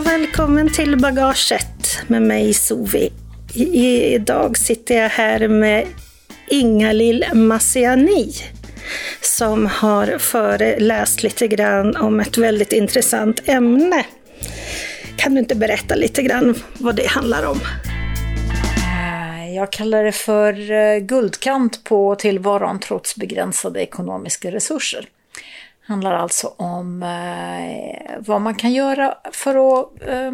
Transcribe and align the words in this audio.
Och 0.00 0.06
välkommen 0.06 0.72
till 0.72 0.98
Bagaget 1.00 1.98
med 2.06 2.22
mig 2.22 2.54
Sovi. 2.54 3.12
Idag 3.54 4.56
sitter 4.56 4.94
jag 4.94 5.08
här 5.08 5.48
med 5.48 5.86
Ingalill 6.50 7.24
Massiani 7.32 8.32
som 9.20 9.66
har 9.66 10.18
föreläst 10.18 11.22
lite 11.22 11.48
grann 11.48 11.96
om 11.96 12.20
ett 12.20 12.38
väldigt 12.38 12.72
intressant 12.72 13.48
ämne. 13.48 14.06
Kan 15.16 15.34
du 15.34 15.40
inte 15.40 15.54
berätta 15.54 15.94
lite 15.94 16.22
grann 16.22 16.54
vad 16.78 16.96
det 16.96 17.06
handlar 17.06 17.46
om? 17.46 17.60
Eh, 18.76 19.54
jag 19.54 19.72
kallar 19.72 20.04
det 20.04 20.12
för 20.12 20.70
eh, 20.70 20.98
guldkant 20.98 21.84
på 21.84 22.14
tillvaron 22.14 22.80
trots 22.80 23.16
begränsade 23.16 23.80
ekonomiska 23.80 24.50
resurser 24.50 25.08
handlar 25.90 26.12
alltså 26.12 26.54
om 26.56 27.02
eh, 27.02 28.18
vad 28.18 28.40
man 28.40 28.54
kan 28.54 28.72
göra 28.72 29.14
för 29.32 29.80
att 29.80 30.02
eh, 30.08 30.32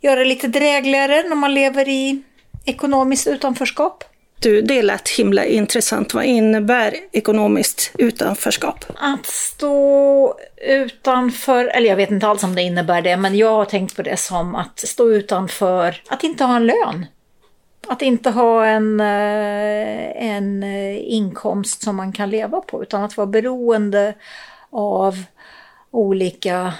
göra 0.00 0.20
det 0.20 0.24
lite 0.24 0.48
drägligare 0.48 1.22
när 1.28 1.36
man 1.36 1.54
lever 1.54 1.88
i 1.88 2.22
ekonomiskt 2.64 3.26
utanförskap. 3.26 4.04
Du, 4.40 4.62
det 4.62 4.82
lät 4.82 5.08
himla 5.08 5.44
intressant. 5.44 6.14
Vad 6.14 6.24
innebär 6.24 6.94
ekonomiskt 7.12 7.92
utanförskap? 7.98 8.84
Att 8.96 9.26
stå 9.26 10.34
utanför, 10.66 11.64
eller 11.64 11.88
jag 11.88 11.96
vet 11.96 12.10
inte 12.10 12.26
alls 12.26 12.44
om 12.44 12.54
det 12.54 12.62
innebär 12.62 13.02
det, 13.02 13.16
men 13.16 13.36
jag 13.36 13.50
har 13.50 13.64
tänkt 13.64 13.96
på 13.96 14.02
det 14.02 14.16
som 14.16 14.54
att 14.54 14.78
stå 14.78 15.10
utanför, 15.10 16.02
att 16.08 16.24
inte 16.24 16.44
ha 16.44 16.56
en 16.56 16.66
lön. 16.66 17.06
Att 17.88 18.02
inte 18.02 18.30
ha 18.30 18.66
en, 18.66 19.00
eh, 19.00 20.26
en 20.26 20.62
eh, 20.62 21.12
inkomst 21.12 21.82
som 21.82 21.96
man 21.96 22.12
kan 22.12 22.30
leva 22.30 22.60
på 22.60 22.82
utan 22.82 23.04
att 23.04 23.16
vara 23.16 23.26
beroende 23.26 24.14
av 24.70 25.24
olika 25.90 26.74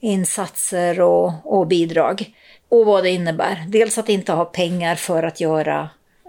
insatser 0.00 1.00
och, 1.00 1.32
och 1.44 1.66
bidrag. 1.66 2.34
Och 2.68 2.86
vad 2.86 3.04
det 3.04 3.10
innebär. 3.10 3.64
Dels 3.68 3.98
att 3.98 4.08
inte 4.08 4.32
ha 4.32 4.44
pengar 4.44 4.94
för 4.94 5.22
att 5.22 5.40
göra 5.40 5.88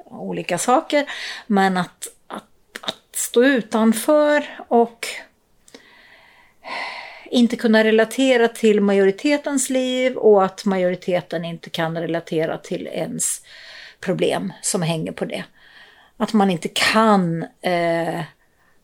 olika 0.09 0.57
saker 0.57 1.05
men 1.47 1.77
att, 1.77 2.07
att, 2.27 2.43
att 2.81 3.15
stå 3.15 3.43
utanför 3.43 4.45
och 4.67 5.07
inte 7.25 7.55
kunna 7.55 7.83
relatera 7.83 8.47
till 8.47 8.81
majoritetens 8.81 9.69
liv 9.69 10.17
och 10.17 10.45
att 10.45 10.65
majoriteten 10.65 11.45
inte 11.45 11.69
kan 11.69 11.97
relatera 11.97 12.57
till 12.57 12.87
ens 12.87 13.41
problem 14.05 14.53
som 14.61 14.81
hänger 14.81 15.11
på 15.11 15.25
det. 15.25 15.43
Att 16.17 16.33
man 16.33 16.49
inte 16.49 16.67
kan 16.67 17.45
eh, 17.61 18.21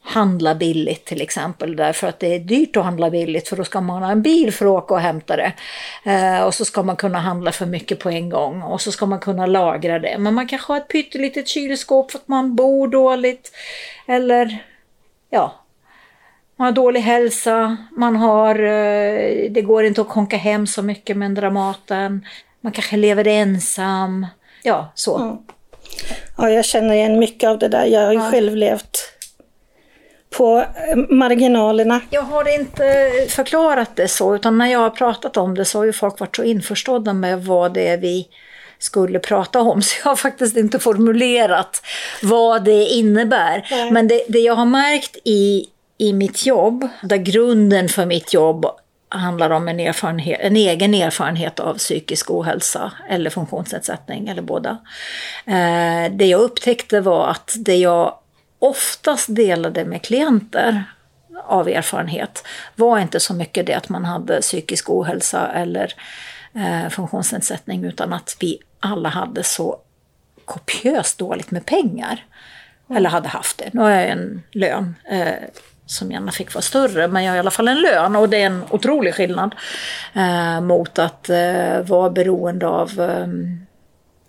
handla 0.03 0.55
billigt 0.55 1.05
till 1.05 1.21
exempel 1.21 1.75
därför 1.75 2.07
att 2.07 2.19
det 2.19 2.35
är 2.35 2.39
dyrt 2.39 2.77
att 2.77 2.83
handla 2.83 3.09
billigt 3.09 3.47
för 3.47 3.55
då 3.55 3.63
ska 3.63 3.81
man 3.81 4.03
ha 4.03 4.11
en 4.11 4.21
bil 4.21 4.53
för 4.53 4.65
att 4.65 4.83
åka 4.83 4.93
och 4.93 4.99
hämta 4.99 5.35
det. 5.35 5.53
Eh, 6.05 6.43
och 6.43 6.53
så 6.53 6.65
ska 6.65 6.83
man 6.83 6.95
kunna 6.95 7.19
handla 7.19 7.51
för 7.51 7.65
mycket 7.65 7.99
på 7.99 8.09
en 8.09 8.29
gång 8.29 8.61
och 8.61 8.81
så 8.81 8.91
ska 8.91 9.05
man 9.05 9.19
kunna 9.19 9.45
lagra 9.45 9.99
det. 9.99 10.17
Men 10.17 10.33
man 10.33 10.47
kanske 10.47 10.73
har 10.73 10.77
ett 10.77 10.87
pyttelitet 10.87 11.47
kylskåp 11.47 12.11
för 12.11 12.19
att 12.19 12.27
man 12.27 12.55
bor 12.55 12.87
dåligt 12.87 13.51
eller 14.07 14.57
ja, 15.29 15.55
man 16.55 16.65
har 16.65 16.71
dålig 16.71 17.01
hälsa, 17.01 17.77
man 17.97 18.15
har, 18.15 18.55
eh, 18.55 19.51
det 19.51 19.61
går 19.61 19.83
inte 19.83 20.01
att 20.01 20.09
konka 20.09 20.37
hem 20.37 20.67
så 20.67 20.81
mycket 20.81 21.17
med 21.17 21.25
en 21.25 21.35
Dramaten, 21.35 22.25
man 22.61 22.71
kanske 22.71 22.97
lever 22.97 23.27
ensam 23.27 24.25
ja, 24.63 24.91
så. 24.95 25.17
Mm. 25.17 25.37
Ja, 26.37 26.49
jag 26.49 26.65
känner 26.65 26.93
igen 26.93 27.19
mycket 27.19 27.49
av 27.49 27.59
det 27.59 27.67
där. 27.67 27.85
Jag 27.85 28.05
har 28.05 28.11
ju 28.11 28.19
ja. 28.19 28.31
själv 28.31 28.55
levt 28.55 28.97
på 30.29 30.57
eh, 30.57 30.97
marginalerna. 31.09 32.01
Jag 32.09 32.21
har 32.21 32.59
inte 32.59 33.11
förklarat 33.29 33.95
det 33.95 34.07
så, 34.07 34.35
utan 34.35 34.57
när 34.57 34.71
jag 34.71 34.79
har 34.79 34.89
pratat 34.89 35.37
om 35.37 35.55
det 35.55 35.65
så 35.65 35.77
har 35.77 35.85
ju 35.85 35.93
folk 35.93 36.19
varit 36.19 36.35
så 36.35 36.43
införstådda 36.43 37.13
med 37.13 37.45
vad 37.45 37.73
det 37.73 37.87
är 37.87 37.97
vi 37.97 38.27
skulle 38.79 39.19
prata 39.19 39.61
om, 39.61 39.81
så 39.81 39.95
jag 40.03 40.11
har 40.11 40.15
faktiskt 40.15 40.57
inte 40.57 40.79
formulerat 40.79 41.81
vad 42.21 42.63
det 42.63 42.85
innebär. 42.85 43.67
Nej. 43.71 43.91
Men 43.91 44.07
det, 44.07 44.23
det 44.27 44.39
jag 44.39 44.55
har 44.55 44.65
märkt 44.65 45.17
i, 45.23 45.65
i 45.97 46.13
mitt 46.13 46.45
jobb, 46.45 46.87
där 47.03 47.17
grunden 47.17 47.89
för 47.89 48.05
mitt 48.05 48.33
jobb 48.33 48.65
handlar 49.11 49.49
om 49.49 49.67
en, 49.67 49.79
erfarenhet, 49.79 50.39
en 50.41 50.55
egen 50.55 50.93
erfarenhet 50.93 51.59
av 51.59 51.77
psykisk 51.77 52.31
ohälsa 52.31 52.91
eller 53.09 53.29
funktionsnedsättning 53.29 54.27
eller 54.27 54.41
båda. 54.41 54.77
Eh, 55.45 56.11
det 56.11 56.25
jag 56.25 56.41
upptäckte 56.41 57.01
var 57.01 57.27
att 57.27 57.55
det 57.57 57.75
jag 57.75 58.15
oftast 58.59 59.35
delade 59.35 59.85
med 59.85 60.01
klienter 60.01 60.83
av 61.43 61.67
erfarenhet 61.67 62.47
var 62.75 62.99
inte 62.99 63.19
så 63.19 63.33
mycket 63.33 63.65
det 63.65 63.73
att 63.73 63.89
man 63.89 64.05
hade 64.05 64.41
psykisk 64.41 64.89
ohälsa 64.89 65.47
eller 65.47 65.93
eh, 66.55 66.89
funktionsnedsättning 66.89 67.85
utan 67.85 68.13
att 68.13 68.37
vi 68.39 68.59
alla 68.79 69.09
hade 69.09 69.43
så 69.43 69.79
kopiöst 70.45 71.17
dåligt 71.17 71.51
med 71.51 71.65
pengar. 71.65 72.25
Eller 72.95 73.09
hade 73.09 73.29
haft 73.29 73.57
det. 73.57 73.69
Nu 73.73 73.81
har 73.81 73.89
jag 73.89 74.09
en 74.09 74.43
lön. 74.51 74.95
Som 75.91 76.11
gärna 76.11 76.31
fick 76.31 76.53
vara 76.53 76.61
större, 76.61 77.07
men 77.07 77.23
jag 77.23 77.31
har 77.31 77.37
i 77.37 77.39
alla 77.39 77.51
fall 77.51 77.67
en 77.67 77.81
lön 77.81 78.15
och 78.15 78.29
det 78.29 78.41
är 78.41 78.45
en 78.45 78.63
otrolig 78.69 79.15
skillnad 79.15 79.55
eh, 80.15 80.61
mot 80.61 80.99
att 80.99 81.29
eh, 81.29 81.81
vara 81.81 82.09
beroende 82.09 82.67
av 82.67 82.91
eh, 82.99 83.27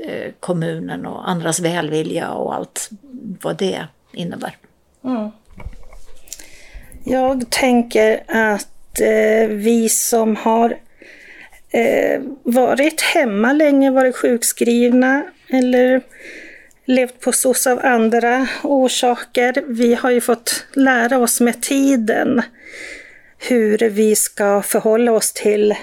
eh 0.08 0.32
kommunen 0.40 1.06
och 1.06 1.28
andras 1.30 1.60
välvilja 1.60 2.30
och 2.30 2.54
allt 2.54 2.90
vad 3.42 3.56
det 3.56 3.86
innebär. 4.12 4.56
Mm. 5.04 5.30
Jag 7.04 7.50
tänker 7.50 8.22
att 8.28 9.00
eh, 9.00 9.48
vi 9.48 9.88
som 9.88 10.36
har 10.36 10.76
eh, 11.70 12.22
varit 12.42 13.00
hemma 13.00 13.52
länge, 13.52 13.90
varit 13.90 14.16
sjukskrivna 14.16 15.22
eller 15.48 16.02
levt 16.84 17.20
på 17.20 17.32
SOS 17.32 17.66
av 17.66 17.80
andra 17.82 18.48
orsaker. 18.62 19.64
Vi 19.66 19.94
har 19.94 20.10
ju 20.10 20.20
fått 20.20 20.66
lära 20.72 21.18
oss 21.18 21.40
med 21.40 21.62
tiden 21.62 22.42
hur 23.38 23.78
vi 23.78 24.16
ska 24.16 24.62
förhålla 24.62 25.12
oss 25.12 25.32
till 25.32 25.74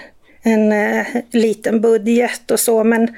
en 0.41 0.71
eh, 0.71 1.07
liten 1.31 1.81
budget 1.81 2.51
och 2.51 2.59
så, 2.59 2.83
men 2.83 3.15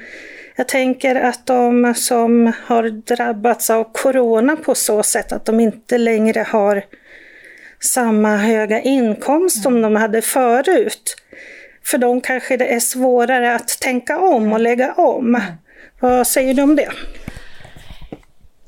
jag 0.56 0.68
tänker 0.68 1.14
att 1.14 1.46
de 1.46 1.94
som 1.94 2.52
har 2.64 2.88
drabbats 2.88 3.70
av 3.70 3.92
corona 3.92 4.56
på 4.56 4.74
så 4.74 5.02
sätt 5.02 5.32
att 5.32 5.44
de 5.44 5.60
inte 5.60 5.98
längre 5.98 6.40
har 6.40 6.84
samma 7.80 8.36
höga 8.36 8.80
inkomst 8.80 9.62
som 9.62 9.82
de 9.82 9.96
hade 9.96 10.22
förut. 10.22 11.16
För 11.84 11.98
dem 11.98 12.20
kanske 12.20 12.56
det 12.56 12.74
är 12.74 12.80
svårare 12.80 13.54
att 13.54 13.68
tänka 13.68 14.18
om 14.18 14.52
och 14.52 14.60
lägga 14.60 14.92
om. 14.92 15.40
Vad 16.00 16.26
säger 16.26 16.54
du 16.54 16.62
om 16.62 16.76
det? 16.76 16.92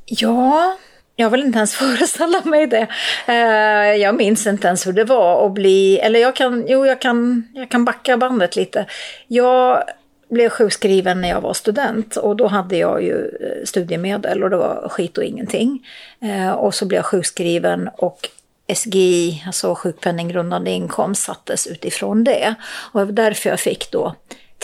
Ja, 0.06 0.76
jag 1.16 1.30
vill 1.30 1.44
inte 1.44 1.56
ens 1.58 1.74
föreställa 1.74 2.40
mig 2.44 2.66
det. 2.66 2.86
Eh, 3.26 3.96
jag 4.02 4.14
minns 4.14 4.46
inte 4.46 4.68
ens 4.68 4.86
hur 4.86 4.92
det 4.92 5.04
var 5.04 5.46
att 5.46 5.52
bli, 5.52 5.98
eller 5.98 6.20
jag 6.20 6.36
kan, 6.36 6.64
jo 6.68 6.86
jag 6.86 7.00
kan, 7.00 7.48
jag 7.54 7.70
kan 7.70 7.84
backa 7.84 8.16
bandet 8.16 8.56
lite. 8.56 8.86
Jag 9.28 9.84
blev 10.30 10.48
sjukskriven 10.48 11.20
när 11.20 11.28
jag 11.28 11.40
var 11.40 11.54
student 11.54 12.16
och 12.16 12.36
då 12.36 12.46
hade 12.46 12.76
jag 12.76 13.02
ju 13.02 13.14
eh, 13.14 13.64
studiemedel 13.64 14.42
och 14.42 14.50
det 14.50 14.56
var 14.56 14.88
skit 14.88 15.18
och 15.18 15.24
ingenting. 15.24 15.86
Eh, 16.20 16.50
och 16.50 16.74
så 16.74 16.86
blev 16.86 16.98
jag 16.98 17.06
sjukskriven 17.06 17.90
och 17.96 18.28
SGI, 18.74 19.42
alltså 19.46 19.74
sjukpenninggrundande 19.74 20.70
inkomst, 20.70 21.22
sattes 21.22 21.66
utifrån 21.66 22.24
det. 22.24 22.54
Och 22.92 23.00
det 23.00 23.06
var 23.06 23.12
därför 23.12 23.50
jag 23.50 23.60
fick 23.60 23.90
då 23.90 24.14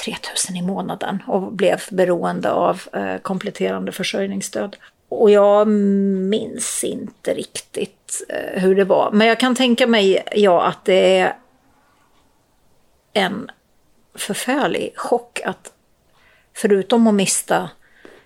3000 0.05 0.57
i 0.57 0.62
månaden 0.62 1.22
och 1.27 1.53
blev 1.53 1.81
beroende 1.91 2.51
av 2.51 2.83
eh, 2.93 3.17
kompletterande 3.17 3.93
försörjningsstöd. 3.93 4.77
Och 5.10 5.30
jag 5.30 5.68
minns 5.68 6.84
inte 6.84 7.34
riktigt 7.34 8.22
eh, 8.28 8.62
hur 8.62 8.74
det 8.74 8.84
var. 8.84 9.10
Men 9.12 9.27
jag 9.27 9.41
kan 9.41 9.54
tänka 9.54 9.86
mig 9.86 10.24
ja, 10.33 10.62
att 10.62 10.84
det 10.84 11.18
är 11.18 11.36
en 13.12 13.51
förfärlig 14.15 14.92
chock 14.97 15.41
att 15.45 15.72
förutom 16.57 17.07
att 17.07 17.15
mista 17.15 17.71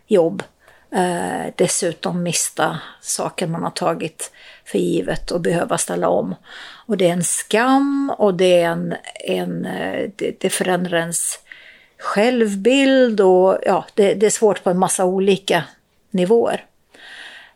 jobb 0.06 0.42
eh, 0.90 1.52
dessutom 1.56 2.22
mista 2.22 2.78
saker 3.00 3.46
man 3.46 3.62
har 3.62 3.70
tagit 3.70 4.32
för 4.64 4.78
givet 4.78 5.30
och 5.30 5.40
behöva 5.40 5.78
ställa 5.78 6.08
om. 6.08 6.34
Och 6.86 6.96
det 6.96 7.08
är 7.08 7.12
en 7.12 7.24
skam 7.24 8.12
och 8.18 8.34
det, 8.34 8.60
är 8.60 8.70
en, 8.70 8.94
en, 9.14 9.66
eh, 9.66 10.10
det, 10.16 10.40
det 10.40 10.50
förändrar 10.50 10.98
ens 10.98 11.38
självbild 11.98 13.20
och 13.20 13.58
ja, 13.66 13.84
det, 13.94 14.14
det 14.14 14.26
är 14.26 14.30
svårt 14.30 14.64
på 14.64 14.70
en 14.70 14.78
massa 14.78 15.04
olika 15.04 15.64
nivåer 16.10 16.66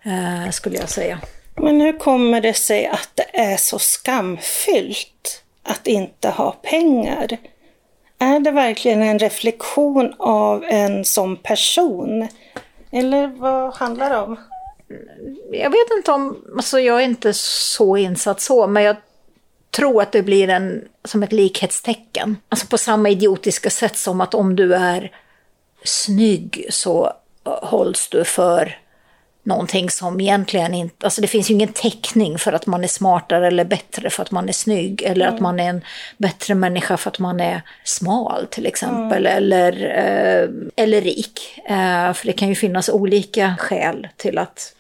eh, 0.03 0.51
skulle 0.51 0.77
jag 0.77 0.89
säga. 0.89 1.19
Men 1.57 1.81
hur 1.81 1.99
kommer 1.99 2.41
det 2.41 2.55
sig 2.55 2.87
att 2.87 3.11
det 3.15 3.39
är 3.39 3.57
så 3.57 3.79
skamfyllt 3.79 5.43
att 5.63 5.87
inte 5.87 6.29
ha 6.29 6.53
pengar? 6.53 7.39
Är 8.19 8.41
det 8.41 8.51
verkligen 8.51 9.03
en 9.03 9.19
reflektion 9.19 10.15
av 10.19 10.65
en 10.65 11.05
som 11.05 11.37
person? 11.37 12.29
Eller 12.91 13.27
vad 13.27 13.75
handlar 13.75 14.11
det 14.11 14.17
om? 14.17 14.37
Jag 15.53 15.71
vet 15.71 15.91
inte 15.97 16.13
om, 16.13 16.45
alltså 16.57 16.81
jag 16.81 17.01
är 17.01 17.05
inte 17.05 17.33
så 17.35 17.97
insatt 17.97 18.41
så, 18.41 18.67
men 18.67 18.83
jag 18.83 18.97
tro 19.71 20.01
att 20.01 20.13
det 20.13 20.23
blir 20.23 20.49
en, 20.49 20.89
som 21.05 21.23
ett 21.23 21.33
likhetstecken. 21.33 22.37
Alltså 22.49 22.67
på 22.67 22.79
samma 22.79 23.09
idiotiska 23.09 23.71
sätt 23.71 23.97
som 23.97 24.21
att 24.21 24.35
om 24.35 24.57
du 24.57 24.75
är 24.75 25.13
snygg 25.85 26.67
så 26.71 27.13
hålls 27.45 28.09
du 28.09 28.25
för 28.25 28.79
någonting 29.49 29.91
som 29.91 30.21
egentligen 30.21 30.75
inte, 30.75 31.07
alltså 31.07 31.21
det 31.21 31.27
finns 31.27 31.51
ju 31.51 31.55
ingen 31.55 31.73
täckning 31.73 32.39
för 32.39 32.53
att 32.53 32.67
man 32.67 32.85
är 32.85 32.89
smartare 32.89 33.47
eller 33.47 33.65
bättre 33.65 34.11
för 34.11 34.23
att 34.23 34.31
man 34.31 34.49
är 34.49 34.53
snygg 34.53 35.03
eller 35.03 35.27
mm. 35.27 35.35
att 35.35 35.41
man 35.41 35.61
är 35.61 35.69
en 35.69 35.85
bättre 36.17 36.55
människa 36.55 36.97
för 36.97 37.11
att 37.11 37.19
man 37.19 37.41
är 37.41 37.63
smal 37.85 38.47
till 38.51 38.67
exempel 38.67 39.27
mm. 39.27 39.37
eller, 39.37 39.73
eh, 39.85 40.85
eller 40.85 41.01
rik. 41.01 41.61
Eh, 41.69 42.13
för 42.13 42.27
det 42.27 42.33
kan 42.33 42.49
ju 42.49 42.55
finnas 42.55 42.89
olika 42.89 43.55
skäl 43.59 44.09
till 44.17 44.39
att 44.39 44.75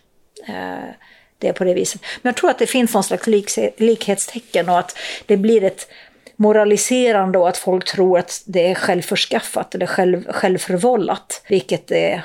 eh, 0.48 0.90
det 1.38 1.48
är 1.48 1.52
på 1.52 1.64
det 1.64 1.74
viset. 1.74 2.00
Men 2.22 2.30
jag 2.30 2.36
tror 2.36 2.50
att 2.50 2.58
det 2.58 2.66
finns 2.66 2.94
någon 2.94 3.04
slags 3.04 3.26
lik, 3.26 3.50
likhetstecken 3.76 4.68
och 4.68 4.78
att 4.78 4.96
det 5.26 5.36
blir 5.36 5.64
ett 5.64 5.88
moraliserande 6.36 7.38
och 7.38 7.48
att 7.48 7.56
folk 7.56 7.84
tror 7.84 8.18
att 8.18 8.42
det 8.46 8.70
är 8.70 8.74
självförskaffat 8.74 9.74
eller 9.74 9.86
själv, 9.86 10.32
självförvållat, 10.32 11.42
vilket 11.48 11.86
det 11.86 12.22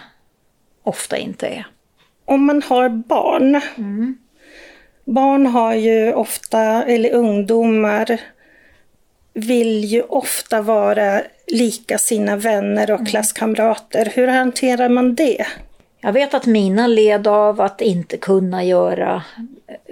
ofta 0.83 1.17
inte 1.17 1.47
är 1.47 1.67
om 2.25 2.45
man 2.45 2.61
har 2.61 2.89
barn. 2.89 3.61
Mm. 3.77 4.17
Barn 5.05 5.45
har 5.45 5.73
ju 5.73 6.13
ofta, 6.13 6.83
eller 6.83 7.13
ungdomar, 7.13 8.19
vill 9.33 9.83
ju 9.85 10.01
ofta 10.01 10.61
vara 10.61 11.21
lika 11.47 11.97
sina 11.97 12.35
vänner 12.35 12.91
och 12.91 12.99
mm. 12.99 13.05
klasskamrater. 13.05 14.11
Hur 14.15 14.27
hanterar 14.27 14.89
man 14.89 15.15
det? 15.15 15.45
Jag 16.01 16.13
vet 16.13 16.33
att 16.33 16.45
mina 16.45 16.87
led 16.87 17.27
av 17.27 17.61
att 17.61 17.81
inte 17.81 18.17
kunna 18.17 18.63
göra 18.63 19.23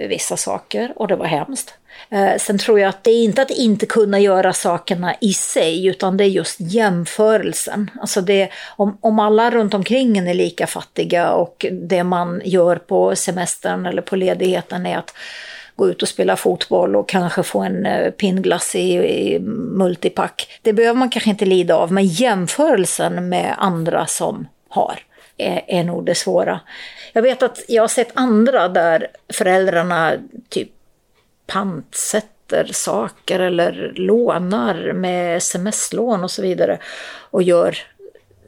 vissa 0.08 0.36
saker 0.36 0.92
och 0.96 1.08
det 1.08 1.16
var 1.16 1.26
hemskt. 1.26 1.74
Eh, 2.10 2.36
sen 2.38 2.58
tror 2.58 2.80
jag 2.80 2.88
att 2.88 3.04
det 3.04 3.10
är 3.10 3.24
inte 3.24 3.42
att 3.42 3.50
inte 3.50 3.86
kunna 3.86 4.18
göra 4.18 4.52
sakerna 4.52 5.14
i 5.20 5.32
sig, 5.32 5.86
utan 5.86 6.16
det 6.16 6.24
är 6.24 6.28
just 6.28 6.56
jämförelsen. 6.60 7.90
Alltså 8.00 8.20
det, 8.20 8.48
om, 8.76 8.98
om 9.00 9.18
alla 9.18 9.50
runt 9.50 9.74
omkring 9.74 10.18
en 10.18 10.28
är 10.28 10.34
lika 10.34 10.66
fattiga 10.66 11.32
och 11.32 11.66
det 11.72 12.04
man 12.04 12.42
gör 12.44 12.76
på 12.76 13.16
semestern 13.16 13.86
eller 13.86 14.02
på 14.02 14.16
ledigheten 14.16 14.86
är 14.86 14.98
att 14.98 15.14
gå 15.76 15.88
ut 15.88 16.02
och 16.02 16.08
spela 16.08 16.36
fotboll 16.36 16.96
och 16.96 17.08
kanske 17.08 17.42
få 17.42 17.60
en 17.60 17.86
eh, 17.86 18.10
pinnglass 18.10 18.74
i, 18.74 18.92
i 18.94 19.38
multipack. 19.38 20.58
Det 20.62 20.72
behöver 20.72 20.98
man 20.98 21.10
kanske 21.10 21.30
inte 21.30 21.44
lida 21.44 21.76
av, 21.76 21.92
men 21.92 22.06
jämförelsen 22.06 23.28
med 23.28 23.54
andra 23.58 24.06
som 24.06 24.48
har 24.68 24.98
är, 25.36 25.62
är 25.66 25.84
nog 25.84 26.04
det 26.06 26.14
svåra. 26.14 26.60
Jag 27.12 27.22
vet 27.22 27.42
att 27.42 27.64
jag 27.68 27.82
har 27.82 27.88
sett 27.88 28.10
andra 28.14 28.68
där 28.68 29.06
föräldrarna 29.32 30.12
typ 30.48 30.68
pantsätter 31.52 32.66
saker 32.72 33.40
eller 33.40 33.92
lånar 33.96 34.92
med 34.92 35.36
sms-lån 35.36 36.24
och 36.24 36.30
så 36.30 36.42
vidare 36.42 36.78
och 37.30 37.42
gör 37.42 37.78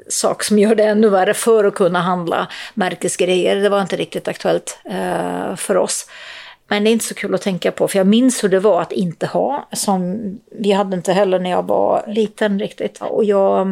saker 0.09 0.45
som 0.45 0.59
gör 0.59 0.75
det 0.75 0.85
ännu 0.85 1.09
värre 1.09 1.35
för 1.35 1.65
att 1.65 1.75
kunna 1.75 2.01
handla 2.01 2.49
märkesgrejer. 2.75 3.57
Det 3.57 3.69
var 3.69 3.83
inte 3.83 3.97
riktigt 3.97 4.29
aktuellt 4.29 4.79
eh, 4.85 5.57
för 5.57 5.77
oss. 5.77 6.07
Men 6.69 6.85
det 6.85 6.91
är 6.91 6.93
inte 6.93 7.05
så 7.05 7.15
kul 7.15 7.35
att 7.35 7.43
tänka 7.43 7.73
på, 7.73 7.89
för 7.89 7.99
jag 7.99 8.07
minns 8.07 8.45
hur 8.45 8.49
det 8.49 8.61
var 8.61 8.83
att 8.83 8.93
inte 8.93 9.27
ha. 9.27 9.69
Som 9.73 10.21
vi 10.51 10.73
hade 10.73 10.97
inte 10.97 11.13
heller 11.13 11.39
när 11.39 11.51
jag 11.51 11.67
var 11.67 12.05
liten 12.07 12.59
riktigt. 12.59 12.99
Och 13.01 13.25
jag, 13.25 13.69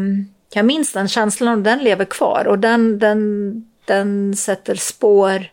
jag 0.54 0.64
minns 0.64 0.92
den 0.92 1.08
känslan 1.08 1.58
och 1.58 1.64
den 1.64 1.78
lever 1.78 2.04
kvar. 2.04 2.46
Och 2.46 2.58
den, 2.58 2.98
den, 2.98 3.52
den 3.84 4.36
sätter 4.36 4.74
spår 4.74 5.46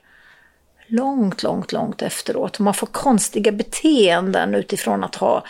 långt, 0.90 1.44
långt, 1.44 1.72
långt 1.72 2.02
efteråt. 2.02 2.60
Man 2.60 2.74
får 2.74 2.88
konstiga 2.88 3.52
beteenden 3.52 4.56
utifrån 4.56 5.04
att 5.04 5.16
ha 5.16 5.44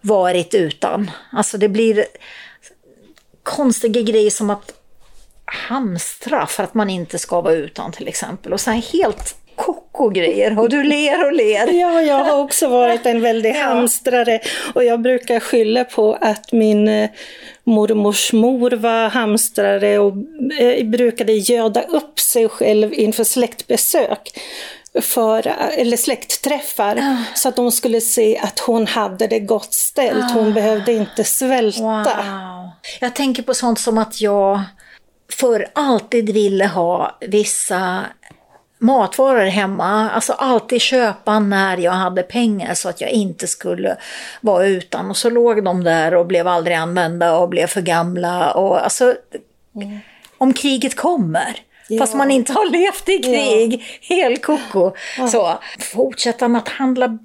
varit 0.00 0.54
utan. 0.54 1.10
Alltså 1.32 1.58
det 1.58 1.68
blir 1.68 2.04
konstiga 3.42 4.02
grejer 4.02 4.30
som 4.30 4.50
att 4.50 4.72
hamstra 5.44 6.46
för 6.46 6.62
att 6.62 6.74
man 6.74 6.90
inte 6.90 7.18
ska 7.18 7.40
vara 7.40 7.54
utan 7.54 7.92
till 7.92 8.08
exempel. 8.08 8.52
Och 8.52 8.60
sen 8.60 8.82
helt 8.92 9.36
koko-grejer 9.56 10.58
och 10.58 10.68
du 10.68 10.82
ler 10.82 11.26
och 11.26 11.32
ler. 11.32 11.72
Ja, 11.72 12.02
jag 12.02 12.24
har 12.24 12.38
också 12.38 12.68
varit 12.68 13.06
en 13.06 13.20
väldig 13.20 13.52
hamstrare 13.52 14.40
och 14.74 14.84
jag 14.84 15.00
brukar 15.00 15.40
skylla 15.40 15.84
på 15.84 16.18
att 16.20 16.52
min 16.52 16.88
eh, 16.88 17.10
mormors 17.64 18.32
mor 18.32 18.70
var 18.70 19.08
hamstrare 19.08 19.98
och 19.98 20.14
eh, 20.60 20.84
brukade 20.86 21.32
göda 21.32 21.82
upp 21.82 22.20
sig 22.20 22.48
själv 22.48 22.94
inför 22.94 23.24
släktbesök 23.24 24.40
för, 25.02 25.46
eller 25.76 25.96
släktträffar 25.96 26.96
oh. 26.96 27.22
så 27.34 27.48
att 27.48 27.56
de 27.56 27.72
skulle 27.72 28.00
se 28.00 28.38
att 28.38 28.58
hon 28.58 28.86
hade 28.86 29.26
det 29.26 29.40
gott 29.40 29.74
ställt. 29.74 30.32
Hon 30.32 30.48
oh. 30.48 30.54
behövde 30.54 30.92
inte 30.92 31.24
svälta. 31.24 31.82
Wow. 31.82 32.70
Jag 33.00 33.14
tänker 33.14 33.42
på 33.42 33.54
sånt 33.54 33.80
som 33.80 33.98
att 33.98 34.20
jag 34.20 34.60
för 35.32 35.66
alltid 35.72 36.30
ville 36.30 36.66
ha 36.66 37.18
vissa 37.20 38.04
matvaror 38.84 39.46
hemma, 39.46 40.10
alltså 40.10 40.32
alltid 40.32 40.80
köpa 40.80 41.38
när 41.38 41.76
jag 41.76 41.92
hade 41.92 42.22
pengar 42.22 42.74
så 42.74 42.88
att 42.88 43.00
jag 43.00 43.10
inte 43.10 43.46
skulle 43.46 43.96
vara 44.40 44.66
utan. 44.66 45.10
Och 45.10 45.16
så 45.16 45.30
låg 45.30 45.64
de 45.64 45.84
där 45.84 46.14
och 46.14 46.26
blev 46.26 46.48
aldrig 46.48 46.76
använda 46.76 47.36
och 47.36 47.48
blev 47.48 47.66
för 47.66 47.80
gamla. 47.80 48.52
Och 48.52 48.84
alltså, 48.84 49.14
mm. 49.76 49.98
om 50.38 50.52
kriget 50.52 50.96
kommer, 50.96 51.56
ja. 51.88 51.98
fast 51.98 52.14
man 52.14 52.30
inte 52.30 52.52
har 52.52 52.70
levt 52.70 53.08
i 53.08 53.18
krig, 53.18 53.98
ja. 54.00 54.16
helt 54.16 54.42
koko. 54.42 54.92
Ja. 55.18 55.28
Så 55.28 55.58
fortsätta 55.78 56.48
med 56.48 56.58
att 56.58 56.68
handla 56.68 57.18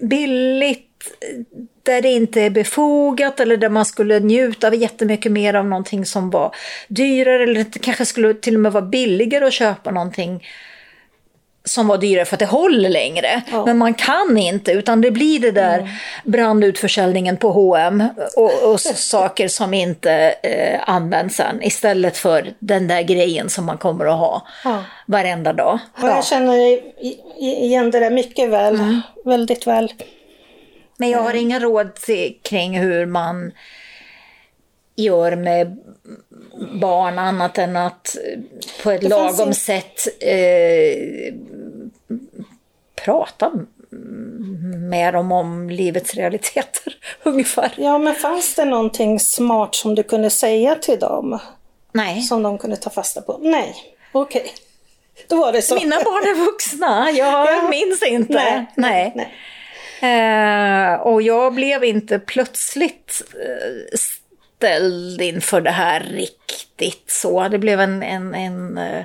billigt 0.00 0.86
där 1.82 2.02
det 2.02 2.08
inte 2.08 2.42
är 2.42 2.50
befogat 2.50 3.40
eller 3.40 3.56
där 3.56 3.68
man 3.68 3.84
skulle 3.84 4.20
njuta 4.20 4.74
jättemycket 4.74 5.32
mer 5.32 5.54
av 5.54 5.66
någonting 5.66 6.06
som 6.06 6.30
var 6.30 6.54
dyrare 6.88 7.42
eller 7.42 7.64
kanske 7.64 8.06
skulle 8.06 8.34
till 8.34 8.54
och 8.54 8.60
med 8.60 8.72
vara 8.72 8.84
billigare 8.84 9.46
att 9.46 9.52
köpa 9.52 9.90
någonting 9.90 10.44
som 11.64 11.88
var 11.88 11.98
dyrare 11.98 12.24
för 12.24 12.34
att 12.34 12.40
det 12.40 12.46
håller 12.46 12.88
längre. 12.88 13.42
Ja. 13.52 13.64
Men 13.64 13.78
man 13.78 13.94
kan 13.94 14.38
inte, 14.38 14.72
utan 14.72 15.00
det 15.00 15.10
blir 15.10 15.40
det 15.40 15.50
där 15.50 15.78
mm. 15.78 15.90
brandutförsäljningen 16.24 17.36
på 17.36 17.50
H&M 17.50 18.04
och, 18.36 18.72
och 18.72 18.80
saker 18.96 19.48
som 19.48 19.74
inte 19.74 20.12
eh, 20.42 20.80
används 20.86 21.36
sen 21.36 21.62
istället 21.62 22.16
för 22.16 22.54
den 22.58 22.88
där 22.88 23.02
grejen 23.02 23.48
som 23.50 23.64
man 23.64 23.78
kommer 23.78 24.06
att 24.06 24.18
ha 24.18 24.46
ja. 24.64 24.84
varenda 25.06 25.52
dag. 25.52 25.78
Ja. 26.00 26.08
Jag 26.08 26.24
känner 26.24 26.80
igen 27.38 27.90
det 27.90 28.00
där 28.00 28.10
mycket 28.10 28.50
väl, 28.50 28.74
mm. 28.74 29.00
väldigt 29.24 29.66
väl. 29.66 29.92
Men 30.96 31.10
jag 31.10 31.18
har 31.18 31.30
mm. 31.30 31.42
inga 31.42 31.60
råd 31.60 31.94
till, 31.94 32.38
kring 32.42 32.78
hur 32.78 33.06
man 33.06 33.52
gör 34.96 35.36
med 35.36 35.78
barn 36.72 37.18
annat 37.18 37.58
än 37.58 37.76
att 37.76 38.16
på 38.82 38.90
ett 38.90 39.02
lagom 39.02 39.48
en... 39.48 39.54
sätt 39.54 40.22
eh, 40.22 41.34
prata 43.04 43.52
med 44.90 45.14
dem 45.14 45.32
om 45.32 45.70
livets 45.70 46.14
realiteter 46.14 46.96
ungefär. 47.22 47.74
Ja, 47.76 47.98
men 47.98 48.14
fanns 48.14 48.54
det 48.54 48.64
någonting 48.64 49.20
smart 49.20 49.74
som 49.74 49.94
du 49.94 50.02
kunde 50.02 50.30
säga 50.30 50.74
till 50.74 50.98
dem? 50.98 51.38
Nej. 51.92 52.22
Som 52.22 52.42
de 52.42 52.58
kunde 52.58 52.76
ta 52.76 52.90
fasta 52.90 53.22
på? 53.22 53.38
Nej, 53.42 53.74
okej. 54.12 54.40
Okay. 54.40 54.52
Då 55.28 55.36
var 55.36 55.52
det 55.52 55.62
så. 55.62 55.74
Mina 55.74 55.96
barn 55.96 56.22
är 56.22 56.46
vuxna, 56.46 57.10
jag 57.10 57.46
ja. 57.56 57.68
minns 57.68 58.02
inte. 58.02 58.32
Nej. 58.32 58.66
nej. 58.76 59.12
nej. 59.16 59.34
Eh, 60.02 60.94
och 60.94 61.22
jag 61.22 61.54
blev 61.54 61.84
inte 61.84 62.18
plötsligt 62.18 63.22
eh, 63.34 63.98
ställd 64.60 65.20
inför 65.20 65.60
det 65.60 65.70
här 65.70 66.00
riktigt 66.00 67.10
så. 67.10 67.48
Det 67.48 67.58
blev 67.58 67.80
en, 67.80 68.02
en, 68.02 68.34
en 68.34 68.78
uh, 68.78 69.04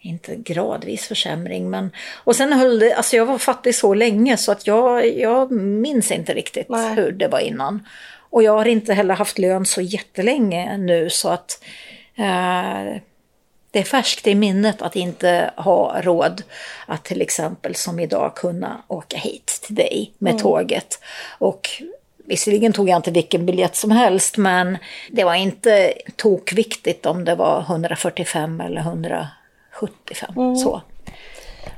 inte 0.00 0.36
gradvis 0.36 1.06
försämring, 1.06 1.70
men... 1.70 1.90
Och 2.14 2.36
sen 2.36 2.52
höll 2.52 2.78
det, 2.78 2.94
alltså 2.94 3.16
jag 3.16 3.26
var 3.26 3.38
fattig 3.38 3.74
så 3.74 3.94
länge 3.94 4.36
så 4.36 4.52
att 4.52 4.66
jag, 4.66 5.18
jag 5.18 5.52
minns 5.52 6.10
inte 6.10 6.34
riktigt 6.34 6.68
Nej. 6.68 6.94
hur 6.94 7.12
det 7.12 7.28
var 7.28 7.38
innan. 7.38 7.86
Och 8.30 8.42
jag 8.42 8.52
har 8.52 8.68
inte 8.68 8.94
heller 8.94 9.14
haft 9.14 9.38
lön 9.38 9.66
så 9.66 9.80
jättelänge 9.80 10.76
nu 10.76 11.10
så 11.10 11.28
att 11.28 11.64
uh, 12.18 12.96
det 13.70 13.78
är 13.78 13.84
färskt 13.84 14.26
i 14.26 14.34
minnet 14.34 14.82
att 14.82 14.96
inte 14.96 15.50
ha 15.56 16.00
råd 16.02 16.42
att 16.86 17.04
till 17.04 17.20
exempel 17.22 17.74
som 17.74 18.00
idag 18.00 18.36
kunna 18.36 18.82
åka 18.88 19.16
hit 19.16 19.60
till 19.62 19.74
dig 19.74 20.12
med 20.18 20.30
mm. 20.30 20.42
tåget. 20.42 20.98
Och 21.38 21.68
Visserligen 22.24 22.72
tog 22.72 22.88
jag 22.88 22.96
inte 22.96 23.10
vilken 23.10 23.46
biljett 23.46 23.76
som 23.76 23.90
helst, 23.90 24.36
men 24.36 24.78
det 25.10 25.24
var 25.24 25.34
inte 25.34 25.94
tokviktigt 26.16 27.06
om 27.06 27.24
det 27.24 27.34
var 27.34 27.60
145 27.60 28.60
eller 28.60 28.80
175. 28.80 30.32
Mm. 30.36 30.56
Så. 30.56 30.82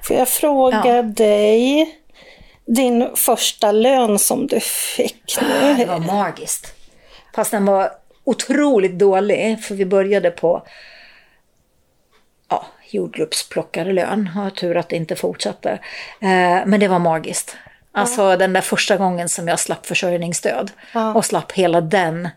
Får 0.03 0.17
jag 0.17 0.29
fråga 0.29 0.97
ja. 0.97 1.03
dig, 1.03 1.99
din 2.65 3.11
första 3.17 3.73
lön 3.73 4.19
som 4.19 4.47
du 4.47 4.61
fick 4.97 5.37
nu? 5.43 5.75
Det 5.75 5.85
var 5.85 5.99
magiskt. 5.99 6.75
Fast 7.35 7.51
den 7.51 7.65
var 7.65 7.91
otroligt 8.25 8.99
dålig, 8.99 9.65
för 9.65 9.75
vi 9.75 9.85
började 9.85 10.31
på 10.31 10.67
ja, 12.49 12.67
jordgubbsplockarlön. 12.91 14.27
Har 14.27 14.51
tur 14.51 14.77
att 14.77 14.89
det 14.89 14.97
inte 14.97 15.17
fortsatte. 15.17 15.71
Eh, 16.21 16.67
men 16.67 16.81
det 16.81 16.89
var 16.89 16.99
magiskt. 16.99 17.57
Alltså 17.95 18.37
den 18.37 18.53
där 18.53 18.61
första 18.61 18.97
gången 18.97 19.29
som 19.29 19.49
jag 19.49 19.61
slapp 19.61 19.87
försörjningsstöd 19.87 20.71
Ja. 20.93 21.15
och 21.15 21.25
slapp 21.25 21.53
hela 21.53 21.81
den. 21.81 22.29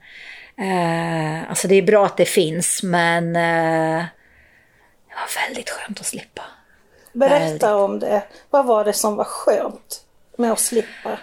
Eh, 0.59 1.49
alltså 1.49 1.67
det 1.67 1.75
är 1.75 1.81
bra 1.81 2.05
att 2.05 2.17
det 2.17 2.25
finns 2.25 2.83
men 2.83 3.35
eh, 3.35 4.05
det 5.07 5.13
var 5.15 5.45
väldigt 5.47 5.69
skönt 5.69 5.99
att 5.99 6.05
slippa. 6.05 6.41
Berätta 7.13 7.75
om 7.75 7.99
det. 7.99 8.23
Vad 8.49 8.65
var 8.65 8.85
det 8.85 8.93
som 8.93 9.15
var 9.15 9.23
skönt 9.23 10.01
med 10.37 10.51
att 10.51 10.59
slippa? 10.59 11.17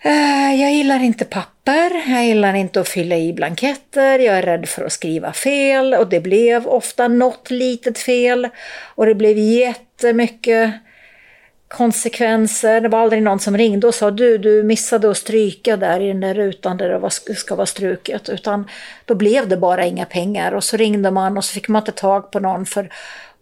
Eh, 0.00 0.54
Jag 0.60 0.72
gillar 0.72 1.00
inte 1.02 1.24
papper, 1.24 2.10
jag 2.12 2.24
gillar 2.24 2.54
inte 2.54 2.80
att 2.80 2.88
fylla 2.88 3.16
i 3.16 3.32
blanketter, 3.32 4.18
jag 4.18 4.38
är 4.38 4.42
rädd 4.42 4.68
för 4.68 4.84
att 4.84 4.92
skriva 4.92 5.32
fel 5.32 5.94
och 5.94 6.06
det 6.08 6.20
blev 6.20 6.66
ofta 6.66 7.08
något 7.08 7.50
litet 7.50 7.98
fel 7.98 8.48
och 8.94 9.06
det 9.06 9.14
blev 9.14 9.38
jättemycket 9.38 10.74
konsekvenser. 11.68 12.80
Det 12.80 12.88
var 12.88 12.98
aldrig 12.98 13.22
någon 13.22 13.40
som 13.40 13.56
ringde 13.56 13.86
och 13.86 13.94
sa 13.94 14.10
du, 14.10 14.38
du 14.38 14.62
missade 14.62 15.10
att 15.10 15.16
stryka 15.16 15.76
där 15.76 16.00
i 16.00 16.08
den 16.08 16.20
där 16.20 16.34
rutan 16.34 16.76
där 16.76 16.88
det 16.88 16.98
var, 16.98 17.34
ska 17.34 17.54
vara 17.54 17.66
struket. 17.66 18.28
Utan 18.28 18.68
då 19.04 19.14
blev 19.14 19.48
det 19.48 19.56
bara 19.56 19.84
inga 19.84 20.04
pengar 20.04 20.52
och 20.52 20.64
så 20.64 20.76
ringde 20.76 21.10
man 21.10 21.36
och 21.36 21.44
så 21.44 21.52
fick 21.52 21.68
man 21.68 21.82
inte 21.82 21.92
tag 21.92 22.30
på 22.30 22.40
någon 22.40 22.66
för 22.66 22.92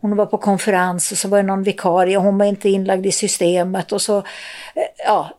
hon 0.00 0.16
var 0.16 0.26
på 0.26 0.38
konferens 0.38 1.12
och 1.12 1.18
så 1.18 1.28
var 1.28 1.38
det 1.38 1.42
någon 1.42 1.62
vikarie 1.62 2.16
och 2.16 2.22
hon 2.22 2.38
var 2.38 2.46
inte 2.46 2.68
inlagd 2.68 3.06
i 3.06 3.12
systemet 3.12 3.92
och 3.92 4.02
så, 4.02 4.18
eh, 4.18 5.04
ja, 5.06 5.30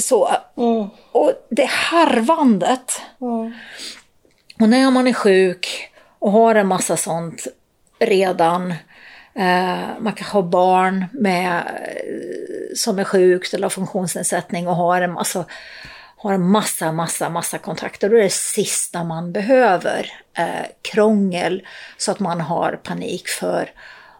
så. 0.00 0.30
Mm. 0.56 0.88
Och 1.12 1.32
det 1.48 1.70
harvandet. 1.70 3.00
Mm. 3.20 3.52
Och 4.60 4.68
när 4.68 4.90
man 4.90 5.06
är 5.06 5.12
sjuk 5.12 5.90
och 6.18 6.32
har 6.32 6.54
en 6.54 6.66
massa 6.66 6.96
sånt 6.96 7.46
redan, 7.98 8.74
man 9.98 10.12
kanske 10.12 10.36
har 10.36 10.42
barn 10.42 11.04
med, 11.12 11.56
eh, 11.56 12.74
som 12.76 12.98
är 12.98 13.04
sjukt 13.04 13.54
eller 13.54 13.64
har 13.64 13.70
funktionsnedsättning 13.70 14.68
och 14.68 14.76
har 14.76 15.00
en 15.00 15.12
massa, 15.12 15.44
har 16.16 16.38
massa, 16.38 16.92
massa, 16.92 17.28
massa 17.28 17.58
kontakter. 17.58 18.08
Då 18.10 18.16
är 18.16 18.22
det 18.22 18.32
sista 18.32 19.04
man 19.04 19.32
behöver 19.32 20.12
eh, 20.38 20.66
krångel 20.82 21.66
så 21.96 22.10
att 22.10 22.20
man 22.20 22.40
har 22.40 22.80
panik 22.82 23.28
för 23.28 23.70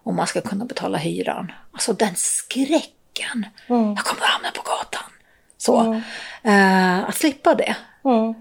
om 0.02 0.16
man 0.16 0.26
ska 0.26 0.40
kunna 0.40 0.64
betala 0.64 0.98
hyran. 0.98 1.52
Alltså 1.72 1.92
den 1.92 2.14
skräcken. 2.16 3.46
Mm. 3.68 3.94
Jag 3.94 4.04
kommer 4.04 4.22
att 4.22 4.28
hamna 4.28 4.48
på 4.54 4.62
gatan. 4.62 5.10
Så. 5.58 6.00
Eh, 6.42 7.08
att 7.08 7.14
slippa 7.14 7.54
det. 7.54 7.76
Mm. 8.04 8.34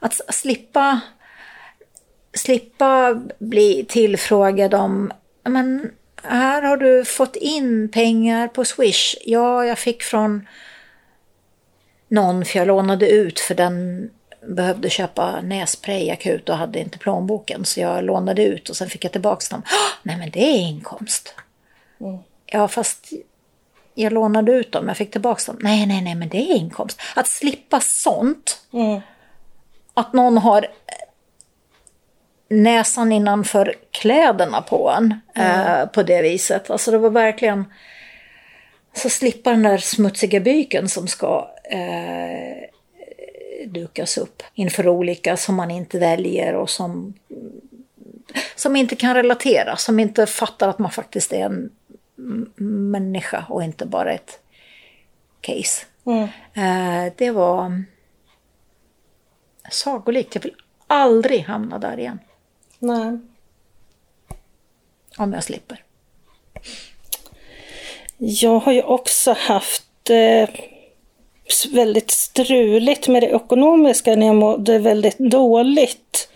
Att 0.00 0.12
s- 0.12 0.22
slippa, 0.40 1.00
slippa 2.36 3.14
bli 3.38 3.86
tillfrågad 3.88 4.74
om, 4.74 5.12
men 5.44 5.90
här 6.24 6.62
har 6.62 6.76
du 6.76 7.04
fått 7.04 7.36
in 7.36 7.88
pengar 7.88 8.48
på 8.48 8.64
Swish. 8.64 9.14
Ja, 9.24 9.64
jag 9.64 9.78
fick 9.78 10.02
från 10.02 10.48
någon 12.08 12.44
för 12.44 12.58
jag 12.58 12.68
lånade 12.68 13.10
ut 13.10 13.40
för 13.40 13.54
den 13.54 14.10
behövde 14.48 14.90
köpa 14.90 15.40
nässpray 15.40 16.10
akut 16.10 16.48
och 16.48 16.56
hade 16.56 16.78
inte 16.78 16.98
plånboken. 16.98 17.64
Så 17.64 17.80
jag 17.80 18.04
lånade 18.04 18.44
ut 18.44 18.68
och 18.68 18.76
sen 18.76 18.88
fick 18.90 19.04
jag 19.04 19.12
tillbaka 19.12 19.44
dem. 19.50 19.62
"Åh, 19.66 19.98
Nej 20.02 20.16
men 20.18 20.30
det 20.30 20.40
är 20.42 20.58
inkomst. 20.60 21.34
Ja 22.46 22.68
fast 22.68 23.12
jag 23.94 24.12
lånade 24.12 24.52
ut 24.52 24.72
dem, 24.72 24.88
jag 24.88 24.96
fick 24.96 25.10
tillbaka 25.10 25.52
dem. 25.52 25.60
Nej, 25.62 25.86
nej, 25.86 26.02
nej, 26.02 26.14
men 26.14 26.28
det 26.28 26.36
är 26.38 26.56
inkomst. 26.56 27.00
Att 27.16 27.28
slippa 27.28 27.80
sånt 27.80 28.60
Mm. 28.72 29.00
att 29.94 30.12
någon 30.12 30.38
har 30.38 30.66
näsan 32.62 33.12
innanför 33.12 33.74
kläderna 33.90 34.62
på 34.62 34.90
en 34.90 35.20
eh, 35.34 35.86
på 35.86 36.02
det 36.02 36.22
viset. 36.22 36.70
Alltså 36.70 36.90
det 36.90 36.98
var 36.98 37.10
verkligen 37.10 37.64
så 38.92 39.08
slippa 39.08 39.50
den 39.50 39.62
där 39.62 39.78
smutsiga 39.78 40.40
byken 40.40 40.88
som 40.88 41.06
ska 41.06 41.50
eh, 41.70 42.68
dukas 43.66 44.18
upp 44.18 44.42
inför 44.54 44.88
olika 44.88 45.36
som 45.36 45.54
man 45.54 45.70
inte 45.70 45.98
väljer 45.98 46.54
och 46.54 46.70
som, 46.70 47.14
som 48.56 48.76
inte 48.76 48.96
kan 48.96 49.14
relatera, 49.14 49.76
som 49.76 50.00
inte 50.00 50.26
fattar 50.26 50.68
att 50.68 50.78
man 50.78 50.90
faktiskt 50.90 51.32
är 51.32 51.44
en 51.44 51.70
människa 52.90 53.44
och 53.48 53.62
inte 53.62 53.86
bara 53.86 54.12
ett 54.12 54.40
case. 55.40 55.86
Mm. 56.06 56.28
Eh, 56.54 57.12
det 57.16 57.30
var 57.30 57.84
sagolikt. 59.70 60.34
Jag 60.34 60.42
vill 60.42 60.54
aldrig 60.86 61.40
hamna 61.40 61.78
där 61.78 61.98
igen. 61.98 62.18
Nej. 62.84 63.18
Om 65.18 65.32
jag 65.32 65.44
slipper. 65.44 65.82
Jag 68.18 68.58
har 68.58 68.72
ju 68.72 68.82
också 68.82 69.32
haft 69.38 70.10
eh, 70.10 70.48
väldigt 71.72 72.10
struligt 72.10 73.08
med 73.08 73.22
det 73.22 73.26
ekonomiska 73.26 74.16
när 74.16 74.26
jag 74.26 74.36
mådde 74.36 74.78
väldigt 74.78 75.18
dåligt. 75.18 76.28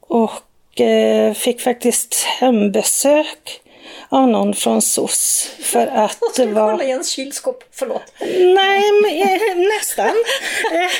Och 0.00 0.80
eh, 0.80 1.34
fick 1.34 1.60
faktiskt 1.60 2.14
hembesök 2.14 3.60
av 4.08 4.28
någon 4.28 4.54
från 4.54 4.82
SOS 4.82 5.50
för 5.60 5.86
att 5.86 6.18
det 6.36 6.46
var... 6.46 6.82
i 6.82 6.88
ens 6.88 7.10
kylskåp, 7.10 7.64
förlåt. 7.72 8.02
Nej, 8.54 8.82
men, 9.02 9.22
eh, 9.22 9.68
nästan. 9.76 10.06
Eh, 10.72 10.90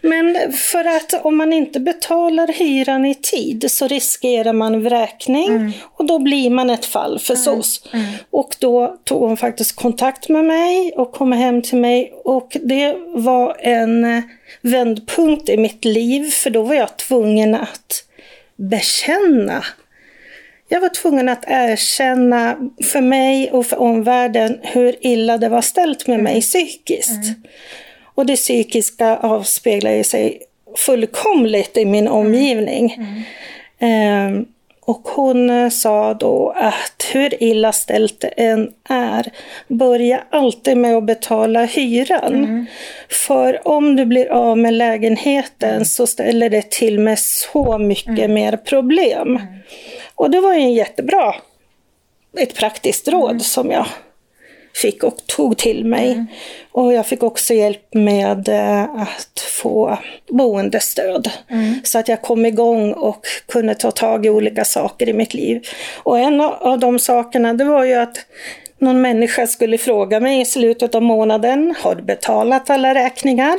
Men 0.00 0.52
för 0.52 0.84
att 0.84 1.24
om 1.24 1.36
man 1.36 1.52
inte 1.52 1.80
betalar 1.80 2.46
hyran 2.48 3.04
i 3.04 3.14
tid 3.14 3.70
så 3.70 3.86
riskerar 3.86 4.52
man 4.52 4.82
vräkning 4.82 5.82
och 5.96 6.04
då 6.04 6.18
blir 6.18 6.50
man 6.50 6.70
ett 6.70 6.84
fall 6.84 7.18
för 7.18 7.34
SOS. 7.34 7.82
Och 8.30 8.56
då 8.58 8.96
tog 9.04 9.20
hon 9.20 9.36
faktiskt 9.36 9.76
kontakt 9.76 10.28
med 10.28 10.44
mig 10.44 10.92
och 10.96 11.12
kom 11.12 11.32
hem 11.32 11.62
till 11.62 11.78
mig 11.78 12.14
och 12.24 12.56
det 12.62 12.96
var 13.06 13.56
en 13.60 14.04
eh, 14.04 14.22
vändpunkt 14.60 15.48
i 15.48 15.56
mitt 15.56 15.84
liv 15.84 16.30
för 16.30 16.50
då 16.50 16.62
var 16.62 16.74
jag 16.74 16.96
tvungen 16.96 17.54
att 17.54 18.04
bekänna 18.56 19.64
jag 20.74 20.80
var 20.80 20.88
tvungen 20.88 21.28
att 21.28 21.44
erkänna 21.46 22.56
för 22.92 23.00
mig 23.00 23.50
och 23.50 23.66
för 23.66 23.80
omvärlden 23.80 24.58
hur 24.62 24.96
illa 25.00 25.38
det 25.38 25.48
var 25.48 25.62
ställt 25.62 26.06
med 26.06 26.20
mig 26.20 26.40
psykiskt. 26.40 27.24
Och 28.14 28.26
det 28.26 28.36
psykiska 28.36 29.16
avspeglar 29.16 29.90
ju 29.90 30.04
sig 30.04 30.42
fullkomligt 30.76 31.76
i 31.76 31.84
min 31.84 32.08
omgivning. 32.08 32.96
Ehm, 33.78 34.46
och 34.80 35.08
hon 35.08 35.50
eh, 35.50 35.68
sa 35.68 36.14
då 36.14 36.54
att 36.56 37.06
hur 37.12 37.42
illa 37.42 37.72
ställt 37.72 38.20
det 38.20 38.28
än 38.28 38.70
är, 38.88 39.32
börja 39.68 40.22
alltid 40.30 40.76
med 40.76 40.96
att 40.96 41.04
betala 41.04 41.64
hyran. 41.64 42.66
För 43.08 43.68
om 43.68 43.96
du 43.96 44.04
blir 44.04 44.32
av 44.32 44.58
med 44.58 44.74
lägenheten 44.74 45.84
så 45.84 46.06
ställer 46.06 46.50
det 46.50 46.70
till 46.70 47.00
med 47.00 47.18
så 47.18 47.78
mycket 47.78 48.30
mer 48.30 48.56
problem. 48.56 49.40
Och 50.16 50.30
det 50.30 50.40
var 50.40 50.54
ju 50.54 50.60
en 50.60 50.72
jättebra, 50.72 51.34
ett 52.38 52.54
praktiskt 52.54 53.08
råd 53.08 53.42
som 53.42 53.70
jag 53.70 53.86
fick 54.82 55.02
och 55.04 55.26
tog 55.26 55.56
till 55.58 55.84
mig. 55.84 56.24
Och 56.72 56.92
jag 56.92 57.06
fick 57.06 57.22
också 57.22 57.54
hjälp 57.54 57.94
med 57.94 58.48
eh, 58.48 58.82
att 58.82 59.40
få 59.40 59.98
boendestöd. 60.28 61.30
Så 61.84 61.98
att 61.98 62.08
jag 62.08 62.22
kom 62.22 62.46
igång 62.46 62.92
och 62.92 63.26
kunde 63.48 63.74
ta 63.74 63.90
tag 63.90 64.26
i 64.26 64.30
olika 64.30 64.64
saker 64.64 65.08
i 65.08 65.12
mitt 65.12 65.34
liv. 65.34 65.66
Och 66.02 66.18
en 66.18 66.40
av- 66.40 66.52
av 66.54 66.78
de 66.78 66.98
sakerna 66.98 67.54
det 67.54 67.64
var 67.64 67.84
ju 67.84 67.94
att 67.94 68.16
någon 68.78 69.00
människa 69.00 69.46
skulle 69.46 69.78
fråga 69.78 70.20
mig 70.20 70.40
i 70.40 70.44
slutet 70.44 70.94
av 70.94 71.02
månaden, 71.02 71.74
har 71.82 71.94
du 71.94 72.02
betalat 72.02 72.70
alla 72.70 72.94
räkningar? 72.94 73.54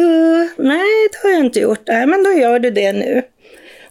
Uh, 0.00 0.46
nej, 0.58 1.08
det 1.12 1.18
har 1.22 1.30
jag 1.30 1.44
inte 1.44 1.60
gjort. 1.60 1.82
Nej, 1.86 2.06
men 2.06 2.22
då 2.24 2.32
gör 2.32 2.58
du 2.58 2.70
det 2.70 2.92
nu. 2.92 3.22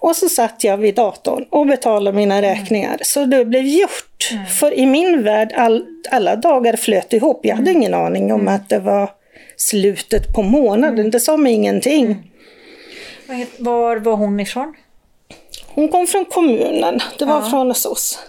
Och 0.05 0.15
så 0.15 0.29
satt 0.29 0.63
jag 0.63 0.77
vid 0.77 0.95
datorn 0.95 1.45
och 1.50 1.67
betalade 1.67 2.17
mina 2.17 2.41
räkningar. 2.41 2.97
Så 3.01 3.25
det 3.25 3.45
blev 3.45 3.65
gjort. 3.65 4.29
För 4.59 4.74
i 4.74 4.85
min 4.85 5.24
värld, 5.24 5.53
all, 5.55 5.85
alla 6.12 6.35
dagar 6.35 6.75
flöt 6.75 7.13
ihop. 7.13 7.39
Jag 7.45 7.55
hade 7.55 7.71
ingen 7.71 7.93
aning 7.93 8.33
om 8.33 8.47
att 8.47 8.69
det 8.69 8.79
var 8.79 9.09
slutet 9.57 10.35
på 10.35 10.41
månaden. 10.41 11.12
Det 11.12 11.19
sa 11.19 11.38
mig 11.38 11.53
ingenting. 11.53 12.31
Var 13.57 13.97
var 13.97 14.15
hon 14.15 14.39
ifrån? 14.39 14.74
Hon 15.67 15.88
kom 15.88 16.07
från 16.07 16.25
kommunen. 16.25 17.00
Det 17.19 17.25
var 17.25 17.41
från 17.41 17.75
SOS. 17.75 18.19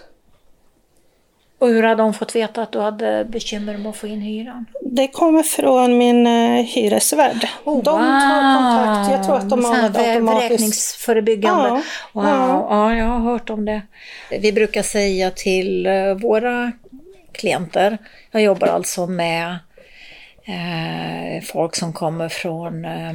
Och 1.58 1.68
hur 1.68 1.82
hade 1.82 2.02
hon 2.02 2.14
fått 2.14 2.36
veta 2.36 2.62
att 2.62 2.72
du 2.72 2.80
hade 2.80 3.24
bekymmer 3.24 3.78
med 3.78 3.90
att 3.90 3.96
få 3.96 4.06
in 4.06 4.20
hyran? 4.20 4.66
Det 4.82 5.08
kommer 5.08 5.42
från 5.42 5.98
min 5.98 6.26
uh, 6.26 6.62
hyresvärd. 6.62 7.48
de 7.64 7.82
tar 7.82 8.56
kontakt. 8.56 9.12
Jag 9.12 9.24
tror 9.24 9.36
att 9.36 9.50
de 9.50 9.60
något 9.60 9.96
automatiskt. 9.96 10.50
Vräkningsförebyggande. 10.50 11.68
Ja, 11.68 11.82
Wow, 12.12 12.24
ja. 12.24 12.66
ja, 12.70 12.96
jag 12.96 13.06
har 13.06 13.18
hört 13.20 13.50
om 13.50 13.64
det. 13.64 13.82
Vi 14.30 14.52
brukar 14.52 14.82
säga 14.82 15.30
till 15.30 15.86
eh, 15.86 16.14
våra 16.14 16.72
klienter, 17.32 17.98
jag 18.30 18.42
jobbar 18.42 18.68
alltså 18.68 19.06
med 19.06 19.58
eh, 20.44 21.42
folk 21.44 21.76
som 21.76 21.92
kommer 21.92 22.28
från 22.28 22.84
eh, 22.84 23.12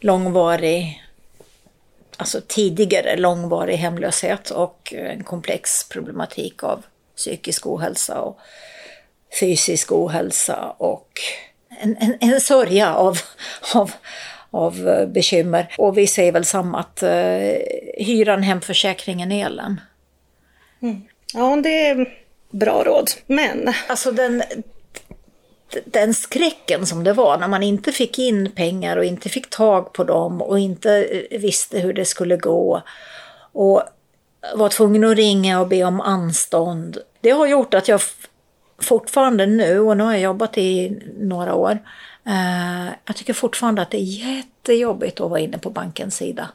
långvarig, 0.00 1.02
alltså 2.16 2.40
tidigare 2.48 3.16
långvarig 3.16 3.76
hemlöshet 3.76 4.50
och 4.50 4.94
en 4.96 5.24
komplex 5.24 5.88
problematik 5.88 6.64
av 6.64 6.82
psykisk 7.16 7.66
ohälsa 7.66 8.20
och 8.20 8.38
fysisk 9.40 9.92
ohälsa 9.92 10.74
och 10.78 11.08
en, 11.80 11.96
en, 12.00 12.16
en 12.20 12.40
sörja 12.40 12.94
av, 12.94 13.18
av, 13.74 13.92
av 14.50 14.88
eh, 14.88 15.06
bekymmer. 15.06 15.74
Och 15.78 15.98
vi 15.98 16.06
säger 16.06 16.32
väl 16.32 16.44
samma 16.44 16.80
att 16.80 17.02
eh, 17.02 17.56
hyran, 17.98 18.42
hemförsäkringen, 18.42 19.32
elen. 19.32 19.80
Mm. 20.82 21.02
Ja, 21.34 21.56
det 21.56 21.86
är 21.86 22.14
bra 22.50 22.84
råd. 22.84 23.10
Men... 23.26 23.74
Alltså 23.88 24.12
den, 24.12 24.42
den 25.84 26.14
skräcken 26.14 26.86
som 26.86 27.04
det 27.04 27.12
var 27.12 27.38
när 27.38 27.48
man 27.48 27.62
inte 27.62 27.92
fick 27.92 28.18
in 28.18 28.50
pengar 28.50 28.96
och 28.96 29.04
inte 29.04 29.28
fick 29.28 29.50
tag 29.50 29.92
på 29.92 30.04
dem 30.04 30.42
och 30.42 30.58
inte 30.58 31.04
eh, 31.30 31.40
visste 31.40 31.78
hur 31.78 31.92
det 31.92 32.04
skulle 32.04 32.36
gå. 32.36 32.82
Och 33.52 33.82
var 34.54 34.68
tvungen 34.68 35.04
att 35.04 35.16
ringa 35.16 35.60
och 35.60 35.68
be 35.68 35.84
om 35.84 36.00
anstånd. 36.00 36.98
Det 37.20 37.30
har 37.30 37.46
gjort 37.46 37.74
att 37.74 37.88
jag 37.88 38.00
fortfarande 38.78 39.46
nu, 39.46 39.80
och 39.80 39.96
nu 39.96 40.04
har 40.04 40.12
jag 40.12 40.20
jobbat 40.20 40.58
i 40.58 40.98
några 41.18 41.54
år, 41.54 41.78
eh, 42.26 42.92
jag 43.04 43.16
tycker 43.16 43.32
fortfarande 43.32 43.82
att 43.82 43.90
det 43.90 44.00
är 44.00 44.36
jättejobbigt 44.36 45.20
att 45.20 45.30
vara 45.30 45.40
inne 45.40 45.58
på 45.58 45.70
bankens 45.70 46.16
sida. 46.16 46.48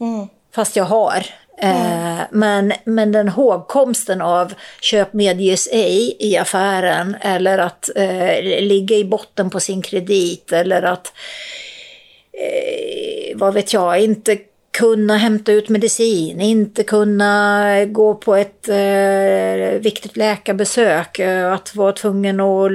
Mm. 0.00 0.28
Fast 0.54 0.76
jag 0.76 0.84
har. 0.84 1.26
Mm. 1.60 2.26
men, 2.30 2.72
men 2.84 3.12
den 3.12 3.28
hågkomsten 3.28 4.22
av 4.22 4.54
köp 4.80 5.12
medges 5.12 5.68
ej 5.72 6.16
i 6.18 6.36
affären 6.36 7.16
eller 7.20 7.58
att 7.58 7.90
eh, 7.96 8.42
ligga 8.42 8.96
i 8.96 9.04
botten 9.04 9.50
på 9.50 9.60
sin 9.60 9.82
kredit 9.82 10.52
eller 10.52 10.82
att, 10.82 11.12
eh, 12.32 13.36
vad 13.36 13.54
vet 13.54 13.72
jag, 13.72 14.00
inte 14.00 14.38
kunna 14.78 15.16
hämta 15.16 15.52
ut 15.52 15.68
medicin, 15.68 16.40
inte 16.40 16.82
kunna 16.84 17.84
gå 17.84 18.14
på 18.14 18.34
ett 18.34 18.68
eh, 18.68 19.80
viktigt 19.80 20.16
läkarbesök, 20.16 21.18
eh, 21.18 21.52
att 21.52 21.74
vara 21.74 21.92
tvungen 21.92 22.40
att 22.40 22.70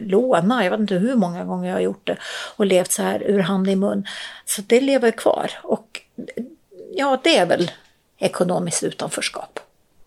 låna, 0.00 0.64
jag 0.64 0.70
vet 0.70 0.80
inte 0.80 0.94
hur 0.94 1.14
många 1.14 1.44
gånger 1.44 1.68
jag 1.68 1.76
har 1.76 1.80
gjort 1.80 2.06
det, 2.06 2.16
och 2.56 2.66
levt 2.66 2.92
så 2.92 3.02
här 3.02 3.22
ur 3.22 3.38
hand 3.38 3.68
i 3.68 3.76
mun. 3.76 4.06
Så 4.44 4.62
det 4.66 4.80
lever 4.80 5.10
kvar. 5.10 5.50
Och 5.62 6.00
ja, 6.94 7.20
det 7.24 7.36
är 7.36 7.46
väl 7.46 7.70
ekonomiskt 8.18 8.82
utanförskap. 8.82 9.60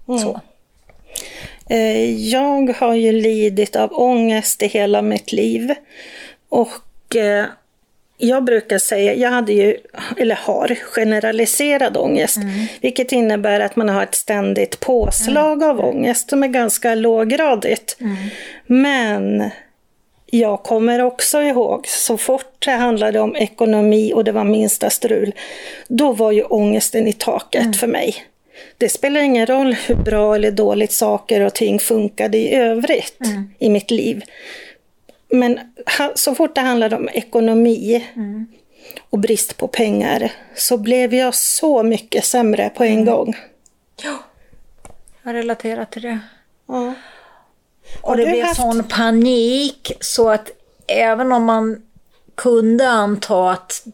Mm. 0.07 0.19
Så. 0.19 0.41
Eh, 1.69 2.29
jag 2.29 2.73
har 2.73 2.93
ju 2.93 3.11
lidit 3.11 3.75
av 3.75 3.93
ångest 3.93 4.63
i 4.63 4.67
hela 4.67 5.01
mitt 5.01 5.31
liv. 5.31 5.73
Och 6.49 7.15
eh, 7.15 7.45
jag 8.17 8.43
brukar 8.43 8.77
säga, 8.77 9.13
jag 9.13 9.29
hade 9.29 9.53
ju, 9.53 9.77
eller 10.17 10.35
har, 10.35 10.75
generaliserad 10.75 11.97
ångest. 11.97 12.37
Mm. 12.37 12.65
Vilket 12.81 13.11
innebär 13.11 13.59
att 13.59 13.75
man 13.75 13.89
har 13.89 14.03
ett 14.03 14.15
ständigt 14.15 14.79
påslag 14.79 15.63
mm. 15.63 15.69
av 15.69 15.85
ångest 15.85 16.29
som 16.29 16.43
är 16.43 16.47
ganska 16.47 16.95
låggradigt. 16.95 17.97
Mm. 17.99 18.15
Men 18.67 19.51
jag 20.25 20.63
kommer 20.63 21.01
också 21.01 21.41
ihåg, 21.41 21.87
så 21.87 22.17
fort 22.17 22.65
det 22.65 22.71
handlade 22.71 23.19
om 23.19 23.35
ekonomi 23.35 24.13
och 24.15 24.23
det 24.23 24.31
var 24.31 24.43
minsta 24.43 24.89
strul, 24.89 25.33
då 25.87 26.11
var 26.11 26.31
ju 26.31 26.43
ångesten 26.43 27.07
i 27.07 27.13
taket 27.13 27.61
mm. 27.61 27.73
för 27.73 27.87
mig. 27.87 28.15
Det 28.77 28.89
spelar 28.89 29.21
ingen 29.21 29.45
roll 29.45 29.73
hur 29.73 29.95
bra 29.95 30.35
eller 30.35 30.51
dåligt 30.51 30.91
saker 30.91 31.41
och 31.41 31.53
ting 31.53 31.79
funkade 31.79 32.37
i 32.37 32.55
övrigt 32.55 33.21
mm. 33.25 33.49
i 33.59 33.69
mitt 33.69 33.91
liv. 33.91 34.23
Men 35.33 35.59
så 36.15 36.35
fort 36.35 36.55
det 36.55 36.61
handlade 36.61 36.95
om 36.95 37.09
ekonomi 37.09 38.07
mm. 38.15 38.47
och 39.09 39.19
brist 39.19 39.57
på 39.57 39.67
pengar 39.67 40.31
så 40.55 40.77
blev 40.77 41.13
jag 41.13 41.35
så 41.35 41.83
mycket 41.83 42.25
sämre 42.25 42.69
på 42.69 42.83
en 42.83 42.93
mm. 42.93 43.05
gång. 43.05 43.37
Ja, 44.03 44.17
jag 45.23 45.33
relaterar 45.33 45.85
till 45.85 46.01
det. 46.01 46.19
Ja. 46.67 46.93
Och 48.01 48.17
det 48.17 48.25
blev 48.25 48.45
haft... 48.45 48.61
sån 48.61 48.83
panik 48.83 49.91
så 49.99 50.29
att 50.29 50.51
även 50.87 51.31
om 51.31 51.43
man 51.43 51.81
kunde 52.35 52.89
anta 52.89 53.51
att 53.51 53.85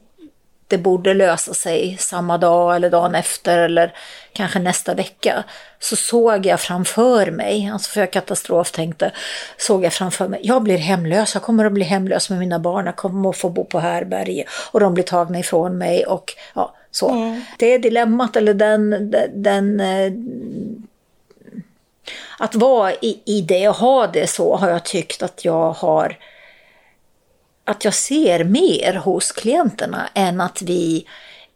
det 0.67 0.77
borde 0.77 1.13
lösa 1.13 1.53
sig 1.53 1.97
samma 1.99 2.37
dag 2.37 2.75
eller 2.75 2.89
dagen 2.89 3.15
efter 3.15 3.57
eller 3.57 3.93
kanske 4.33 4.59
nästa 4.59 4.93
vecka, 4.93 5.43
så 5.79 5.95
såg 5.95 6.45
jag 6.45 6.59
framför 6.59 7.31
mig, 7.31 7.69
alltså 7.73 7.91
för 7.91 7.99
jag 7.99 8.11
katastroftänkte, 8.11 9.11
såg 9.57 9.83
jag 9.83 9.93
framför 9.93 10.27
mig, 10.27 10.39
jag 10.43 10.63
blir 10.63 10.77
hemlös, 10.77 11.33
jag 11.33 11.43
kommer 11.43 11.65
att 11.65 11.71
bli 11.73 11.83
hemlös 11.83 12.29
med 12.29 12.39
mina 12.39 12.59
barn, 12.59 12.85
jag 12.85 12.95
kommer 12.95 13.29
att 13.29 13.37
få 13.37 13.49
bo 13.49 13.65
på 13.65 13.79
härberge 13.79 14.45
och 14.71 14.79
de 14.79 14.93
blir 14.93 15.03
tagna 15.03 15.39
ifrån 15.39 15.77
mig 15.77 16.05
och 16.05 16.33
ja, 16.55 16.75
så. 16.91 17.09
Mm. 17.09 17.41
Det 17.57 17.73
är 17.73 17.79
dilemmat 17.79 18.35
eller 18.35 18.53
den, 18.53 19.11
den, 19.11 19.43
den 19.43 19.79
eh, 19.79 20.13
att 22.37 22.55
vara 22.55 22.93
i, 22.93 23.21
i 23.25 23.41
det 23.41 23.67
och 23.67 23.75
ha 23.75 24.07
det 24.07 24.29
så 24.29 24.55
har 24.55 24.69
jag 24.69 24.85
tyckt 24.85 25.23
att 25.23 25.45
jag 25.45 25.71
har 25.71 26.17
att 27.65 27.85
jag 27.85 27.93
ser 27.93 28.43
mer 28.43 28.93
hos 28.93 29.31
klienterna 29.31 30.09
än 30.13 30.41
att 30.41 30.61
vi 30.61 31.05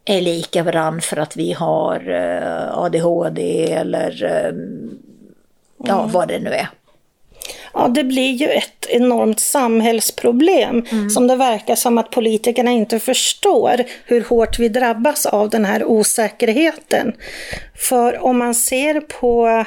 är 0.04 0.20
lika 0.20 0.62
varann 0.62 1.00
för 1.00 1.16
att 1.16 1.36
vi 1.36 1.52
har 1.52 2.10
eh, 2.10 2.78
ADHD 2.78 3.72
eller 3.72 4.24
eh, 4.24 4.54
ja, 5.84 6.00
mm. 6.00 6.12
vad 6.12 6.28
det 6.28 6.38
nu 6.38 6.50
är. 6.50 6.68
Ja, 7.72 7.88
det 7.88 8.04
blir 8.04 8.32
ju 8.32 8.46
ett 8.46 8.86
enormt 8.88 9.40
samhällsproblem 9.40 10.86
mm. 10.90 11.10
som 11.10 11.26
det 11.26 11.36
verkar 11.36 11.74
som 11.74 11.98
att 11.98 12.10
politikerna 12.10 12.70
inte 12.70 12.98
förstår 12.98 13.84
hur 14.04 14.24
hårt 14.24 14.58
vi 14.58 14.68
drabbas 14.68 15.26
av 15.26 15.50
den 15.50 15.64
här 15.64 15.84
osäkerheten. 15.84 17.12
För 17.74 18.24
om 18.24 18.38
man 18.38 18.54
ser 18.54 19.00
på 19.00 19.64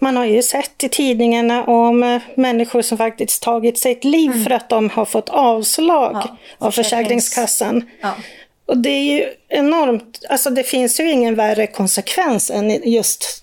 man 0.00 0.16
har 0.16 0.24
ju 0.24 0.42
sett 0.42 0.84
i 0.84 0.88
tidningarna 0.88 1.64
om 1.64 2.02
eh, 2.02 2.22
människor 2.34 2.82
som 2.82 2.98
faktiskt 2.98 3.42
tagit 3.42 3.78
sitt 3.78 4.04
liv 4.04 4.30
mm. 4.30 4.44
för 4.44 4.50
att 4.50 4.68
de 4.68 4.90
har 4.90 5.04
fått 5.04 5.28
avslag 5.28 6.12
ja, 6.14 6.36
av 6.58 6.70
Försäkringskassan. 6.70 7.90
Ja. 8.00 8.14
Och 8.68 8.78
det 8.78 8.88
är 8.88 9.02
ju 9.02 9.32
enormt, 9.48 10.24
alltså 10.28 10.50
det 10.50 10.62
finns 10.62 11.00
ju 11.00 11.10
ingen 11.10 11.34
värre 11.34 11.66
konsekvens 11.66 12.50
än 12.50 12.90
just 12.90 13.42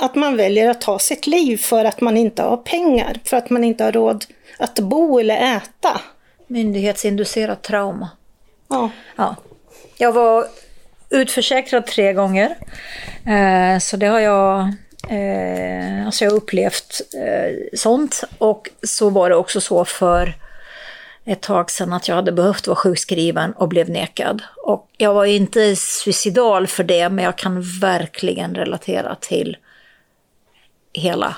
att 0.00 0.14
man 0.14 0.36
väljer 0.36 0.70
att 0.70 0.80
ta 0.80 0.98
sitt 0.98 1.26
liv 1.26 1.56
för 1.56 1.84
att 1.84 2.00
man 2.00 2.16
inte 2.16 2.42
har 2.42 2.56
pengar, 2.56 3.20
för 3.24 3.36
att 3.36 3.50
man 3.50 3.64
inte 3.64 3.84
har 3.84 3.92
råd 3.92 4.24
att 4.58 4.78
bo 4.78 5.18
eller 5.18 5.56
äta. 5.56 6.00
Myndighetsinducerat 6.46 7.62
trauma. 7.62 8.08
Ja. 8.68 8.90
ja. 9.16 9.36
Jag 9.98 10.12
var 10.12 10.46
utförsäkrad 11.10 11.86
tre 11.86 12.12
gånger, 12.12 12.56
eh, 13.26 13.78
så 13.78 13.96
det 13.96 14.06
har 14.06 14.20
jag 14.20 14.74
Eh, 15.08 16.06
alltså 16.06 16.24
jag 16.24 16.30
har 16.30 16.36
upplevt 16.36 17.00
eh, 17.14 17.76
sånt 17.78 18.24
och 18.38 18.70
så 18.82 19.10
var 19.10 19.30
det 19.30 19.36
också 19.36 19.60
så 19.60 19.84
för 19.84 20.34
ett 21.24 21.42
tag 21.42 21.70
sedan 21.70 21.92
att 21.92 22.08
jag 22.08 22.14
hade 22.14 22.32
behövt 22.32 22.66
vara 22.66 22.76
sjukskriven 22.76 23.52
och 23.52 23.68
blev 23.68 23.90
nekad. 23.90 24.42
Och 24.56 24.90
jag 24.96 25.14
var 25.14 25.24
inte 25.24 25.76
suicidal 25.76 26.66
för 26.66 26.84
det, 26.84 27.08
men 27.08 27.24
jag 27.24 27.38
kan 27.38 27.62
verkligen 27.80 28.54
relatera 28.54 29.14
till 29.14 29.56
hela 30.92 31.36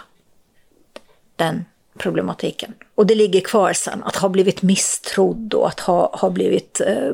den 1.37 1.65
problematiken. 1.99 2.75
Och 2.95 3.07
det 3.07 3.15
ligger 3.15 3.41
kvar 3.41 3.73
sen, 3.73 4.03
att 4.03 4.17
ha 4.17 4.29
blivit 4.29 4.63
misstrodd 4.63 5.55
och 5.55 5.69
att 5.69 5.81
ha, 5.81 6.17
ha 6.17 6.31
blivit 6.31 6.81
eh, 6.81 7.13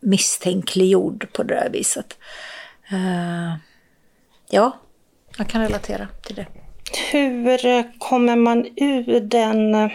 misstänkliggjord 0.00 1.26
på 1.32 1.42
det 1.42 1.54
där 1.54 1.70
viset. 1.70 2.18
Uh, 2.92 3.54
ja, 4.48 4.76
jag 5.38 5.48
kan 5.48 5.62
relatera 5.62 6.08
till 6.22 6.36
det. 6.36 6.46
Hur 7.12 7.98
kommer 7.98 8.36
man 8.36 8.66
ur 8.76 9.20
den, 9.20 9.74
eh, 9.74 9.90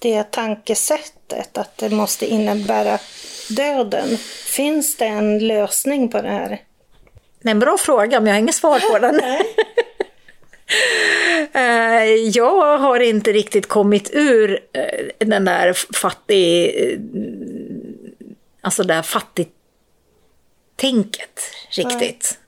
det 0.00 0.30
tankesättet 0.30 1.58
att 1.58 1.76
det 1.76 1.90
måste 1.90 2.26
innebära 2.26 2.98
döden? 3.48 4.16
Finns 4.46 4.96
det 4.96 5.06
en 5.06 5.38
lösning 5.38 6.08
på 6.08 6.22
det 6.22 6.28
här? 6.28 6.48
Det 7.42 7.48
är 7.48 7.50
en 7.50 7.58
bra 7.58 7.76
fråga, 7.78 8.20
men 8.20 8.26
jag 8.26 8.34
har 8.34 8.40
inget 8.40 8.54
svar 8.54 8.80
på 8.92 8.98
den. 8.98 9.20
Eh, 11.52 12.14
jag 12.14 12.78
har 12.78 13.00
inte 13.00 13.32
riktigt 13.32 13.66
kommit 13.66 14.10
ur 14.12 14.60
eh, 14.72 15.06
den 15.18 15.44
där 15.44 15.72
fattig... 15.72 16.74
Eh, 16.76 16.98
alltså 18.60 18.82
det 18.82 18.94
där 18.94 19.02
fattigtänket 19.02 21.40
riktigt. 21.70 22.38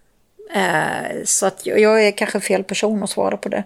Eh, 0.55 1.25
så 1.25 1.47
att 1.47 1.67
jag 1.67 2.07
är 2.07 2.11
kanske 2.11 2.41
fel 2.41 2.65
person 2.65 3.03
att 3.03 3.11
svara 3.11 3.37
på 3.37 3.49
det. 3.49 3.65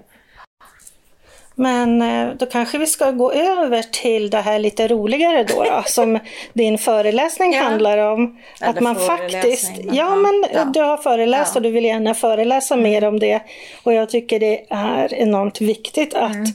Men 1.59 2.03
eh, 2.03 2.29
då 2.39 2.47
kanske 2.47 2.79
vi 2.79 2.87
ska 2.87 3.11
gå 3.11 3.33
över 3.33 3.83
till 3.83 4.31
det 4.31 4.41
här 4.41 4.59
lite 4.59 4.89
roligare 4.89 5.45
då, 5.45 5.65
då 5.65 5.83
som 5.87 6.19
din 6.53 6.79
föreläsning 6.79 7.53
ja. 7.53 7.63
handlar 7.63 7.99
om. 7.99 8.39
Eller 8.61 8.71
att 8.71 8.81
man 8.81 8.97
faktiskt, 8.97 9.73
ja 9.93 10.17
men 10.17 10.45
ja. 10.55 10.65
du 10.65 10.81
har 10.81 10.97
föreläst 10.97 11.55
ja. 11.55 11.59
och 11.59 11.63
du 11.63 11.71
vill 11.71 11.85
gärna 11.85 12.15
föreläsa 12.15 12.75
mm. 12.75 12.91
mer 12.91 13.05
om 13.05 13.19
det. 13.19 13.43
Och 13.83 13.93
jag 13.93 14.09
tycker 14.09 14.41
det 14.41 14.67
är 14.71 15.15
enormt 15.15 15.61
viktigt 15.61 16.15
att 16.15 16.35
mm. 16.35 16.47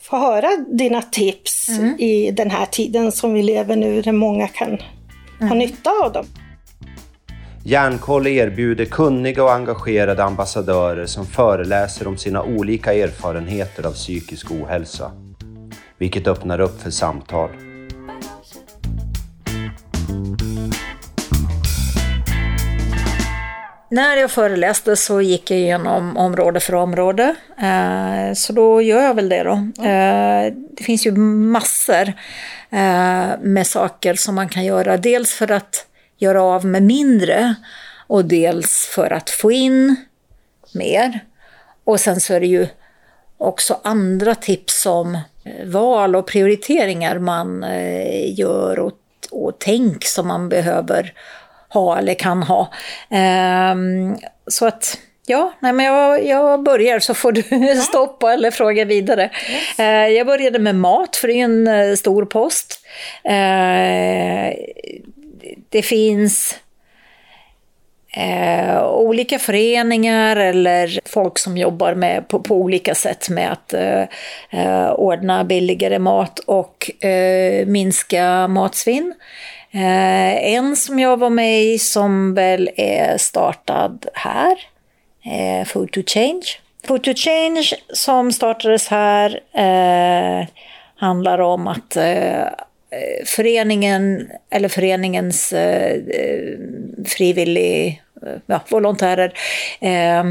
få 0.00 0.16
höra 0.16 0.48
dina 0.68 1.02
tips 1.02 1.68
mm. 1.68 1.96
i 1.98 2.30
den 2.30 2.50
här 2.50 2.66
tiden 2.66 3.12
som 3.12 3.34
vi 3.34 3.42
lever 3.42 3.76
nu, 3.76 4.02
där 4.02 4.12
många 4.12 4.48
kan 4.48 4.78
ha 5.40 5.46
mm. 5.46 5.58
nytta 5.58 5.90
av 6.04 6.12
dem. 6.12 6.26
Järnkoll 7.64 8.26
erbjuder 8.26 8.84
kunniga 8.84 9.44
och 9.44 9.52
engagerade 9.52 10.24
ambassadörer 10.24 11.06
som 11.06 11.26
föreläser 11.26 12.08
om 12.08 12.16
sina 12.16 12.42
olika 12.42 12.94
erfarenheter 12.94 13.86
av 13.86 13.92
psykisk 13.92 14.50
ohälsa, 14.50 15.12
vilket 15.98 16.26
öppnar 16.26 16.60
upp 16.60 16.82
för 16.82 16.90
samtal. 16.90 17.50
När 23.90 24.16
jag 24.16 24.30
föreläste 24.30 24.96
så 24.96 25.20
gick 25.20 25.50
jag 25.50 25.58
igenom 25.58 26.16
område 26.16 26.60
för 26.60 26.74
område. 26.74 27.34
Eh, 27.58 28.34
så 28.34 28.52
då 28.52 28.82
gör 28.82 29.02
jag 29.02 29.14
väl 29.14 29.28
det 29.28 29.42
då. 29.42 29.52
Eh, 29.84 30.52
det 30.76 30.84
finns 30.84 31.06
ju 31.06 31.12
massor 31.12 32.12
eh, 32.70 33.28
med 33.40 33.66
saker 33.66 34.14
som 34.14 34.34
man 34.34 34.48
kan 34.48 34.64
göra. 34.64 34.96
Dels 34.96 35.32
för 35.32 35.52
att 35.52 35.86
göra 36.18 36.42
av 36.42 36.64
med 36.64 36.82
mindre 36.82 37.54
och 38.06 38.24
dels 38.24 38.90
för 38.94 39.12
att 39.12 39.30
få 39.30 39.52
in 39.52 39.96
mer. 40.74 41.24
Och 41.84 42.00
sen 42.00 42.20
så 42.20 42.34
är 42.34 42.40
det 42.40 42.46
ju 42.46 42.66
också 43.38 43.80
andra 43.84 44.34
tips 44.34 44.86
om 44.86 45.18
val 45.64 46.16
och 46.16 46.26
prioriteringar 46.26 47.18
man 47.18 47.66
gör 48.24 48.78
och, 48.78 48.92
och 49.30 49.52
tänk 49.58 50.04
som 50.04 50.28
man 50.28 50.48
behöver 50.48 51.12
ha 51.68 51.98
eller 51.98 52.14
kan 52.14 52.42
ha. 52.42 52.72
Um, 53.72 54.16
så 54.46 54.66
att 54.66 54.98
Ja, 55.30 55.52
nej 55.60 55.72
men 55.72 55.86
jag, 55.86 56.26
jag 56.26 56.62
börjar 56.62 56.98
så 56.98 57.14
får 57.14 57.32
du 57.32 57.42
stoppa 57.88 58.32
eller 58.32 58.50
fråga 58.50 58.84
vidare. 58.84 59.22
Yes. 59.22 59.78
Uh, 59.78 60.16
jag 60.16 60.26
började 60.26 60.58
med 60.58 60.74
mat, 60.74 61.16
för 61.16 61.28
det 61.28 61.40
är 61.40 61.44
en 61.44 61.96
stor 61.96 62.24
post. 62.24 62.80
Det 65.68 65.82
finns 65.82 66.58
Eh, 68.12 68.84
olika 68.86 69.38
föreningar 69.38 70.36
eller 70.36 71.00
folk 71.04 71.38
som 71.38 71.56
jobbar 71.56 71.94
med, 71.94 72.28
på, 72.28 72.40
på 72.40 72.54
olika 72.54 72.94
sätt 72.94 73.28
med 73.28 73.52
att 73.52 73.74
eh, 73.74 74.02
eh, 74.50 74.90
ordna 74.90 75.44
billigare 75.44 75.98
mat 75.98 76.38
och 76.38 77.04
eh, 77.04 77.66
minska 77.66 78.48
matsvinn. 78.48 79.14
Eh, 79.70 80.54
en 80.54 80.76
som 80.76 80.98
jag 80.98 81.16
var 81.16 81.30
med 81.30 81.62
i 81.62 81.78
som 81.78 82.34
väl 82.34 82.70
är 82.76 83.18
startad 83.18 84.06
här, 84.14 84.56
eh, 85.24 85.66
Food 85.66 85.92
to 85.92 86.00
Change. 86.06 86.44
Food 86.86 87.02
to 87.02 87.14
Change 87.14 87.72
som 87.92 88.32
startades 88.32 88.88
här 88.88 89.40
eh, 89.52 90.46
handlar 90.96 91.38
om 91.38 91.68
att 91.68 91.96
eh, 91.96 92.46
Eh, 92.90 93.24
föreningen, 93.24 94.30
eller 94.50 94.68
föreningens 94.68 95.52
eh, 95.52 95.92
eh 95.92 96.58
frivillig, 97.06 98.02
eh, 98.26 98.38
ja, 98.46 98.60
volontärer 98.68 99.32
eh, 99.80 100.24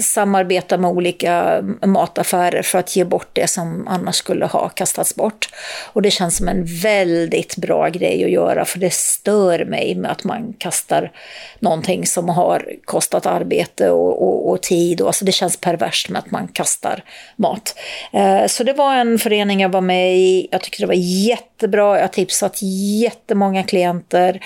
samarbeta 0.00 0.78
med 0.78 0.90
olika 0.90 1.62
mataffärer 1.86 2.62
för 2.62 2.78
att 2.78 2.96
ge 2.96 3.04
bort 3.04 3.28
det 3.32 3.46
som 3.46 3.88
annars 3.88 4.14
skulle 4.14 4.46
ha 4.46 4.68
kastats 4.68 5.14
bort. 5.14 5.48
Och 5.92 6.02
det 6.02 6.10
känns 6.10 6.36
som 6.36 6.48
en 6.48 6.64
väldigt 6.64 7.56
bra 7.56 7.88
grej 7.88 8.24
att 8.24 8.30
göra 8.30 8.64
för 8.64 8.78
det 8.78 8.92
stör 8.92 9.64
mig 9.64 9.94
med 9.94 10.10
att 10.10 10.24
man 10.24 10.52
kastar 10.58 11.12
någonting 11.58 12.06
som 12.06 12.28
har 12.28 12.72
kostat 12.84 13.26
arbete 13.26 13.90
och, 13.90 14.22
och, 14.22 14.50
och 14.50 14.62
tid. 14.62 15.00
Och, 15.00 15.06
alltså 15.06 15.24
det 15.24 15.32
känns 15.32 15.56
perverst 15.56 16.08
med 16.08 16.18
att 16.18 16.30
man 16.30 16.48
kastar 16.48 17.04
mat. 17.36 17.74
Eh, 18.12 18.46
så 18.46 18.64
det 18.64 18.72
var 18.72 18.94
en 18.96 19.18
förening 19.18 19.60
jag 19.60 19.68
var 19.68 19.80
med 19.80 20.16
i. 20.16 20.48
Jag 20.50 20.62
tyckte 20.62 20.82
det 20.82 20.86
var 20.86 20.94
jättebra. 21.28 21.96
Jag 21.96 22.02
har 22.02 22.08
tipsat 22.08 22.58
jättemånga 23.02 23.62
klienter. 23.62 24.40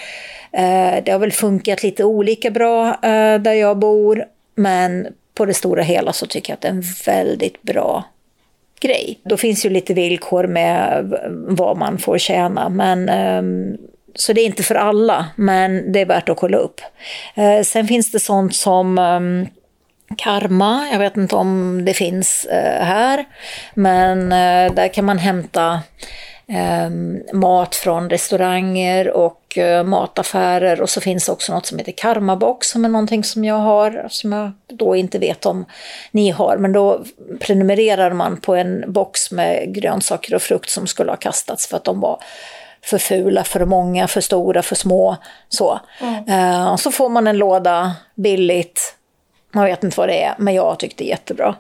Eh, 0.53 1.05
det 1.05 1.13
har 1.13 1.19
väl 1.19 1.33
funkat 1.33 1.83
lite 1.83 2.05
olika 2.05 2.51
bra 2.51 2.89
eh, 2.89 3.41
där 3.41 3.53
jag 3.53 3.79
bor. 3.79 4.25
Men 4.55 5.07
på 5.39 5.45
det 5.45 5.55
stora 5.55 5.83
hela 5.83 6.13
så 6.13 6.27
tycker 6.27 6.53
jag 6.53 6.55
att 6.55 6.61
det 6.61 6.69
är 6.69 6.73
en 6.73 6.85
väldigt 7.07 7.63
bra 7.63 8.05
grej. 8.81 9.21
Då 9.25 9.37
finns 9.37 9.67
ju 9.67 9.71
lite 9.71 9.95
villkor 9.95 10.47
med 10.47 11.15
vad 11.49 11.77
man 11.77 11.99
får 11.99 12.19
tjäna, 12.19 12.69
men 12.69 13.09
ehm, 13.09 13.77
så 14.15 14.33
det 14.33 14.41
är 14.41 14.47
inte 14.47 14.63
för 14.63 14.75
alla, 14.75 15.27
men 15.37 15.93
det 15.93 16.01
är 16.01 16.07
värt 16.07 16.29
att 16.29 16.37
kolla 16.37 16.57
upp. 16.57 16.81
Eh, 17.35 17.63
sen 17.63 17.89
finns 17.89 18.11
det 18.11 18.21
sånt 18.21 18.55
som 18.55 18.99
ehm, 18.99 19.47
Karma, 20.17 20.89
jag 20.93 20.99
vet 20.99 21.17
inte 21.17 21.37
om 21.37 21.83
det 21.85 21.95
finns 21.95 22.45
eh, 22.45 22.85
här, 22.85 23.25
men 23.75 24.33
eh, 24.33 24.75
där 24.75 24.89
kan 24.95 25.05
man 25.05 25.19
hämta 25.19 25.81
mat 27.33 27.75
från 27.75 28.11
restauranger 28.11 29.11
och 29.11 29.59
eh, 29.59 29.85
mataffärer 29.85 30.81
och 30.81 30.91
så 30.91 31.01
finns 31.01 31.27
det 31.27 31.33
också 31.33 31.55
något 31.55 31.67
som 31.67 31.79
heter 31.79 31.93
Karmabox 31.93 32.69
som 32.69 32.85
är 32.85 32.89
någonting 32.89 33.25
som 33.25 33.45
jag 33.45 33.59
har, 33.59 34.07
som 34.11 34.33
jag 34.33 34.53
då 34.67 34.97
inte 34.97 35.19
vet 35.19 35.47
om 35.47 35.65
ni 36.11 36.31
har, 36.31 36.57
men 36.57 36.73
då 36.73 37.05
prenumererar 37.41 38.13
man 38.13 38.37
på 38.37 38.55
en 38.55 38.93
box 38.93 39.31
med 39.31 39.75
grönsaker 39.75 40.35
och 40.35 40.43
frukt 40.43 40.71
som 40.71 40.87
skulle 40.87 41.13
ha 41.13 41.17
kastats 41.17 41.67
för 41.67 41.77
att 41.77 41.85
de 41.85 42.01
var 42.01 42.23
för 42.83 42.99
fula, 42.99 43.45
för 43.45 43.65
många, 43.65 44.09
för 44.09 44.21
stora, 44.21 44.63
för 44.63 44.75
små. 44.75 45.17
Så. 45.49 45.81
Mm. 46.01 46.29
Eh, 46.29 46.73
och 46.73 46.81
så 46.81 46.91
får 46.91 47.09
man 47.09 47.27
en 47.27 47.39
låda 47.39 47.93
billigt. 48.15 48.95
Man 49.53 49.65
vet 49.65 49.85
inte 49.85 50.01
vad 50.01 50.09
det 50.09 50.23
är, 50.23 50.35
men 50.39 50.55
jag 50.55 50.79
tyckte 50.79 51.05
jättebra. 51.05 51.55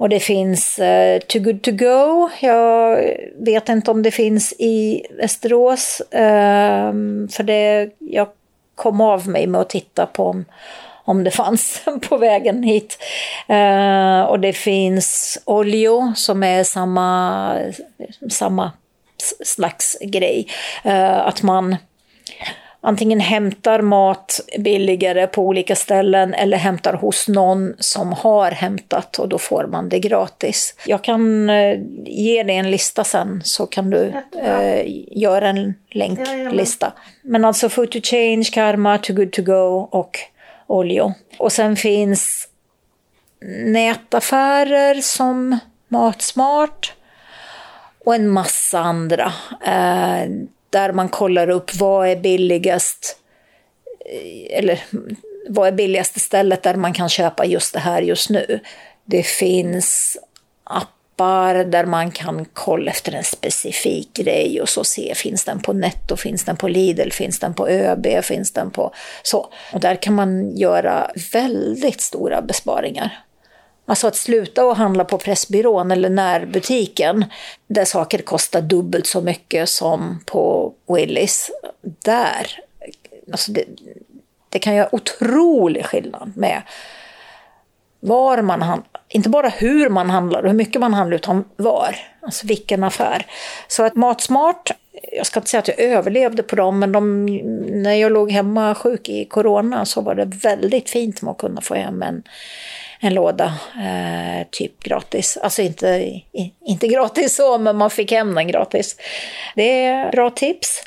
Och 0.00 0.08
det 0.08 0.20
finns 0.20 0.78
eh, 0.78 1.20
Too 1.20 1.42
Good 1.42 1.62
To 1.62 1.70
Go. 1.72 2.30
Jag 2.40 3.04
vet 3.36 3.68
inte 3.68 3.90
om 3.90 4.02
det 4.02 4.10
finns 4.10 4.52
i 4.58 5.06
Västerås. 5.18 6.00
Eh, 6.00 6.92
för 7.30 7.42
det, 7.42 7.90
jag 7.98 8.28
kom 8.74 9.00
av 9.00 9.28
mig 9.28 9.46
med 9.46 9.60
att 9.60 9.68
titta 9.68 10.06
på 10.06 10.24
om, 10.26 10.44
om 11.04 11.24
det 11.24 11.30
fanns 11.30 11.82
på 12.08 12.16
vägen 12.16 12.62
hit. 12.62 12.98
Eh, 13.48 14.20
och 14.20 14.40
det 14.40 14.52
finns 14.52 15.38
Olio 15.44 16.12
som 16.16 16.42
är 16.42 16.64
samma, 16.64 17.56
samma 18.30 18.72
slags 19.44 19.98
grej. 20.00 20.46
Eh, 20.84 21.18
att 21.18 21.42
man 21.42 21.76
antingen 22.80 23.20
hämtar 23.20 23.80
mat 23.80 24.40
billigare 24.58 25.26
på 25.26 25.42
olika 25.42 25.76
ställen 25.76 26.34
eller 26.34 26.56
hämtar 26.56 26.92
hos 26.92 27.28
någon 27.28 27.74
som 27.78 28.12
har 28.12 28.50
hämtat 28.50 29.18
och 29.18 29.28
då 29.28 29.38
får 29.38 29.66
man 29.66 29.88
det 29.88 29.98
gratis. 29.98 30.74
Jag 30.86 31.04
kan 31.04 31.50
eh, 31.50 31.78
ge 32.04 32.42
dig 32.42 32.56
en 32.56 32.70
lista 32.70 33.04
sen 33.04 33.40
så 33.44 33.66
kan 33.66 33.90
du 33.90 34.12
eh, 34.42 34.82
göra 35.18 35.48
en 35.48 35.74
länklista. 35.90 36.92
Men 37.22 37.44
alltså 37.44 37.68
Food 37.68 37.90
to 37.90 37.98
Change, 38.02 38.44
Karma, 38.52 38.98
Too 38.98 39.16
Good 39.16 39.32
To 39.32 39.42
Go 39.42 39.88
och 39.90 40.18
Olio. 40.66 41.14
Och 41.38 41.52
sen 41.52 41.76
finns 41.76 42.48
nätaffärer 43.66 44.94
som 44.94 45.58
Matsmart 45.88 46.92
och 48.04 48.14
en 48.14 48.28
massa 48.28 48.78
andra. 48.78 49.32
Eh, 49.64 50.30
där 50.70 50.92
man 50.92 51.08
kollar 51.08 51.50
upp 51.50 51.74
vad 51.74 52.08
är 52.08 52.16
billigast, 52.16 53.16
eh, 54.06 54.58
eller 54.58 54.82
vad 55.48 55.68
är 55.68 55.72
billigaste 55.72 56.20
stället 56.20 56.62
där 56.62 56.74
man 56.74 56.92
kan 56.92 57.08
köpa 57.08 57.46
just 57.46 57.72
det 57.72 57.80
här 57.80 58.02
just 58.02 58.30
nu. 58.30 58.60
Det 59.04 59.22
finns 59.22 60.18
appar 60.64 61.54
där 61.54 61.84
man 61.84 62.10
kan 62.10 62.46
kolla 62.52 62.90
efter 62.90 63.12
en 63.12 63.24
specifik 63.24 64.12
grej 64.14 64.60
och 64.60 64.68
så 64.68 64.84
se, 64.84 65.14
finns 65.14 65.44
den 65.44 65.60
på 65.60 65.72
Netto, 65.72 66.16
finns 66.16 66.44
den 66.44 66.56
på 66.56 66.68
Lidl, 66.68 67.10
finns 67.10 67.38
den 67.38 67.54
på 67.54 67.68
ÖB, 67.68 68.06
finns 68.24 68.52
den 68.52 68.70
på 68.70 68.94
så. 69.22 69.52
Och 69.72 69.80
där 69.80 69.94
kan 69.94 70.14
man 70.14 70.56
göra 70.56 71.10
väldigt 71.32 72.00
stora 72.00 72.42
besparingar. 72.42 73.18
Alltså 73.90 74.06
att 74.06 74.16
sluta 74.16 74.62
att 74.62 74.76
handla 74.76 75.04
på 75.04 75.18
Pressbyrån 75.18 75.90
eller 75.90 76.10
närbutiken 76.10 77.24
där 77.66 77.84
saker 77.84 78.18
kostar 78.18 78.60
dubbelt 78.60 79.06
så 79.06 79.20
mycket 79.20 79.68
som 79.68 80.20
på 80.26 80.72
Willys. 80.88 81.50
Där, 81.82 82.46
alltså 83.32 83.52
det, 83.52 83.64
det 84.48 84.58
kan 84.58 84.74
göra 84.74 84.94
otrolig 84.94 85.86
skillnad 85.86 86.32
med 86.36 86.62
var 88.00 88.42
man 88.42 88.62
handlar, 88.62 89.00
inte 89.08 89.28
bara 89.28 89.48
hur 89.48 89.88
man 89.88 90.10
handlar 90.10 90.42
och 90.42 90.48
hur 90.48 90.56
mycket 90.56 90.80
man 90.80 90.94
handlar 90.94 91.16
utan 91.16 91.44
var, 91.56 91.96
alltså 92.20 92.46
vilken 92.46 92.84
affär. 92.84 93.26
Så 93.68 93.82
att 93.82 93.94
Matsmart, 93.94 94.70
jag 95.12 95.26
ska 95.26 95.40
inte 95.40 95.50
säga 95.50 95.58
att 95.58 95.68
jag 95.68 95.80
överlevde 95.80 96.42
på 96.42 96.56
dem, 96.56 96.78
men 96.78 96.92
de, 96.92 97.26
när 97.82 97.94
jag 97.94 98.12
låg 98.12 98.30
hemma 98.30 98.74
sjuk 98.74 99.08
i 99.08 99.24
corona 99.24 99.84
så 99.84 100.00
var 100.00 100.14
det 100.14 100.24
väldigt 100.24 100.90
fint 100.90 101.22
med 101.22 101.30
att 101.30 101.38
kunna 101.38 101.60
få 101.60 101.74
hem 101.74 102.02
en 102.02 102.22
en 103.00 103.14
låda, 103.14 103.54
eh, 103.76 104.46
typ 104.50 104.82
gratis. 104.82 105.38
Alltså 105.42 105.62
inte, 105.62 106.20
inte 106.66 106.88
gratis 106.88 107.36
så, 107.36 107.58
men 107.58 107.76
man 107.76 107.90
fick 107.90 108.12
hem 108.12 108.34
den 108.34 108.48
gratis. 108.48 108.96
Det 109.54 109.84
är 109.84 110.10
bra 110.10 110.30
tips. 110.30 110.84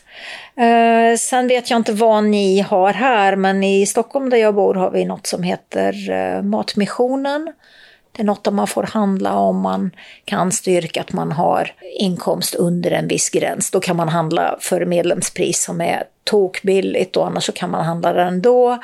Eh, 0.57 1.17
sen 1.17 1.47
vet 1.47 1.69
jag 1.69 1.77
inte 1.77 1.91
vad 1.91 2.23
ni 2.23 2.59
har 2.59 2.93
här, 2.93 3.35
men 3.35 3.63
i 3.63 3.85
Stockholm 3.85 4.29
där 4.29 4.37
jag 4.37 4.55
bor 4.55 4.75
har 4.75 4.91
vi 4.91 5.05
något 5.05 5.27
som 5.27 5.43
heter 5.43 6.11
eh, 6.11 6.41
Matmissionen. 6.41 7.53
Det 8.15 8.21
är 8.21 8.25
något 8.25 8.53
man 8.53 8.67
får 8.67 8.83
handla 8.83 9.33
om 9.33 9.61
man 9.61 9.91
kan 10.25 10.51
styrka 10.51 11.01
att 11.01 11.13
man 11.13 11.31
har 11.31 11.71
inkomst 11.99 12.55
under 12.55 12.91
en 12.91 13.07
viss 13.07 13.29
gräns. 13.29 13.71
Då 13.71 13.79
kan 13.79 13.95
man 13.95 14.09
handla 14.09 14.57
för 14.59 14.85
medlemspris 14.85 15.63
som 15.63 15.81
är 15.81 16.03
tokbilligt 16.23 17.17
och 17.17 17.27
annars 17.27 17.43
så 17.45 17.51
kan 17.51 17.69
man 17.71 17.85
handla 17.85 18.13
det 18.13 18.21
ändå. 18.21 18.79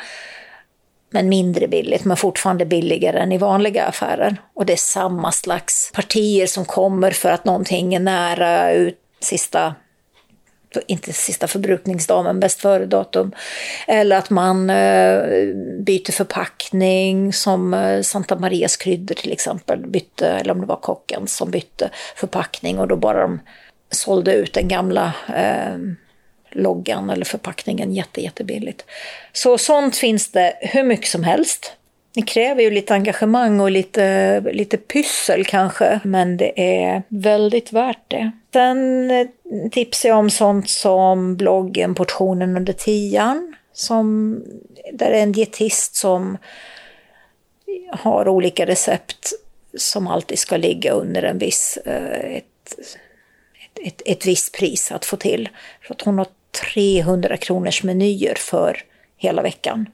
Men 1.12 1.30
mindre 1.30 1.68
billigt, 1.68 2.06
men 2.06 2.18
fortfarande 2.18 2.66
billigare 2.66 3.20
än 3.20 3.32
i 3.32 3.38
vanliga 3.38 3.86
affärer. 3.86 4.38
Och 4.54 4.66
det 4.66 4.74
är 4.74 4.78
samma 4.78 5.32
slags 5.32 5.92
partier 5.96 6.48
som 6.48 6.66
kommer 6.66 7.12
för 7.12 7.32
att 7.32 7.46
någonting 7.46 7.94
är 7.94 8.00
nära 8.00 8.72
ut 8.72 9.00
sista 9.20 9.76
inte 10.88 11.14
sista 11.14 11.48
förbrukningsdag, 11.48 12.24
men 12.24 12.40
bäst 12.40 12.62
före-datum. 12.62 13.32
Eller 13.88 14.18
att 14.18 14.30
man 14.30 14.70
eh, 14.70 15.22
byter 15.80 16.12
förpackning, 16.12 17.34
som 17.34 17.74
eh, 17.74 18.02
Santa 18.02 18.40
Marias 18.40 18.78
kryddor 18.78 19.16
till 19.16 19.32
exempel 19.32 19.88
bytte, 19.88 20.28
eller 20.28 20.54
om 20.54 20.62
det 20.62 20.68
var 20.68 20.76
kocken 20.76 21.28
som 21.28 21.52
bytte 21.52 21.90
förpackning 22.16 22.80
och 22.80 22.88
då 22.88 22.96
bara 22.96 23.22
de 23.22 23.40
sålde 23.92 24.34
ut 24.34 24.54
den 24.54 24.68
gamla 24.68 25.14
eh, 25.36 25.78
loggan 26.52 27.10
eller 27.10 27.26
förpackningen 27.26 27.94
jätte, 27.94 28.22
jättebilligt. 28.22 28.86
Så 29.34 29.58
sånt 29.58 29.98
finns 29.98 30.32
det 30.32 30.54
hur 30.62 30.84
mycket 30.84 31.08
som 31.08 31.24
helst. 31.24 31.74
Det 32.16 32.22
kräver 32.22 32.62
ju 32.62 32.72
lite 32.72 32.94
engagemang 32.94 33.60
och 33.60 33.72
lite, 33.72 34.42
lite 34.42 34.78
pyssel 34.78 35.46
kanske, 35.46 36.00
men 36.04 36.38
det 36.38 36.82
är 36.82 37.04
väldigt 37.08 37.74
värt 37.74 38.04
det. 38.08 38.32
Sen 38.54 39.12
eh, 39.12 39.28
tipsar 39.72 40.10
jag 40.10 40.18
om 40.18 40.30
sånt 40.30 40.70
som 40.70 41.36
bloggen 41.36 41.96
Portionen 41.96 42.58
under 42.58 42.74
tian, 42.74 43.56
som, 43.74 44.36
där 44.94 45.12
är 45.12 45.24
en 45.24 45.32
dietist 45.32 45.96
som 45.96 46.38
har 47.92 48.28
olika 48.28 48.66
recept 48.66 49.34
som 49.78 50.08
alltid 50.08 50.40
ska 50.40 50.58
ligga 50.58 50.92
under 50.92 51.24
en 51.24 51.38
viss, 51.38 51.78
eh, 51.86 52.36
ett, 52.36 52.46
ett, 53.66 53.88
ett, 53.88 54.02
ett 54.06 54.26
visst 54.26 54.58
pris 54.58 54.92
att 54.92 55.06
få 55.06 55.18
till. 55.18 55.50
För 55.82 55.94
att 55.94 56.02
hon 56.02 56.18
har 56.18 56.28
300 56.74 57.38
kronors 57.38 57.84
menyer 57.84 58.36
för 58.38 58.78
hela 59.18 59.42
veckan. 59.42 59.90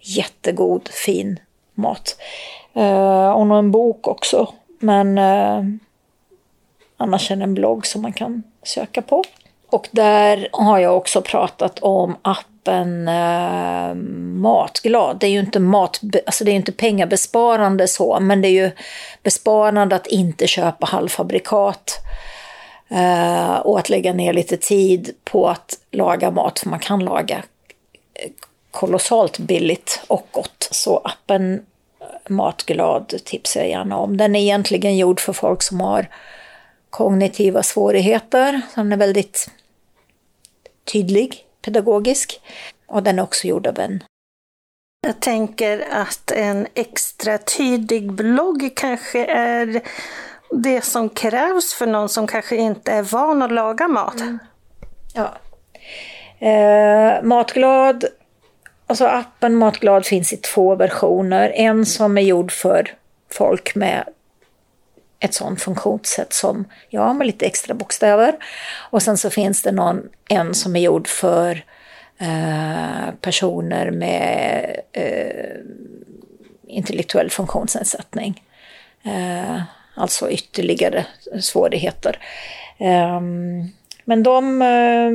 Jättegod, 0.00 0.88
fin 0.88 1.40
mat. 1.74 2.16
Hon 3.34 3.50
har 3.50 3.58
en 3.58 3.70
bok 3.70 4.08
också. 4.08 4.52
Men 4.78 5.18
eh, 5.18 5.64
annars 6.96 7.30
är 7.30 7.36
det 7.36 7.44
en 7.44 7.54
blogg 7.54 7.86
som 7.86 8.02
man 8.02 8.12
kan 8.12 8.42
söka 8.62 9.02
på. 9.02 9.24
Och 9.70 9.88
där 9.90 10.48
har 10.52 10.78
jag 10.78 10.96
också 10.96 11.22
pratat 11.22 11.78
om 11.78 12.16
appen 12.22 13.08
eh, 13.08 13.94
Matglad. 14.40 15.16
Det 15.20 15.26
är 15.26 15.30
ju 15.30 15.40
inte, 15.40 15.60
mat, 15.60 16.00
alltså 16.26 16.44
det 16.44 16.50
är 16.50 16.54
inte 16.54 16.72
pengabesparande 16.72 17.88
så, 17.88 18.20
men 18.20 18.42
det 18.42 18.48
är 18.48 18.64
ju 18.64 18.70
besparande 19.22 19.96
att 19.96 20.06
inte 20.06 20.46
köpa 20.46 20.86
halvfabrikat. 20.86 22.02
Eh, 22.88 23.56
och 23.56 23.78
att 23.78 23.88
lägga 23.88 24.12
ner 24.12 24.32
lite 24.32 24.56
tid 24.56 25.10
på 25.24 25.48
att 25.48 25.78
laga 25.90 26.30
mat, 26.30 26.58
för 26.58 26.68
man 26.68 26.78
kan 26.78 27.04
laga 27.04 27.36
eh, 28.14 28.30
kolossalt 28.70 29.38
billigt 29.38 30.04
och 30.06 30.26
gott. 30.30 30.68
Så 30.70 31.00
appen 31.04 31.54
eh, 32.00 32.06
Matglad 32.28 33.14
tipsar 33.24 33.60
jag 33.60 33.70
gärna 33.70 33.98
om. 33.98 34.16
Den 34.16 34.36
är 34.36 34.40
egentligen 34.40 34.96
gjord 34.96 35.20
för 35.20 35.32
folk 35.32 35.62
som 35.62 35.80
har 35.80 36.08
kognitiva 36.96 37.62
svårigheter. 37.62 38.60
Den 38.74 38.92
är 38.92 38.96
väldigt 38.96 39.50
tydlig, 40.92 41.44
pedagogisk. 41.64 42.40
Och 42.86 43.02
den 43.02 43.18
är 43.18 43.22
också 43.22 43.46
gjord 43.46 43.66
av 43.66 43.78
en 43.78 44.04
jag 45.06 45.20
tänker 45.20 45.84
att 45.90 46.30
en 46.30 46.66
extra 46.74 47.38
tydlig 47.38 48.12
blogg 48.12 48.72
kanske 48.76 49.24
är 49.26 49.80
det 50.50 50.84
som 50.84 51.08
krävs 51.08 51.74
för 51.74 51.86
någon 51.86 52.08
som 52.08 52.26
kanske 52.26 52.56
inte 52.56 52.92
är 52.92 53.02
van 53.02 53.42
att 53.42 53.52
laga 53.52 53.88
mat. 53.88 54.20
Mm. 54.20 54.38
Ja. 55.14 55.34
Eh, 56.48 57.22
matglad 57.22 58.04
Alltså 58.86 59.06
appen 59.06 59.56
Matglad 59.56 60.06
finns 60.06 60.32
i 60.32 60.36
två 60.36 60.74
versioner. 60.74 61.52
En 61.54 61.86
som 61.86 62.18
är 62.18 62.22
gjord 62.22 62.52
för 62.52 62.94
folk 63.32 63.74
med 63.74 64.04
ett 65.20 65.34
sånt 65.34 65.62
funktionssätt 65.62 66.32
som 66.32 66.64
jag 66.88 67.16
med 67.16 67.26
lite 67.26 67.46
extra 67.46 67.74
bokstäver. 67.74 68.36
Och 68.90 69.02
sen 69.02 69.16
så 69.16 69.30
finns 69.30 69.62
det 69.62 69.72
någon, 69.72 70.08
en 70.28 70.54
som 70.54 70.76
är 70.76 70.80
gjord 70.80 71.08
för 71.08 71.64
eh, 72.18 73.14
personer 73.20 73.90
med 73.90 74.76
eh, 74.92 75.56
intellektuell 76.66 77.30
funktionsnedsättning. 77.30 78.42
Eh, 79.02 79.62
alltså 79.94 80.30
ytterligare 80.30 81.06
svårigheter. 81.40 82.18
Um, 82.78 83.72
men 84.08 84.22
de, 84.22 84.62
eh, 84.62 85.10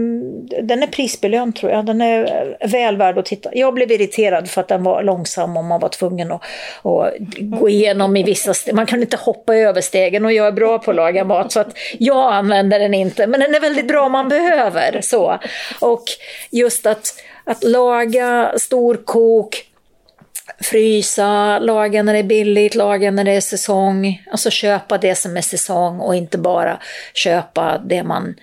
den 0.64 0.84
är 0.84 0.88
prisbelönt 0.88 1.56
tror 1.56 1.72
jag. 1.72 1.86
Den 1.86 2.02
är 2.02 2.24
eh, 2.62 2.70
väl 2.70 2.98
värd 2.98 3.18
att 3.18 3.26
titta. 3.26 3.50
Jag 3.54 3.74
blev 3.74 3.92
irriterad 3.92 4.50
för 4.50 4.62
att 4.62 4.68
den 4.68 4.84
var 4.84 5.04
långsam 5.04 5.58
och 5.58 5.64
man 5.64 5.80
var 5.80 5.90
tvungen 5.90 6.32
att, 6.32 6.42
att 6.84 7.14
gå 7.40 7.70
igenom 7.70 8.18
i 8.18 8.24
vissa 8.24 8.54
steg. 8.54 8.76
Man 8.76 8.86
kan 8.86 9.02
inte 9.02 9.18
hoppa 9.18 9.56
över 9.56 9.82
stegen 9.82 10.26
och 10.26 10.34
jag 10.34 10.48
är 10.48 10.52
bra 10.52 10.80
på 10.80 10.92
att 10.92 10.96
laga 10.96 11.24
mat 11.24 11.52
så 11.52 11.60
att 11.60 11.78
jag 12.00 12.34
använder 12.34 12.80
den 12.80 12.94
inte. 12.94 13.28
Men 13.28 13.40
den 13.40 13.56
är 13.56 13.60
väldigt 13.60 13.88
bra 13.88 14.06
om 14.06 14.12
man 14.12 14.30
behöver. 14.30 15.02
Så. 15.02 15.40
Och 15.80 16.04
just 16.52 16.86
att, 16.86 17.14
att 17.44 17.64
laga 17.64 18.54
storkok, 18.58 19.66
frysa, 20.62 21.60
laga 21.60 22.04
när 22.04 22.14
det 22.14 22.20
är 22.20 22.24
billigt, 22.24 22.76
laga 22.76 23.12
när 23.12 23.24
det 23.24 23.32
är 23.32 23.42
säsong. 23.42 24.24
Alltså 24.32 24.50
köpa 24.50 24.98
det 24.98 25.16
som 25.16 25.38
är 25.38 25.42
säsong 25.42 26.00
och 26.00 26.16
inte 26.16 26.38
bara 26.38 26.80
köpa 27.14 27.78
det 27.78 28.04
man 28.04 28.36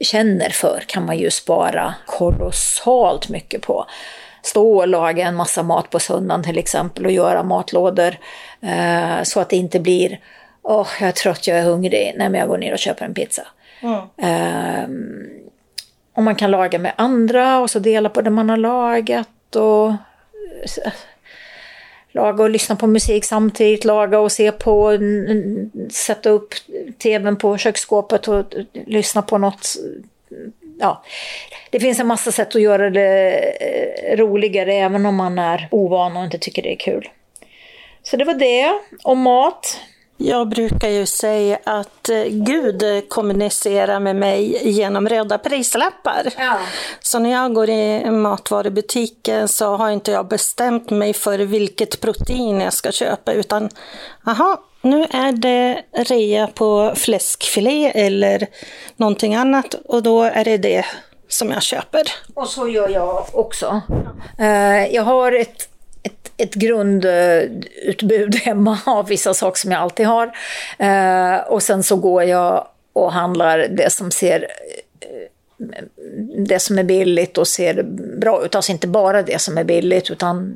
känner 0.00 0.50
för 0.50 0.84
kan 0.86 1.06
man 1.06 1.18
ju 1.18 1.30
spara 1.30 1.94
kolossalt 2.06 3.28
mycket 3.28 3.62
på. 3.62 3.86
Stå 4.42 4.76
och 4.76 4.88
laga 4.88 5.26
en 5.26 5.36
massa 5.36 5.62
mat 5.62 5.90
på 5.90 5.98
söndagen 5.98 6.42
till 6.42 6.58
exempel 6.58 7.06
och 7.06 7.12
göra 7.12 7.42
matlådor 7.42 8.16
eh, 8.62 9.22
så 9.22 9.40
att 9.40 9.48
det 9.48 9.56
inte 9.56 9.80
blir 9.80 10.20
Åh, 10.62 10.82
oh, 10.82 10.88
jag 11.00 11.08
är 11.08 11.12
trött, 11.12 11.46
jag 11.46 11.58
är 11.58 11.62
hungrig. 11.62 12.14
Nej, 12.16 12.28
men 12.28 12.40
jag 12.40 12.48
går 12.48 12.58
ner 12.58 12.72
och 12.72 12.78
köper 12.78 13.04
en 13.04 13.14
pizza. 13.14 13.42
Mm. 13.80 14.00
Eh, 14.16 14.88
och 16.14 16.22
man 16.22 16.34
kan 16.34 16.50
laga 16.50 16.78
med 16.78 16.92
andra 16.96 17.60
och 17.60 17.70
så 17.70 17.78
dela 17.78 18.08
på 18.08 18.20
det 18.20 18.30
man 18.30 18.50
har 18.50 18.56
lagat. 18.56 19.56
Och 19.56 19.92
laga 22.12 22.44
och 22.44 22.50
lyssna 22.50 22.76
på 22.76 22.86
musik 22.86 23.24
samtidigt, 23.24 23.84
laga 23.84 24.20
och 24.20 24.32
se 24.32 24.52
på, 24.52 24.98
sätta 25.90 26.30
upp 26.30 26.54
tvn 27.02 27.36
på 27.36 27.56
köksskåpet 27.56 28.28
och 28.28 28.44
lyssna 28.86 29.22
på 29.22 29.38
något. 29.38 29.76
Ja, 30.80 31.02
det 31.70 31.80
finns 31.80 32.00
en 32.00 32.06
massa 32.06 32.32
sätt 32.32 32.56
att 32.56 32.62
göra 32.62 32.90
det 32.90 33.38
eh, 33.60 34.16
roligare 34.16 34.74
även 34.74 35.06
om 35.06 35.14
man 35.14 35.38
är 35.38 35.68
ovan 35.70 36.16
och 36.16 36.24
inte 36.24 36.38
tycker 36.38 36.62
det 36.62 36.72
är 36.72 36.76
kul. 36.76 37.08
Så 38.02 38.16
det 38.16 38.24
var 38.24 38.34
det 38.34 38.72
om 39.02 39.18
mat. 39.18 39.80
Jag 40.22 40.48
brukar 40.48 40.88
ju 40.88 41.06
säga 41.06 41.58
att 41.64 42.08
eh, 42.08 42.24
Gud 42.24 43.08
kommunicerar 43.08 44.00
med 44.00 44.16
mig 44.16 44.68
genom 44.68 45.08
röda 45.08 45.38
prislappar. 45.38 46.32
Ja. 46.38 46.58
Så 47.00 47.18
när 47.18 47.30
jag 47.30 47.54
går 47.54 47.70
i 47.70 48.10
matvarubutiken 48.10 49.48
så 49.48 49.76
har 49.76 49.90
inte 49.90 50.10
jag 50.10 50.28
bestämt 50.28 50.90
mig 50.90 51.12
för 51.12 51.38
vilket 51.38 52.00
protein 52.00 52.60
jag 52.60 52.72
ska 52.72 52.92
köpa 52.92 53.32
utan 53.32 53.68
aha, 54.26 54.60
nu 54.82 55.06
är 55.10 55.32
det 55.32 55.82
rea 55.92 56.46
på 56.46 56.92
fläskfilé 56.96 57.92
eller 57.94 58.46
någonting 58.96 59.34
annat 59.34 59.74
och 59.74 60.02
då 60.02 60.22
är 60.22 60.44
det 60.44 60.56
det 60.56 60.84
som 61.28 61.50
jag 61.50 61.62
köper. 61.62 62.02
Och 62.34 62.48
så 62.48 62.68
gör 62.68 62.88
jag 62.88 63.26
också. 63.32 63.80
Eh, 64.38 64.94
jag 64.94 65.02
har 65.02 65.32
ett 65.32 65.68
ett, 66.42 66.54
grundutbud 66.54 68.34
hemma 68.42 68.78
av 68.86 69.06
vissa 69.06 69.34
saker 69.34 69.58
som 69.60 69.72
jag 69.72 69.80
alltid 69.80 70.06
har. 70.06 70.32
Eh, 70.78 71.36
och 71.36 71.62
sen 71.62 71.82
så 71.82 71.96
går 71.96 72.22
jag 72.22 72.66
och 72.92 73.12
handlar 73.12 73.58
det 73.58 73.92
som 73.92 74.10
ser 74.10 74.46
eh, 75.00 75.08
det 76.46 76.58
som 76.58 76.78
är 76.78 76.84
billigt 76.84 77.38
och 77.38 77.48
ser 77.48 77.82
bra 78.20 78.44
ut. 78.44 78.54
Alltså 78.54 78.72
inte 78.72 78.86
bara 78.86 79.22
det 79.22 79.40
som 79.40 79.58
är 79.58 79.64
billigt 79.64 80.10
utan 80.10 80.54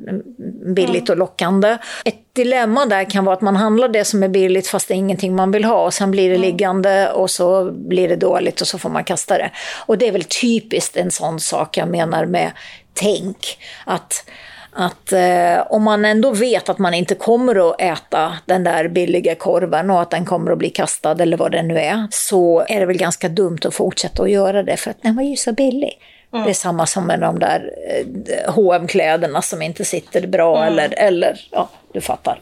billigt 0.75 1.09
och 1.09 1.17
lockande. 1.17 1.77
Ett 2.05 2.15
dilemma 2.33 2.85
där 2.85 3.09
kan 3.09 3.25
vara 3.25 3.35
att 3.35 3.41
man 3.41 3.55
handlar 3.55 3.87
det 3.87 4.05
som 4.05 4.23
är 4.23 4.27
billigt 4.27 4.67
fast 4.67 4.87
det 4.87 4.93
är 4.93 4.95
ingenting 4.95 5.35
man 5.35 5.51
vill 5.51 5.65
ha 5.65 5.85
och 5.85 5.93
sen 5.93 6.11
blir 6.11 6.29
det 6.29 6.37
liggande 6.37 7.11
och 7.11 7.31
så 7.31 7.71
blir 7.71 8.09
det 8.09 8.15
dåligt 8.15 8.61
och 8.61 8.67
så 8.67 8.79
får 8.79 8.89
man 8.89 9.03
kasta 9.03 9.37
det. 9.37 9.51
Och 9.85 9.97
det 9.97 10.07
är 10.07 10.11
väl 10.11 10.23
typiskt 10.23 10.97
en 10.97 11.11
sån 11.11 11.39
sak 11.39 11.77
jag 11.77 11.87
menar 11.87 12.25
med 12.25 12.51
tänk. 12.93 13.57
Att 13.85 14.25
att 14.75 15.11
eh, 15.11 15.67
om 15.69 15.83
man 15.83 16.05
ändå 16.05 16.31
vet 16.31 16.69
att 16.69 16.77
man 16.77 16.93
inte 16.93 17.15
kommer 17.15 17.69
att 17.69 17.81
äta 17.81 18.37
den 18.45 18.63
där 18.63 18.87
billiga 18.87 19.35
korven 19.35 19.89
och 19.89 20.01
att 20.01 20.09
den 20.09 20.25
kommer 20.25 20.51
att 20.51 20.57
bli 20.57 20.69
kastad 20.69 21.21
eller 21.21 21.37
vad 21.37 21.51
det 21.51 21.63
nu 21.63 21.79
är, 21.79 22.07
så 22.11 22.65
är 22.67 22.79
det 22.79 22.85
väl 22.85 22.97
ganska 22.97 23.29
dumt 23.29 23.59
att 23.65 23.73
fortsätta 23.73 24.23
att 24.23 24.29
göra 24.29 24.63
det 24.63 24.77
för 24.77 24.91
att 24.91 25.01
den 25.01 25.15
var 25.15 25.23
ju 25.23 25.35
så 25.35 25.51
billig. 25.51 25.99
Det 26.31 26.49
är 26.49 26.53
samma 26.53 26.85
som 26.85 27.07
med 27.07 27.19
de 27.19 27.39
där 27.39 27.71
eh, 27.89 28.53
hm 28.55 28.87
kläderna 28.87 29.41
som 29.41 29.61
inte 29.61 29.85
sitter 29.85 30.27
bra 30.27 30.65
eller, 30.65 30.93
eller 30.97 31.47
ja, 31.51 31.69
du 31.93 32.01
fattar. 32.01 32.39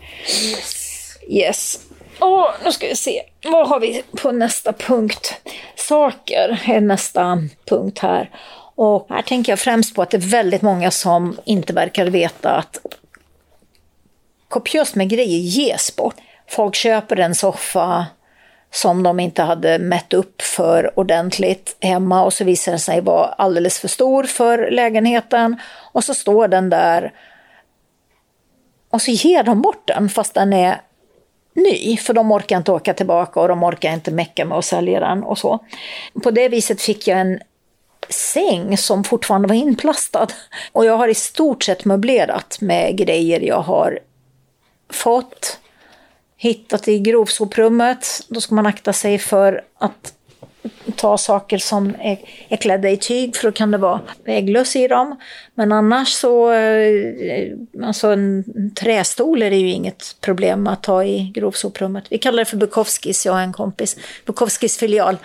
Yes. 0.49 1.17
Yes. 1.29 1.79
Och 2.19 2.47
nu 2.65 2.71
ska 2.71 2.87
vi 2.87 2.95
se, 2.95 3.21
vad 3.43 3.67
har 3.67 3.79
vi 3.79 4.03
på 4.21 4.31
nästa 4.31 4.73
punkt? 4.73 5.33
Saker 5.75 6.61
är 6.67 6.81
nästa 6.81 7.37
punkt 7.65 7.99
här. 7.99 8.29
Och 8.75 9.07
här 9.09 9.21
tänker 9.21 9.51
jag 9.51 9.59
främst 9.59 9.95
på 9.95 10.01
att 10.01 10.09
det 10.09 10.17
är 10.17 10.21
väldigt 10.21 10.61
många 10.61 10.91
som 10.91 11.37
inte 11.45 11.73
verkar 11.73 12.05
veta 12.05 12.49
att 12.49 12.77
kopiöst 14.49 14.95
med 14.95 15.09
grejer 15.09 15.39
ges 15.39 15.95
bort. 15.95 16.15
Folk 16.47 16.75
köper 16.75 17.19
en 17.19 17.35
soffa 17.35 18.05
som 18.71 19.03
de 19.03 19.19
inte 19.19 19.41
hade 19.41 19.79
mätt 19.79 20.13
upp 20.13 20.41
för 20.41 20.99
ordentligt 20.99 21.75
hemma 21.79 22.23
och 22.23 22.33
så 22.33 22.43
visar 22.43 22.71
den 22.71 22.79
sig 22.79 23.01
vara 23.01 23.25
alldeles 23.25 23.79
för 23.79 23.87
stor 23.87 24.23
för 24.23 24.71
lägenheten 24.71 25.59
och 25.91 26.03
så 26.03 26.13
står 26.13 26.47
den 26.47 26.69
där 26.69 27.13
och 28.89 29.01
så 29.01 29.11
ger 29.11 29.43
de 29.43 29.61
bort 29.61 29.87
den 29.87 30.09
fast 30.09 30.33
den 30.33 30.53
är 30.53 30.81
ny, 31.55 31.97
för 31.97 32.13
de 32.13 32.31
orkar 32.31 32.57
inte 32.57 32.71
åka 32.71 32.93
tillbaka 32.93 33.39
och 33.39 33.47
de 33.47 33.63
orkar 33.63 33.93
inte 33.93 34.11
mecka 34.11 34.45
med 34.45 34.57
att 34.57 34.65
sälja 34.65 34.99
den 34.99 35.23
och 35.23 35.37
så. 35.37 35.59
På 36.23 36.31
det 36.31 36.49
viset 36.49 36.81
fick 36.81 37.07
jag 37.07 37.19
en 37.19 37.39
säng 38.09 38.77
som 38.77 39.03
fortfarande 39.03 39.47
var 39.47 39.55
inplastad. 39.55 40.27
Och 40.71 40.85
jag 40.85 40.97
har 40.97 41.07
i 41.07 41.15
stort 41.15 41.63
sett 41.63 41.85
möblerat 41.85 42.57
med 42.61 42.97
grejer 42.97 43.39
jag 43.39 43.61
har 43.61 43.99
fått, 44.89 45.59
hittat 46.37 46.87
i 46.87 46.99
grovsoprummet. 46.99 48.07
Då 48.27 48.41
ska 48.41 48.55
man 48.55 48.65
akta 48.65 48.93
sig 48.93 49.19
för 49.19 49.63
att 49.77 50.12
ta 50.95 51.17
saker 51.17 51.57
som 51.57 51.95
är, 52.01 52.17
är 52.49 52.57
klädda 52.57 52.89
i 52.89 52.97
tyg 52.97 53.35
för 53.35 53.47
då 53.47 53.51
kan 53.51 53.71
det 53.71 53.77
vara 53.77 54.01
vägglöss 54.25 54.75
i 54.75 54.87
dem. 54.87 55.19
Men 55.55 55.71
annars 55.71 56.07
så, 56.07 56.51
eh, 56.51 57.53
alltså 57.83 58.07
en 58.07 58.43
trästol 58.75 59.41
är 59.41 59.49
det 59.49 59.57
ju 59.57 59.69
inget 59.69 60.15
problem 60.21 60.67
att 60.67 60.83
ta 60.83 61.03
i 61.03 61.31
grovsoprummet. 61.35 62.03
Vi 62.09 62.17
kallar 62.17 62.37
det 62.37 62.45
för 62.45 62.57
Bukowskis, 62.57 63.25
jag 63.25 63.33
och 63.33 63.41
en 63.41 63.53
kompis. 63.53 63.97
Bukowskis 64.25 64.77
filial. 64.77 65.17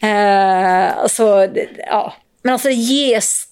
Eh, 0.00 0.98
alltså, 0.98 1.48
ja. 1.86 2.14
Men 2.42 2.52
alltså 2.52 2.68
det 2.68 2.74
ges 2.74 3.46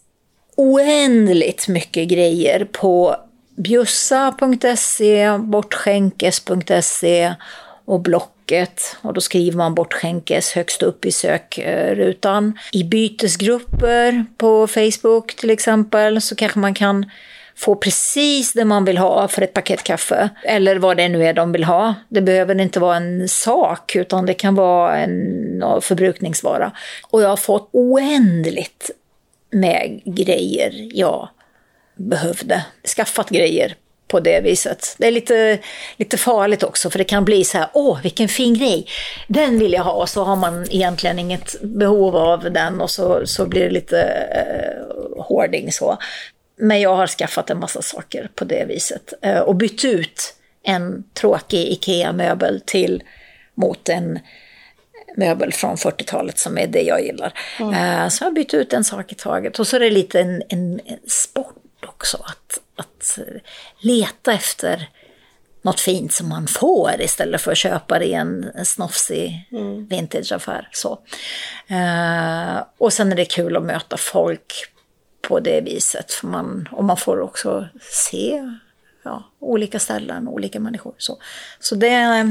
oändligt 0.56 1.68
mycket 1.68 2.08
grejer 2.08 2.64
på 2.64 3.16
bjussa.se, 3.56 5.38
bortskänkes.se 5.38 7.34
och 7.84 8.00
skänket 8.50 8.96
Och 9.02 9.14
då 9.14 9.20
skriver 9.20 9.56
man 9.56 9.74
bortskänkes 9.74 10.52
högst 10.52 10.82
upp 10.82 11.04
i 11.04 11.12
sökrutan. 11.12 12.58
I 12.72 12.84
bytesgrupper 12.84 14.24
på 14.36 14.66
Facebook 14.66 15.34
till 15.36 15.50
exempel 15.50 16.20
så 16.20 16.34
kanske 16.34 16.58
man 16.58 16.74
kan 16.74 17.10
få 17.56 17.76
precis 17.76 18.52
det 18.52 18.64
man 18.64 18.84
vill 18.84 18.98
ha 18.98 19.28
för 19.28 19.42
ett 19.42 19.54
paket 19.54 19.82
kaffe. 19.82 20.30
Eller 20.44 20.76
vad 20.76 20.96
det 20.96 21.08
nu 21.08 21.26
är 21.26 21.34
de 21.34 21.52
vill 21.52 21.64
ha. 21.64 21.94
Det 22.08 22.22
behöver 22.22 22.60
inte 22.60 22.80
vara 22.80 22.96
en 22.96 23.28
sak 23.28 23.96
utan 23.96 24.26
det 24.26 24.34
kan 24.34 24.54
vara 24.54 24.96
en 24.96 25.62
förbrukningsvara. 25.80 26.72
Och 27.10 27.22
jag 27.22 27.28
har 27.28 27.36
fått 27.36 27.68
oändligt 27.72 28.90
med 29.50 30.00
grejer 30.04 30.88
jag 30.94 31.28
behövde. 31.96 32.64
Skaffat 32.96 33.30
grejer 33.30 33.76
på 34.10 34.20
det 34.20 34.40
viset. 34.40 34.96
Det 34.98 35.06
är 35.06 35.10
lite, 35.10 35.58
lite 35.96 36.16
farligt 36.16 36.62
också 36.62 36.90
för 36.90 36.98
det 36.98 37.04
kan 37.04 37.24
bli 37.24 37.44
så 37.44 37.58
här, 37.58 37.68
åh 37.72 38.02
vilken 38.02 38.28
fin 38.28 38.54
grej, 38.54 38.86
den 39.28 39.58
vill 39.58 39.72
jag 39.72 39.84
ha 39.84 39.92
och 39.92 40.08
så 40.08 40.24
har 40.24 40.36
man 40.36 40.66
egentligen 40.70 41.18
inget 41.18 41.62
behov 41.62 42.16
av 42.16 42.52
den 42.52 42.80
och 42.80 42.90
så, 42.90 43.26
så 43.26 43.46
blir 43.46 43.64
det 43.64 43.70
lite 43.70 44.02
eh, 44.34 45.24
hoarding 45.24 45.72
så. 45.72 45.98
Men 46.56 46.80
jag 46.80 46.96
har 46.96 47.06
skaffat 47.06 47.50
en 47.50 47.58
massa 47.58 47.82
saker 47.82 48.30
på 48.34 48.44
det 48.44 48.64
viset 48.64 49.12
eh, 49.22 49.38
och 49.38 49.56
bytt 49.56 49.84
ut 49.84 50.34
en 50.62 51.04
tråkig 51.14 51.68
IKEA-möbel 51.68 52.60
till 52.66 53.02
mot 53.54 53.88
en 53.88 54.18
möbel 55.16 55.52
från 55.52 55.76
40-talet 55.76 56.38
som 56.38 56.58
är 56.58 56.66
det 56.66 56.82
jag 56.82 57.04
gillar. 57.04 57.32
Mm. 57.60 57.74
Eh, 57.74 58.08
så 58.08 58.24
jag 58.24 58.28
har 58.30 58.34
bytt 58.34 58.54
ut 58.54 58.72
en 58.72 58.84
sak 58.84 59.12
i 59.12 59.14
taget 59.14 59.58
och 59.58 59.66
så 59.66 59.76
är 59.76 59.80
det 59.80 59.90
lite 59.90 60.20
en, 60.20 60.42
en, 60.48 60.80
en 60.84 60.98
sport 61.06 61.56
också 61.86 62.16
att, 62.16 62.58
att 62.80 63.18
leta 63.80 64.32
efter 64.32 64.88
något 65.62 65.80
fint 65.80 66.12
som 66.12 66.28
man 66.28 66.46
får 66.46 67.00
istället 67.00 67.40
för 67.40 67.52
att 67.52 67.58
köpa 67.58 67.98
det 67.98 68.04
i 68.04 68.12
en, 68.12 68.52
snofsig 68.64 69.48
mm. 69.52 69.86
vintageaffär. 69.86 70.68
Så. 70.72 70.98
Uh, 71.70 72.62
och 72.78 72.92
sen 72.92 73.12
är 73.12 73.16
det 73.16 73.24
kul 73.24 73.56
att 73.56 73.62
möta 73.62 73.96
folk 73.96 74.64
på 75.22 75.40
det 75.40 75.60
viset. 75.60 76.12
För 76.12 76.26
man, 76.26 76.68
och 76.72 76.84
man 76.84 76.96
får 76.96 77.20
också 77.20 77.68
se 77.80 78.42
ja, 79.02 79.30
olika 79.38 79.78
ställen, 79.78 80.28
olika 80.28 80.60
människor. 80.60 80.94
Så, 80.98 81.18
så 81.60 81.74
det, 81.74 82.26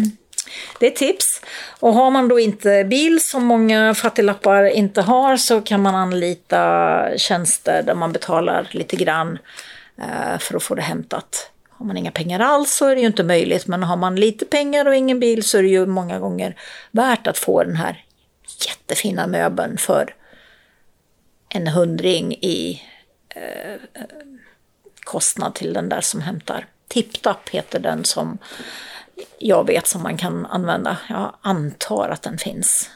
det 0.79 0.87
är 0.87 0.91
tips. 0.91 1.41
Och 1.79 1.93
har 1.93 2.11
man 2.11 2.27
då 2.27 2.39
inte 2.39 2.83
bil, 2.83 3.19
som 3.21 3.45
många 3.45 3.93
fattiglappar 3.93 4.63
inte 4.63 5.01
har, 5.01 5.37
så 5.37 5.61
kan 5.61 5.81
man 5.81 5.95
anlita 5.95 7.17
tjänster 7.17 7.83
där 7.83 7.95
man 7.95 8.11
betalar 8.11 8.67
lite 8.71 8.95
grann 8.95 9.33
eh, 9.33 9.39
Eh, 10.01 10.37
för 10.37 10.55
att 10.55 10.63
få 10.63 10.75
det 10.75 10.81
hämtat. 10.81 11.51
Har 11.69 11.85
man 11.85 11.97
inga 11.97 12.11
pengar 12.11 12.39
alls 12.39 12.73
så 12.73 12.87
är 12.87 12.95
det 12.95 13.01
ju 13.01 13.07
inte 13.07 13.23
möjligt, 13.23 13.67
men 13.67 13.83
har 13.83 13.97
man 13.97 14.15
lite 14.15 14.45
pengar 14.45 14.85
och 14.85 14.95
ingen 14.95 15.19
bil 15.19 15.43
så 15.43 15.57
är 15.57 15.61
det 15.61 15.69
ju 15.69 15.85
många 15.85 16.19
gånger 16.19 16.55
värt 16.91 17.27
att 17.27 17.37
få 17.37 17.63
den 17.63 17.75
här 17.75 18.05
jättefina 18.67 19.27
möbeln 19.27 19.77
för 19.77 20.15
en 21.49 21.67
hundring 21.67 22.33
i 22.33 22.81
eh, 23.35 23.81
kostnad 25.03 25.55
till 25.55 25.73
den 25.73 25.89
där 25.89 26.01
som 26.01 26.21
hämtar. 26.21 26.67
Tiptapp 26.87 27.49
heter 27.49 27.79
den 27.79 28.05
som 28.05 28.37
jag 29.39 29.67
vet 29.67 29.87
som 29.87 30.03
man 30.03 30.17
kan 30.17 30.45
använda. 30.45 30.97
Jag 31.09 31.35
antar 31.41 32.09
att 32.09 32.21
den 32.21 32.37
finns 32.37 32.89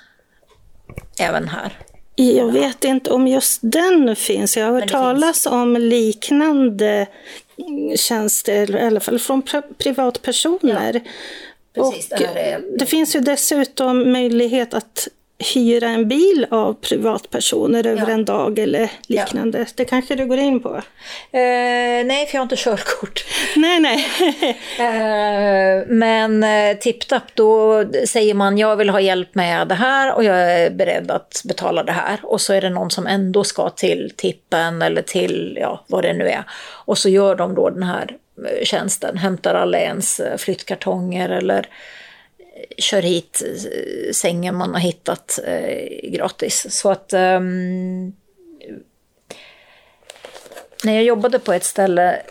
även 1.19 1.47
här. 1.47 1.79
Jag 2.15 2.51
vet 2.51 2.83
inte 2.83 3.11
om 3.11 3.27
just 3.27 3.59
den 3.61 4.15
finns. 4.15 4.57
Jag 4.57 4.65
har 4.65 4.73
hört 4.81 4.91
talas 4.91 5.45
om 5.45 5.77
liknande 5.77 7.07
tjänster, 7.95 8.75
i 8.75 8.81
alla 8.81 8.99
fall 8.99 9.19
från 9.19 9.41
privatpersoner. 9.77 11.01
Ja. 11.73 11.91
Precis, 11.91 12.09
det, 12.09 12.25
är... 12.25 12.77
det 12.79 12.85
finns 12.85 13.15
ju 13.15 13.19
dessutom 13.19 14.11
möjlighet 14.11 14.73
att 14.73 15.07
hyra 15.37 15.87
en 15.87 16.07
bil 16.07 16.47
av 16.51 16.73
privatpersoner 16.73 17.87
över 17.87 18.07
ja. 18.07 18.13
en 18.13 18.25
dag 18.25 18.59
eller 18.59 18.91
liknande. 19.07 19.59
Ja. 19.59 19.65
Det 19.75 19.85
kanske 19.85 20.15
du 20.15 20.25
går 20.25 20.37
in 20.37 20.59
på? 20.59 20.75
Eh, 21.31 22.05
nej, 22.05 22.27
för 22.27 22.35
jag 22.35 22.39
har 22.39 22.43
inte 22.43 22.55
körkort. 22.55 23.25
Nej, 23.55 23.79
nej. 23.79 24.05
eh, 24.79 25.87
men 25.87 26.43
eh, 26.43 26.77
tipptapp, 26.77 27.35
då 27.35 27.83
säger 28.07 28.33
man 28.33 28.57
jag 28.57 28.75
vill 28.75 28.89
ha 28.89 28.99
hjälp 28.99 29.35
med 29.35 29.67
det 29.67 29.75
här 29.75 30.15
och 30.15 30.23
jag 30.23 30.51
är 30.51 30.69
beredd 30.69 31.11
att 31.11 31.41
betala 31.45 31.83
det 31.83 31.91
här. 31.91 32.19
Och 32.23 32.41
så 32.41 32.53
är 32.53 32.61
det 32.61 32.69
någon 32.69 32.91
som 32.91 33.07
ändå 33.07 33.43
ska 33.43 33.69
till 33.69 34.11
tippen 34.17 34.81
eller 34.81 35.01
till 35.01 35.57
ja, 35.61 35.85
vad 35.87 36.03
det 36.03 36.13
nu 36.13 36.29
är. 36.29 36.43
Och 36.85 36.97
så 36.97 37.09
gör 37.09 37.35
de 37.35 37.55
då 37.55 37.69
den 37.69 37.83
här 37.83 38.17
eh, 38.45 38.63
tjänsten, 38.63 39.17
hämtar 39.17 39.55
alla 39.55 39.77
ens 39.77 40.19
eh, 40.19 40.37
flyttkartonger 40.37 41.29
eller 41.29 41.67
kör 42.77 43.01
hit 43.01 43.43
eh, 43.45 44.11
sängen 44.13 44.55
man 44.55 44.73
har 44.73 44.81
hittat 44.81 45.39
eh, 45.45 46.09
gratis. 46.11 46.67
Så 46.69 46.91
att 46.91 47.13
um, 47.13 48.15
när 50.83 50.93
jag 50.93 51.03
jobbade 51.03 51.39
på 51.39 51.53
ett 51.53 51.63
ställe, 51.63 52.21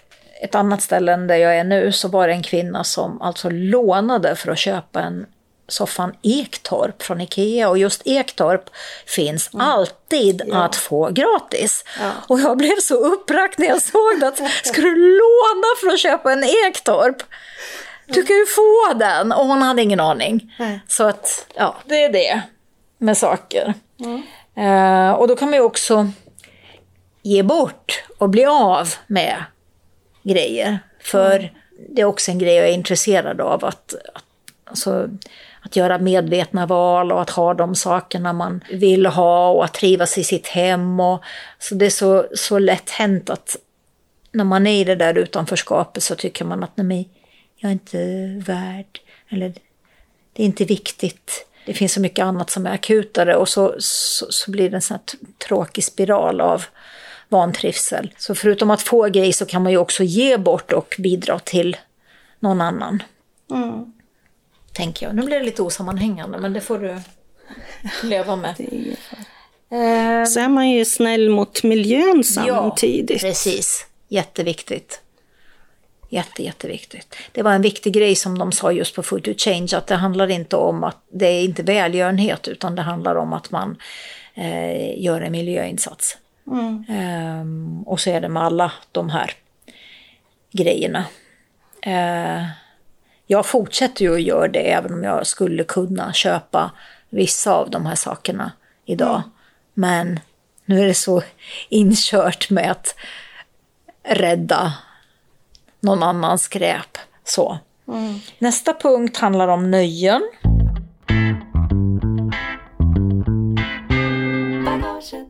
ett 0.43 0.55
annat 0.55 0.83
ställe 0.83 1.13
än 1.13 1.27
där 1.27 1.37
jag 1.37 1.57
är 1.57 1.65
nu, 1.65 1.93
så 1.93 2.09
var 2.09 2.29
det 2.29 2.35
en 2.35 2.43
kvinna 2.43 2.85
som 2.85 3.23
alltså 3.23 3.51
lånade 3.51 4.37
för 4.37 4.53
att 4.53 4.59
köpa 4.59 5.03
en 5.03 5.27
soffan 5.69 6.15
Ektorp 6.23 7.03
från 7.03 7.21
Ikea 7.21 7.69
och 7.69 7.79
just 7.79 8.03
Ektorp 8.05 8.65
finns 9.07 9.55
mm. 9.55 9.67
alltid 9.67 10.43
ja. 10.47 10.65
att 10.65 10.77
få 10.77 11.11
gratis. 11.11 11.85
Ja. 12.01 12.11
Och 12.29 12.41
jag 12.41 12.57
blev 12.57 12.77
så 12.81 12.95
uppbragt 12.95 13.59
när 13.59 13.67
jag 13.67 13.83
såg 13.83 14.21
det 14.21 14.29
att 14.29 14.37
ska 14.67 14.81
du 14.81 14.97
låna 14.97 15.67
för 15.81 15.93
att 15.93 16.01
köpa 16.01 16.33
en 16.33 16.45
Ektorp? 16.45 17.23
Du 18.07 18.23
kan 18.23 18.37
ju 18.37 18.47
få 18.47 18.99
den! 18.99 19.33
Och 19.33 19.47
hon 19.47 19.63
hade 19.63 19.83
ingen 19.83 20.01
aning. 20.01 20.55
Nej. 20.59 20.81
Så 20.89 21.05
att, 21.05 21.47
ja, 21.55 21.77
det 21.85 22.05
är 22.05 22.13
det 22.13 22.43
med 22.99 23.19
saker. 23.19 23.75
Mm. 24.01 24.23
Uh, 24.59 25.13
och 25.13 25.29
då 25.29 25.37
kan 25.37 25.51
man 25.51 25.59
ju 25.59 25.65
också 25.65 26.11
ge 27.23 27.43
bort 27.43 28.05
och 28.19 28.29
bli 28.29 28.45
av 28.47 28.89
med 29.07 29.37
grejer. 30.23 30.79
För 31.01 31.39
mm. 31.39 31.51
det 31.89 32.03
är 32.03 32.07
också 32.07 32.31
en 32.31 32.39
grej 32.39 32.55
jag 32.55 32.69
är 32.69 32.73
intresserad 32.73 33.41
av. 33.41 33.65
Att, 33.65 33.95
att, 34.15 34.25
alltså, 34.65 35.09
att 35.63 35.77
göra 35.77 35.99
medvetna 35.99 36.67
val 36.67 37.13
och 37.13 37.23
att 37.23 37.31
ha 37.31 37.55
de 37.55 37.75
sakerna 37.75 38.33
man 38.33 38.65
vill 38.71 39.07
ha 39.07 39.51
och 39.51 39.65
att 39.65 39.75
trivas 39.75 40.19
i 40.19 40.25
sitt 40.25 40.47
hem. 40.47 41.01
Och, 41.01 41.23
så 41.59 41.75
det 41.75 41.87
är 41.87 41.91
så, 41.91 42.27
så 42.35 42.59
lätt 42.59 42.91
hänt 42.91 43.31
att 43.31 43.57
när 44.33 44.45
man 44.45 44.67
är 44.67 44.81
i 44.81 44.85
det 44.85 44.95
där 44.95 45.19
utanförskapet 45.19 46.03
så 46.03 46.15
tycker 46.15 46.45
man 46.45 46.65
att 46.65 46.77
nej, 46.77 47.09
jag 47.63 47.69
är 47.69 47.73
inte 47.73 48.27
värd, 48.53 49.01
eller 49.29 49.49
det 50.33 50.43
är 50.43 50.47
inte 50.47 50.65
viktigt 50.65 51.47
det 51.67 51.75
finns 51.75 51.93
så 51.93 52.01
mycket 52.01 52.23
annat 52.25 52.51
som 52.51 52.67
är 52.67 52.71
akutare 52.75 53.37
och 53.37 53.49
så, 53.49 53.75
så, 53.79 54.27
så 54.31 54.51
blir 54.51 54.71
det 54.71 54.77
en 54.77 54.83
sån 54.83 54.95
här 54.95 55.19
tråkig 55.49 55.85
spiral 55.85 56.41
av 56.41 56.65
vantrivsel. 57.29 58.15
Så 58.19 58.35
förutom 58.35 58.71
att 58.71 58.83
få 58.83 59.09
grejer 59.09 59.33
så 59.33 59.47
kan 59.47 59.63
man 59.63 59.73
ju 59.73 59.79
också 59.79 60.03
ge 60.05 60.37
bort 60.37 60.73
och 60.73 60.95
bidra 60.99 61.39
till 61.39 61.77
någon 62.41 62.61
annan. 62.61 63.03
Mm. 63.51 63.93
Tänker 64.73 65.07
jag. 65.07 65.15
Nu 65.15 65.23
blir 65.23 65.39
det 65.39 65.45
lite 65.45 65.63
osammanhängande 65.63 66.39
men 66.39 66.53
det 66.53 66.61
får 66.61 66.79
du 66.79 67.01
leva 68.09 68.37
med. 68.37 68.55
Det 68.59 68.75
är 68.75 68.79
ju- 68.79 68.97
Eh, 69.71 70.25
Så 70.25 70.41
är 70.41 70.49
man 70.49 70.71
ju 70.71 70.85
snäll 70.85 71.29
mot 71.31 71.63
miljön 71.63 72.25
samtidigt. 72.25 73.23
Ja, 73.23 73.29
precis. 73.29 73.87
Jätteviktigt. 74.09 75.01
Jätte, 76.13 76.43
jätteviktigt. 76.43 77.17
Det 77.33 77.43
var 77.43 77.53
en 77.53 77.63
viktig 77.63 77.93
grej 77.93 78.15
som 78.15 78.39
de 78.39 78.53
sa 78.53 78.73
just 78.73 78.95
på 78.95 79.03
Food 79.03 79.25
to 79.25 79.31
Change, 79.37 79.69
att 79.73 79.87
det 79.87 79.95
handlar 79.95 80.31
inte 80.31 80.57
om 80.57 80.85
att 80.85 80.97
det 81.09 81.27
är 81.27 81.45
inte 81.45 81.63
välgörenhet, 81.63 82.49
utan 82.49 82.75
det 82.75 82.83
handlar 82.83 83.15
om 83.15 83.33
att 83.33 83.51
man 83.51 83.77
eh, 84.35 85.03
gör 85.03 85.21
en 85.21 85.33
miljöinsats. 85.33 86.19
Mm. 86.47 86.85
Ehm, 86.89 87.83
och 87.83 88.01
så 88.01 88.11
är 88.11 88.21
det 88.21 88.29
med 88.29 88.43
alla 88.43 88.73
de 88.93 89.11
här 89.11 89.33
grejerna. 90.51 91.05
Eh, 91.83 92.47
jag 93.27 93.47
fortsätter 93.47 94.05
ju 94.05 94.15
att 94.15 94.23
göra 94.23 94.49
det, 94.49 94.73
även 94.73 94.95
om 94.95 95.05
jag 95.05 95.27
skulle 95.27 95.65
kunna 95.65 96.13
köpa 96.13 96.71
vissa 97.11 97.53
av 97.53 97.71
de 97.71 97.87
här 97.87 97.95
sakerna 97.95 98.53
idag. 98.85 99.23
Men 99.75 100.21
nu 100.65 100.81
är 100.81 100.87
det 100.87 100.95
så 100.95 101.23
inkört 101.69 102.51
med 102.51 102.71
att 102.71 102.95
rädda 104.03 104.73
någon 105.83 106.03
annans 106.03 106.43
skräp. 106.43 106.99
Så. 107.25 107.59
Nästa 108.39 108.75
punkt 108.75 109.17
handlar 109.17 109.49
om 109.49 109.71
nöjen. 109.71 110.23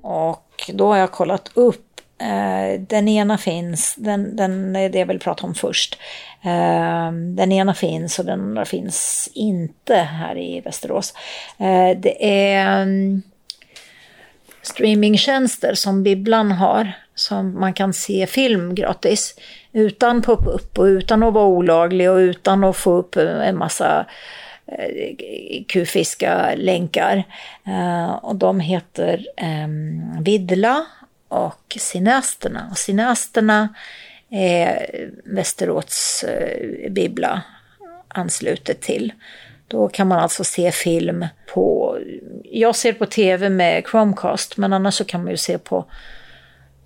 Och 0.02 0.70
då 0.74 0.86
har 0.86 0.96
jag 0.96 1.10
kollat 1.12 1.50
upp. 1.54 2.00
Eh, 2.18 2.80
den 2.80 3.08
ena 3.08 3.38
finns, 3.38 3.94
den, 3.98 4.36
den 4.36 4.76
är 4.76 4.88
det 4.88 4.98
jag 4.98 5.06
vill 5.06 5.18
prata 5.18 5.46
om 5.46 5.54
först. 5.54 5.98
Eh, 6.42 7.12
den 7.12 7.52
ena 7.52 7.74
finns 7.74 8.18
och 8.18 8.24
den 8.24 8.40
andra 8.40 8.64
finns 8.64 9.28
inte 9.34 9.94
här 9.96 10.38
i 10.38 10.60
Västerås. 10.60 11.14
Eh, 11.58 11.98
det 11.98 12.26
är 12.50 12.82
mm, 12.82 13.22
streamingtjänster 14.62 15.74
som 15.74 16.02
Bibblan 16.02 16.52
har. 16.52 16.92
Som 17.14 17.60
man 17.60 17.74
kan 17.74 17.92
se 17.92 18.26
film 18.26 18.74
gratis. 18.74 19.34
Utan 19.72 20.22
pop-up 20.22 20.78
och 20.78 20.84
utan 20.84 21.22
att 21.22 21.34
vara 21.34 21.46
olaglig 21.46 22.10
och 22.10 22.16
utan 22.16 22.64
att 22.64 22.76
få 22.76 22.92
upp 22.92 23.16
en 23.16 23.56
massa 23.58 24.06
eh, 24.66 25.64
kufiska 25.68 26.54
länkar. 26.56 27.24
Eh, 27.66 28.10
och 28.12 28.36
de 28.36 28.60
heter 28.60 29.26
ehm, 29.36 30.22
Vidla 30.22 30.86
och 31.28 31.76
Cineasterna. 31.80 32.68
Och 32.70 32.78
Cineasterna 32.78 33.68
är 34.30 34.86
Västerås 35.24 36.24
Bibla 36.88 36.90
bibbla 36.90 37.42
anslutet 38.08 38.80
till. 38.80 39.12
Då 39.68 39.88
kan 39.88 40.08
man 40.08 40.18
alltså 40.18 40.44
se 40.44 40.72
film 40.72 41.26
på, 41.54 41.98
jag 42.44 42.76
ser 42.76 42.92
på 42.92 43.06
tv 43.06 43.48
med 43.48 43.84
Chromecast, 43.90 44.56
men 44.56 44.72
annars 44.72 44.94
så 44.94 45.04
kan 45.04 45.22
man 45.22 45.30
ju 45.30 45.36
se 45.36 45.58
på 45.58 45.84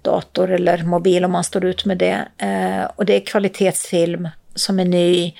dator 0.06 0.50
eller 0.50 0.82
mobil 0.82 1.24
om 1.24 1.32
man 1.32 1.44
står 1.44 1.64
ut 1.64 1.84
med 1.84 1.98
det. 1.98 2.28
Eh, 2.38 2.90
och 2.96 3.06
det 3.06 3.16
är 3.16 3.20
kvalitetsfilm 3.20 4.28
som 4.54 4.78
är 4.78 4.84
ny 4.84 5.32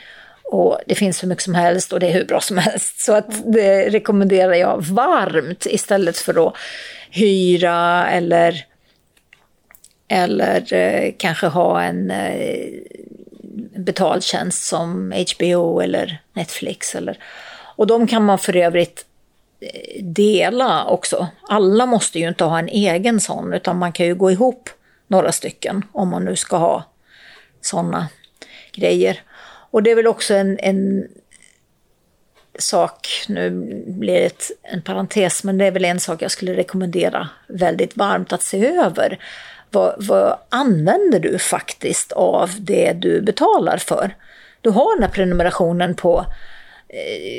och 0.43 0.81
det 0.87 0.95
finns 0.95 1.23
hur 1.23 1.29
mycket 1.29 1.45
som 1.45 1.55
helst 1.55 1.93
och 1.93 2.01
det 2.01 2.07
är 2.07 2.13
hur 2.13 2.25
bra 2.25 2.41
som 2.41 2.59
helst. 2.59 3.01
Så 3.01 3.13
att 3.13 3.53
det 3.53 3.89
rekommenderar 3.89 4.55
jag 4.55 4.85
varmt 4.85 5.67
istället 5.67 6.19
för 6.19 6.47
att 6.47 6.55
hyra 7.11 8.07
eller, 8.11 8.65
eller 10.09 10.73
eh, 10.73 11.13
kanske 11.19 11.47
ha 11.47 11.83
en 11.83 12.11
eh, 12.11 12.69
betaltjänst 13.77 14.65
som 14.65 15.15
HBO 15.37 15.81
eller 15.81 16.23
Netflix. 16.33 16.95
Eller, 16.95 17.19
och 17.77 17.87
de 17.87 18.07
kan 18.07 18.25
man 18.25 18.39
för 18.39 18.57
övrigt 18.57 19.05
dela 20.01 20.85
också. 20.85 21.29
Alla 21.49 21.87
måste 21.87 22.19
ju 22.19 22.29
inte 22.29 22.45
ha 22.45 22.59
en 22.59 22.69
egen 22.69 23.21
sån, 23.21 23.55
utan 23.55 23.79
man 23.79 23.93
kan 23.93 24.07
ju 24.07 24.15
gå 24.15 24.31
ihop 24.31 24.71
några 25.07 25.33
stycken 25.33 25.85
om 25.93 26.09
man 26.09 26.25
nu 26.25 26.37
ska 26.37 26.57
ha 26.57 26.85
såna 27.61 28.09
grejer. 28.73 29.21
Och 29.71 29.83
det 29.83 29.91
är 29.91 29.97
väl 29.97 30.07
också 30.07 30.35
en, 30.35 30.59
en 30.59 31.09
sak, 32.59 33.09
nu 33.29 33.51
blir 33.87 34.15
det 34.15 34.27
ett, 34.27 34.51
en 34.63 34.83
parentes, 34.83 35.45
men 35.45 35.59
det 35.59 35.65
är 35.65 35.71
väl 35.71 35.85
en 35.85 36.01
sak 36.01 36.23
jag 36.23 36.31
skulle 36.31 36.57
rekommendera 36.57 37.29
väldigt 37.49 37.97
varmt 37.97 38.33
att 38.33 38.43
se 38.43 38.67
över. 38.67 39.19
Vad, 39.71 39.95
vad 39.99 40.39
använder 40.49 41.21
du 41.21 41.39
faktiskt 41.39 42.13
av 42.13 42.51
det 42.59 42.93
du 42.93 43.21
betalar 43.21 43.77
för? 43.77 44.15
Du 44.61 44.71
har 44.71 44.97
den 44.97 45.03
här 45.03 45.11
prenumerationen 45.11 45.95
på 45.95 46.27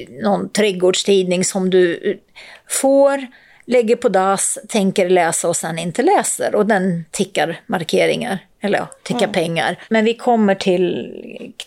någon 0.10 0.50
trädgårdstidning 0.50 1.44
som 1.44 1.70
du 1.70 2.20
får, 2.68 3.28
lägger 3.66 3.96
på 3.96 4.10
dass, 4.10 4.58
tänker 4.68 5.10
läsa 5.10 5.50
och 5.50 5.56
sen 5.56 5.80
inte 5.80 6.04
läser. 6.04 6.56
Och 6.56 6.66
den 6.66 7.06
tickar 7.12 7.60
markeringar, 7.66 8.40
eller 8.62 8.78
ja, 8.78 8.88
tickar 9.04 9.28
pengar. 9.28 9.80
Men 9.90 10.06
vi 10.06 10.14
kommer 10.14 10.56
till, 10.56 11.12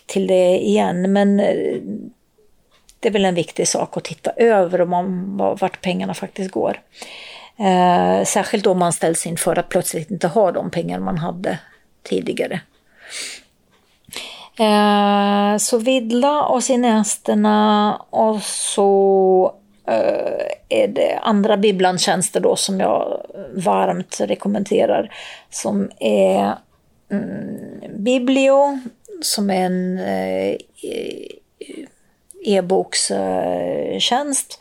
till 0.05 0.27
det 0.27 0.57
igen. 0.57 1.13
Men 1.13 1.39
eh, 1.39 1.81
det 2.99 3.07
är 3.07 3.11
väl 3.11 3.25
en 3.25 3.35
viktig 3.35 3.67
sak 3.67 3.97
att 3.97 4.03
titta 4.03 4.31
över 4.31 4.81
om 4.81 4.89
man, 4.89 5.37
vart 5.37 5.81
pengarna 5.81 6.13
faktiskt 6.13 6.51
går. 6.51 6.81
Eh, 7.59 8.25
särskilt 8.25 8.67
om 8.67 8.79
man 8.79 8.93
ställs 8.93 9.25
inför 9.25 9.59
att 9.59 9.69
plötsligt 9.69 10.11
inte 10.11 10.27
ha 10.27 10.51
de 10.51 10.71
pengar 10.71 10.99
man 10.99 11.17
hade 11.17 11.59
tidigare. 12.03 12.61
Eh, 14.61 15.57
så 15.57 15.77
Vidla 15.77 16.45
och 16.45 16.63
Cineasterna 16.63 17.95
och 18.09 18.41
så 18.43 19.53
eh, 19.87 20.45
är 20.69 20.87
det 20.87 21.19
andra 21.21 21.57
bibblandtjänster 21.57 22.39
då 22.39 22.55
som 22.55 22.79
jag 22.79 23.25
varmt 23.53 24.21
rekommenderar. 24.21 25.13
Som 25.49 25.91
är 25.99 26.55
mm, 27.11 28.03
Biblio, 28.03 28.79
som 29.21 29.49
är 29.49 29.65
en 29.65 29.99
eh, 29.99 30.55
e-bokstjänst. 32.45 34.59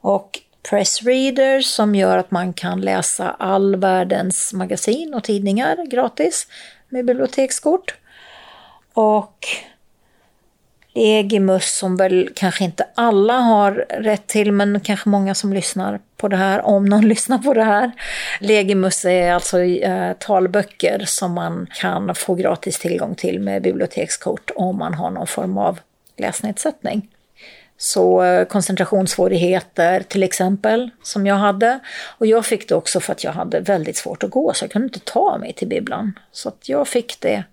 Och 0.00 0.40
Pressreader 0.70 1.60
som 1.60 1.94
gör 1.94 2.18
att 2.18 2.30
man 2.30 2.52
kan 2.52 2.80
läsa 2.80 3.30
all 3.30 3.76
världens 3.76 4.52
magasin 4.52 5.14
och 5.14 5.24
tidningar 5.24 5.86
gratis 5.90 6.46
med 6.88 7.06
bibliotekskort. 7.06 7.94
Och 8.94 9.46
Legimus 10.94 11.78
som 11.78 11.96
väl 11.96 12.30
kanske 12.34 12.64
inte 12.64 12.86
alla 12.94 13.32
har 13.32 13.72
rätt 13.90 14.26
till 14.26 14.52
men 14.52 14.80
kanske 14.80 15.08
många 15.08 15.34
som 15.34 15.52
lyssnar 15.52 16.00
på 16.16 16.28
det 16.28 16.36
här, 16.36 16.66
om 16.66 16.84
någon 16.84 17.08
lyssnar 17.08 17.38
på 17.38 17.54
det 17.54 17.64
här. 17.64 17.92
Legimus 18.40 19.04
är 19.04 19.32
alltså 19.32 19.60
eh, 19.60 20.12
talböcker 20.12 21.02
som 21.06 21.32
man 21.32 21.66
kan 21.74 22.14
få 22.14 22.34
gratis 22.34 22.78
tillgång 22.78 23.14
till 23.14 23.40
med 23.40 23.62
bibliotekskort 23.62 24.50
om 24.56 24.78
man 24.78 24.94
har 24.94 25.10
någon 25.10 25.26
form 25.26 25.58
av 25.58 25.80
läsnedsättning. 26.16 27.08
Så 27.76 28.22
eh, 28.22 28.44
koncentrationssvårigheter 28.44 30.00
till 30.00 30.22
exempel, 30.22 30.90
som 31.02 31.26
jag 31.26 31.36
hade. 31.36 31.78
Och 32.18 32.26
jag 32.26 32.46
fick 32.46 32.68
det 32.68 32.74
också 32.74 33.00
för 33.00 33.12
att 33.12 33.24
jag 33.24 33.32
hade 33.32 33.60
väldigt 33.60 33.96
svårt 33.96 34.22
att 34.22 34.30
gå, 34.30 34.52
så 34.54 34.64
jag 34.64 34.70
kunde 34.70 34.86
inte 34.86 35.00
ta 35.00 35.38
mig 35.38 35.52
till 35.52 35.68
bibblan. 35.68 36.18
Så 36.32 36.48
att 36.48 36.68
jag 36.68 36.88
fick 36.88 37.20
det 37.20 37.44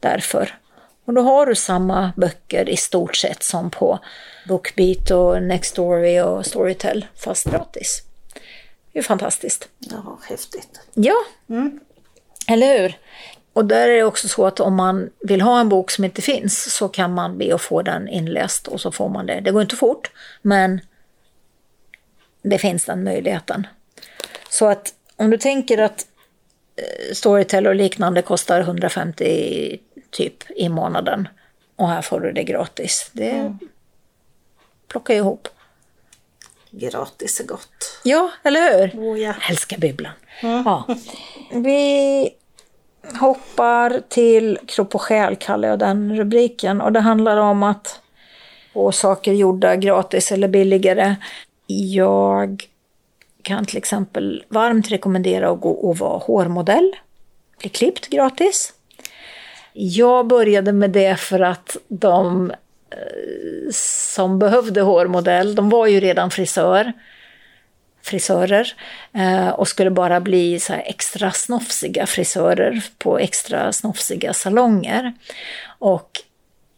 därför. 0.00 0.58
Och 1.04 1.14
då 1.14 1.20
har 1.20 1.46
du 1.46 1.54
samma 1.54 2.12
böcker 2.16 2.68
i 2.68 2.76
stort 2.76 3.16
sett 3.16 3.42
som 3.42 3.70
på 3.70 3.98
Bookbeat 4.48 5.10
och 5.10 5.42
Nextory 5.42 6.20
och 6.20 6.46
Storytel, 6.46 7.06
fast 7.16 7.50
gratis. 7.50 8.02
Det 8.92 8.98
är 8.98 9.02
ju 9.02 9.02
fantastiskt. 9.02 9.68
Ja, 9.78 10.18
häftigt. 10.28 10.80
Ja, 10.94 11.16
eller 12.48 12.78
hur? 12.78 12.98
Och 13.52 13.64
där 13.64 13.88
är 13.88 13.96
det 13.96 14.04
också 14.04 14.28
så 14.28 14.46
att 14.46 14.60
om 14.60 14.74
man 14.74 15.10
vill 15.20 15.40
ha 15.40 15.60
en 15.60 15.68
bok 15.68 15.90
som 15.90 16.04
inte 16.04 16.22
finns 16.22 16.74
så 16.74 16.88
kan 16.88 17.14
man 17.14 17.38
be 17.38 17.54
att 17.54 17.62
få 17.62 17.82
den 17.82 18.08
inläst 18.08 18.68
och 18.68 18.80
så 18.80 18.92
får 18.92 19.08
man 19.08 19.26
det. 19.26 19.40
Det 19.40 19.50
går 19.50 19.62
inte 19.62 19.76
fort, 19.76 20.10
men 20.42 20.80
det 22.42 22.58
finns 22.58 22.84
den 22.84 23.04
möjligheten. 23.04 23.66
Så 24.50 24.66
att 24.66 24.94
om 25.16 25.30
du 25.30 25.38
tänker 25.38 25.78
att 25.78 26.06
eh, 26.76 27.14
Storytel 27.14 27.66
och 27.66 27.74
liknande 27.74 28.22
kostar 28.22 28.60
150 28.60 29.80
typ 30.10 30.50
i 30.50 30.68
månaden 30.68 31.28
och 31.76 31.88
här 31.88 32.02
får 32.02 32.20
du 32.20 32.32
det 32.32 32.44
gratis. 32.44 33.10
Det 33.12 33.56
plockar 34.88 35.14
jag 35.14 35.20
ihop. 35.20 35.48
Gratis 36.70 37.40
är 37.40 37.44
gott. 37.44 38.00
Ja, 38.04 38.30
eller 38.42 38.78
hur? 38.78 39.00
Oh, 39.00 39.20
ja. 39.20 39.34
Jag 39.40 39.50
älskar 39.50 39.78
bibblan. 39.78 40.12
Ja. 40.42 40.86
Vi 41.52 42.30
hoppar 43.20 44.02
till 44.08 44.58
Kropp 44.66 44.94
och 44.94 45.02
själ, 45.02 45.36
kallar 45.36 45.68
jag 45.68 45.78
den 45.78 46.16
rubriken. 46.16 46.80
Och 46.80 46.92
det 46.92 47.00
handlar 47.00 47.36
om 47.36 47.62
att 47.62 48.00
få 48.72 48.92
saker 48.92 49.32
gjorda 49.32 49.76
gratis 49.76 50.32
eller 50.32 50.48
billigare. 50.48 51.16
Jag 51.66 52.68
kan 53.42 53.64
till 53.64 53.76
exempel 53.76 54.44
varmt 54.48 54.90
rekommendera 54.90 55.50
att 55.50 55.60
gå 55.60 55.70
och 55.70 55.98
vara 55.98 56.18
hårmodell. 56.18 56.96
Bli 57.58 57.68
klippt 57.68 58.08
gratis. 58.08 58.72
Jag 59.80 60.26
började 60.26 60.72
med 60.72 60.90
det 60.90 61.16
för 61.16 61.40
att 61.40 61.76
de 61.88 62.50
eh, 62.90 63.70
som 63.72 64.38
behövde 64.38 64.80
hårmodell, 64.80 65.54
de 65.54 65.68
var 65.68 65.86
ju 65.86 66.00
redan 66.00 66.30
frisör, 66.30 66.92
frisörer 68.02 68.72
eh, 69.14 69.48
och 69.48 69.68
skulle 69.68 69.90
bara 69.90 70.20
bli 70.20 70.60
så 70.60 70.72
extra 70.72 71.30
snofsiga 71.30 72.06
frisörer 72.06 72.82
på 72.98 73.18
extra 73.18 73.72
snofsiga 73.72 74.32
salonger. 74.32 75.14
Och 75.78 76.10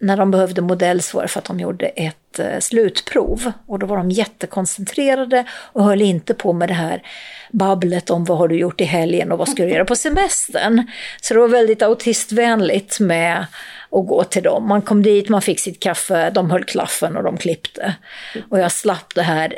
när 0.01 0.17
de 0.17 0.31
behövde 0.31 0.63
modell 0.63 1.03
så 1.03 1.17
var 1.17 1.23
det 1.23 1.29
för 1.29 1.39
att 1.39 1.45
de 1.45 1.61
gjorde 1.61 1.87
ett 1.87 2.39
eh, 2.39 2.59
slutprov. 2.59 3.53
Och 3.67 3.79
då 3.79 3.87
var 3.87 3.97
de 3.97 4.11
jättekoncentrerade 4.11 5.45
och 5.51 5.85
höll 5.85 6.03
inte 6.03 6.35
på 6.35 6.53
med 6.53 6.69
det 6.69 6.75
här 6.75 7.03
babblet 7.51 8.11
om 8.11 8.25
vad 8.25 8.39
har 8.39 8.49
du 8.49 8.59
gjort 8.59 8.81
i 8.81 8.85
helgen 8.85 9.33
och 9.33 9.39
vad 9.39 9.49
ska 9.49 9.63
du 9.63 9.71
göra 9.71 9.85
på 9.85 9.97
semestern. 9.97 10.91
Så 11.21 11.35
det 11.35 11.41
var 11.41 11.49
väldigt 11.49 11.83
autistvänligt 11.83 13.01
med 13.01 13.47
att 13.93 14.07
gå 14.07 14.25
till 14.25 14.43
dem. 14.43 14.69
Man 14.69 14.83
kom 14.83 15.03
dit, 15.03 15.29
man 15.29 15.43
fick 15.43 15.61
sitt 15.61 15.81
kaffe, 15.81 16.31
de 16.31 16.51
höll 16.51 16.65
klaffen 16.65 17.17
och 17.17 17.23
de 17.23 17.37
klippte. 17.37 17.95
Och 18.49 18.59
jag 18.59 18.73
slapp 18.73 19.15
det 19.15 19.23
här 19.23 19.55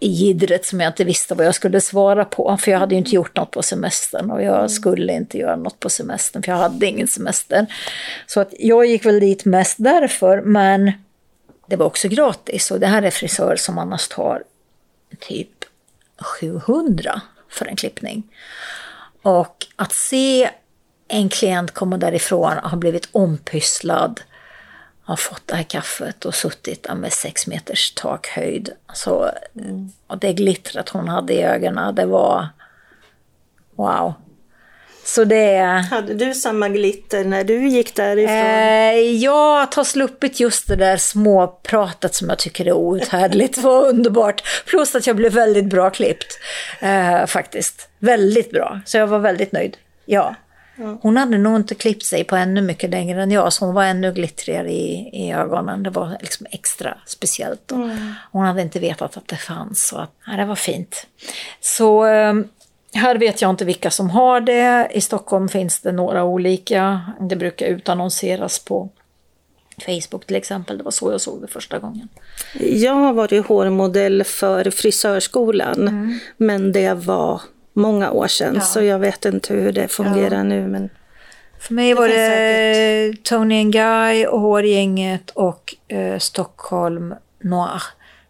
gidret 0.00 0.66
som 0.66 0.80
jag 0.80 0.88
inte 0.88 1.04
visste 1.04 1.34
vad 1.34 1.46
jag 1.46 1.54
skulle 1.54 1.80
svara 1.80 2.24
på. 2.24 2.56
För 2.60 2.70
jag 2.70 2.78
hade 2.78 2.94
ju 2.94 2.98
inte 2.98 3.14
gjort 3.14 3.36
något 3.36 3.50
på 3.50 3.62
semestern 3.62 4.30
och 4.30 4.42
jag 4.42 4.70
skulle 4.70 5.12
inte 5.12 5.38
göra 5.38 5.56
något 5.56 5.80
på 5.80 5.90
semestern 5.90 6.42
för 6.42 6.52
jag 6.52 6.58
hade 6.58 6.86
ingen 6.86 7.08
semester. 7.08 7.66
Så 8.26 8.40
att 8.40 8.54
jag 8.58 8.86
gick 8.86 9.04
väl 9.04 9.20
dit 9.20 9.44
mest 9.44 9.76
därför, 9.78 10.40
men 10.40 10.92
det 11.66 11.76
var 11.76 11.86
också 11.86 12.08
gratis. 12.08 12.70
Och 12.70 12.80
det 12.80 12.86
här 12.86 13.02
är 13.02 13.10
frisör 13.10 13.56
som 13.56 13.78
annars 13.78 14.08
tar 14.08 14.42
typ 15.18 15.64
700 16.40 17.20
för 17.48 17.66
en 17.66 17.76
klippning. 17.76 18.22
Och 19.22 19.66
att 19.76 19.92
se 19.92 20.50
en 21.10 21.28
klient 21.28 21.74
komma 21.74 21.96
därifrån 21.96 22.58
och 22.58 22.70
ha 22.70 22.76
blivit 22.76 23.08
ompysslad, 23.12 24.20
har 25.02 25.16
fått 25.16 25.42
det 25.46 25.54
här 25.54 25.62
kaffet 25.62 26.24
och 26.24 26.34
suttit 26.34 26.86
med 26.96 27.12
sex 27.12 27.46
meters 27.46 27.92
takhöjd. 27.94 28.70
Så, 28.92 29.30
mm. 29.56 29.92
och 30.06 30.18
det 30.18 30.32
glittret 30.32 30.88
hon 30.88 31.08
hade 31.08 31.32
i 31.32 31.42
ögonen, 31.42 31.94
det 31.94 32.06
var 32.06 32.48
wow. 33.76 34.14
Så 35.04 35.24
det... 35.24 35.84
Hade 35.90 36.14
du 36.14 36.34
samma 36.34 36.68
glitter 36.68 37.24
när 37.24 37.44
du 37.44 37.68
gick 37.68 37.96
därifrån? 37.96 38.36
Eh, 38.36 39.16
ja, 39.22 39.62
att 39.62 39.74
ha 39.74 39.84
sluppit 39.84 40.40
just 40.40 40.68
det 40.68 40.76
där 40.76 40.96
småpratet 40.96 42.14
som 42.14 42.28
jag 42.28 42.38
tycker 42.38 42.66
är 42.66 42.72
outhärdligt 42.72 43.58
var 43.62 43.86
underbart. 43.86 44.42
Plus 44.66 44.94
att 44.94 45.06
jag 45.06 45.16
blev 45.16 45.32
väldigt 45.32 45.64
bra 45.64 45.90
klippt. 45.90 46.38
Eh, 46.80 47.26
faktiskt. 47.26 47.88
Väldigt 47.98 48.50
bra. 48.50 48.80
Så 48.84 48.96
jag 48.96 49.06
var 49.06 49.18
väldigt 49.18 49.52
nöjd. 49.52 49.76
Ja. 50.04 50.34
Hon 51.02 51.16
hade 51.16 51.38
nog 51.38 51.56
inte 51.56 51.74
klippt 51.74 52.04
sig 52.04 52.24
på 52.24 52.36
ännu 52.36 52.62
mycket 52.62 52.90
längre 52.90 53.22
än 53.22 53.30
jag, 53.30 53.52
så 53.52 53.64
hon 53.64 53.74
var 53.74 53.84
ännu 53.84 54.12
glittrigare 54.12 54.72
i, 54.72 55.10
i 55.12 55.32
ögonen. 55.32 55.82
Det 55.82 55.90
var 55.90 56.16
liksom 56.20 56.46
extra 56.50 56.98
speciellt. 57.06 57.72
Mm. 57.72 58.14
Hon 58.32 58.46
hade 58.46 58.62
inte 58.62 58.80
vetat 58.80 59.16
att 59.16 59.28
det 59.28 59.36
fanns. 59.36 59.86
Så 59.86 59.98
att, 59.98 60.10
ja, 60.26 60.36
det 60.36 60.44
var 60.44 60.54
fint. 60.54 61.06
Så 61.60 62.04
ehm, 62.04 62.48
här 62.94 63.18
vet 63.18 63.42
jag 63.42 63.50
inte 63.50 63.64
vilka 63.64 63.90
som 63.90 64.10
har 64.10 64.40
det. 64.40 64.88
I 64.92 65.00
Stockholm 65.00 65.48
finns 65.48 65.80
det 65.80 65.92
några 65.92 66.24
olika. 66.24 67.00
Det 67.20 67.36
brukar 67.36 67.66
utannonseras 67.66 68.58
på 68.58 68.88
Facebook 69.86 70.26
till 70.26 70.36
exempel. 70.36 70.78
Det 70.78 70.84
var 70.84 70.90
så 70.90 71.12
jag 71.12 71.20
såg 71.20 71.40
det 71.40 71.48
första 71.48 71.78
gången. 71.78 72.08
Jag 72.60 72.94
har 72.94 73.12
varit 73.12 73.46
hårmodell 73.46 74.24
för 74.24 74.70
frisörskolan, 74.70 75.88
mm. 75.88 76.18
men 76.36 76.72
det 76.72 76.94
var 76.94 77.40
många 77.72 78.10
år 78.10 78.26
sedan, 78.26 78.54
ja. 78.54 78.60
så 78.60 78.82
jag 78.82 78.98
vet 78.98 79.24
inte 79.24 79.54
hur 79.54 79.72
det 79.72 79.88
fungerar 79.88 80.36
ja. 80.36 80.42
nu. 80.42 80.66
Men 80.66 80.90
För 81.58 81.74
mig 81.74 81.94
var 81.94 82.08
det 82.08 83.12
Tony 83.22 83.60
and 83.60 83.72
Guy 83.72 84.26
och 84.26 84.40
Hårgänget 84.40 85.30
och 85.30 85.74
eh, 85.88 86.18
Stockholm 86.18 87.14
Noir, 87.42 87.82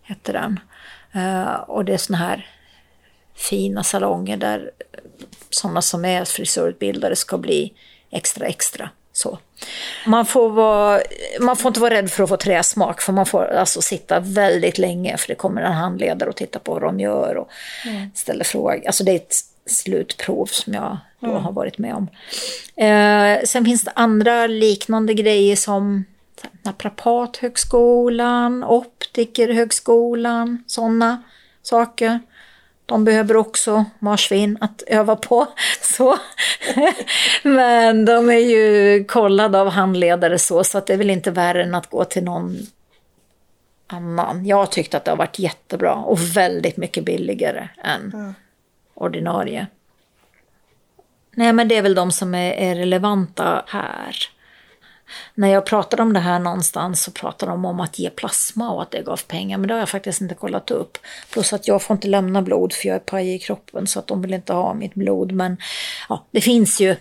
hette 0.02 0.32
den. 0.32 0.60
Uh, 1.16 1.54
och 1.54 1.84
det 1.84 1.94
är 1.94 1.98
såna 1.98 2.18
här 2.18 2.46
fina 3.34 3.82
salonger 3.82 4.36
där 4.36 4.70
sådana 5.50 5.82
som 5.82 6.04
är 6.04 6.24
frisörutbildade 6.24 7.16
ska 7.16 7.38
bli 7.38 7.72
extra 8.10 8.46
extra. 8.46 8.90
Så. 9.12 9.38
Man, 10.06 10.26
får 10.26 10.50
vara, 10.50 11.00
man 11.40 11.56
får 11.56 11.68
inte 11.68 11.80
vara 11.80 11.94
rädd 11.94 12.10
för 12.10 12.22
att 12.22 12.28
få 12.28 12.36
träsmak, 12.36 13.00
för 13.00 13.12
man 13.12 13.26
får 13.26 13.44
alltså 13.44 13.82
sitta 13.82 14.20
väldigt 14.20 14.78
länge, 14.78 15.16
för 15.16 15.28
det 15.28 15.34
kommer 15.34 15.62
en 15.62 15.72
handledare 15.72 16.30
och 16.30 16.36
tittar 16.36 16.60
på 16.60 16.72
vad 16.72 16.82
de 16.82 17.00
gör 17.00 17.36
och 17.36 17.48
mm. 17.86 18.10
ställer 18.14 18.44
frågor. 18.44 18.82
Alltså 18.86 19.04
det 19.04 19.12
är 19.12 19.16
ett 19.16 19.34
slutprov 19.66 20.46
som 20.46 20.74
jag 20.74 20.98
då 21.20 21.30
mm. 21.30 21.42
har 21.42 21.52
varit 21.52 21.78
med 21.78 21.94
om. 21.94 22.08
Eh, 22.84 23.38
sen 23.44 23.64
finns 23.64 23.84
det 23.84 23.92
andra 23.94 24.46
liknande 24.46 25.14
grejer 25.14 25.56
som 25.56 26.04
Naprapathögskolan, 26.62 28.64
Optikerhögskolan, 28.64 30.64
sådana 30.66 31.22
saker. 31.62 32.20
De 32.90 33.04
behöver 33.04 33.36
också 33.36 33.84
marsvin 33.98 34.58
att 34.60 34.82
öva 34.86 35.16
på. 35.16 35.46
Så. 35.82 36.18
Men 37.42 38.04
de 38.04 38.30
är 38.30 38.38
ju 38.38 39.04
kollade 39.04 39.60
av 39.60 39.68
handledare 39.68 40.38
så, 40.38 40.64
så 40.64 40.78
att 40.78 40.86
det 40.86 40.92
är 40.92 40.96
väl 40.98 41.10
inte 41.10 41.30
värre 41.30 41.62
än 41.62 41.74
att 41.74 41.90
gå 41.90 42.04
till 42.04 42.24
någon 42.24 42.56
annan. 43.86 44.46
Jag 44.46 44.56
har 44.56 44.66
tyckt 44.66 44.94
att 44.94 45.04
det 45.04 45.10
har 45.10 45.18
varit 45.18 45.38
jättebra 45.38 45.94
och 45.94 46.18
väldigt 46.36 46.76
mycket 46.76 47.04
billigare 47.04 47.68
än 47.84 48.12
mm. 48.14 48.34
ordinarie. 48.94 49.66
Nej, 51.34 51.52
men 51.52 51.68
det 51.68 51.76
är 51.76 51.82
väl 51.82 51.94
de 51.94 52.12
som 52.12 52.34
är, 52.34 52.52
är 52.52 52.74
relevanta 52.74 53.64
här 53.66 54.16
när 55.34 55.48
jag 55.48 55.66
pratade 55.66 56.02
om 56.02 56.12
det 56.12 56.20
här 56.20 56.38
någonstans 56.38 57.02
så 57.02 57.10
pratade 57.10 57.52
de 57.52 57.64
om 57.64 57.80
att 57.80 57.98
ge 57.98 58.10
plasma 58.10 58.70
och 58.70 58.82
att 58.82 58.90
det 58.90 59.02
gav 59.02 59.20
pengar. 59.26 59.58
Men 59.58 59.68
det 59.68 59.74
har 59.74 59.78
jag 59.78 59.88
faktiskt 59.88 60.20
inte 60.20 60.34
kollat 60.34 60.70
upp. 60.70 60.98
Plus 61.32 61.52
att 61.52 61.68
jag 61.68 61.82
får 61.82 61.94
inte 61.94 62.08
lämna 62.08 62.42
blod 62.42 62.72
för 62.72 62.88
jag 62.88 62.94
är 62.94 63.00
paj 63.00 63.34
i 63.34 63.38
kroppen 63.38 63.86
så 63.86 63.98
att 63.98 64.06
de 64.06 64.22
vill 64.22 64.34
inte 64.34 64.52
ha 64.52 64.74
mitt 64.74 64.94
blod. 64.94 65.32
Men 65.32 65.56
ja, 66.08 66.26
det 66.30 66.40
finns 66.40 66.80
ju 66.80 66.96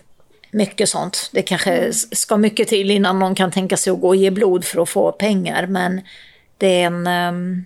mycket 0.50 0.88
sånt. 0.88 1.30
Det 1.32 1.42
kanske 1.42 1.92
ska 1.92 2.36
mycket 2.36 2.68
till 2.68 2.90
innan 2.90 3.18
någon 3.18 3.34
kan 3.34 3.50
tänka 3.50 3.76
sig 3.76 3.92
att 3.92 4.00
gå 4.00 4.08
och 4.08 4.16
ge 4.16 4.30
blod 4.30 4.64
för 4.64 4.82
att 4.82 4.88
få 4.88 5.12
pengar. 5.12 5.66
Men 5.66 6.00
det 6.58 6.82
är 6.82 6.86
en, 6.86 7.06
ehm, 7.06 7.64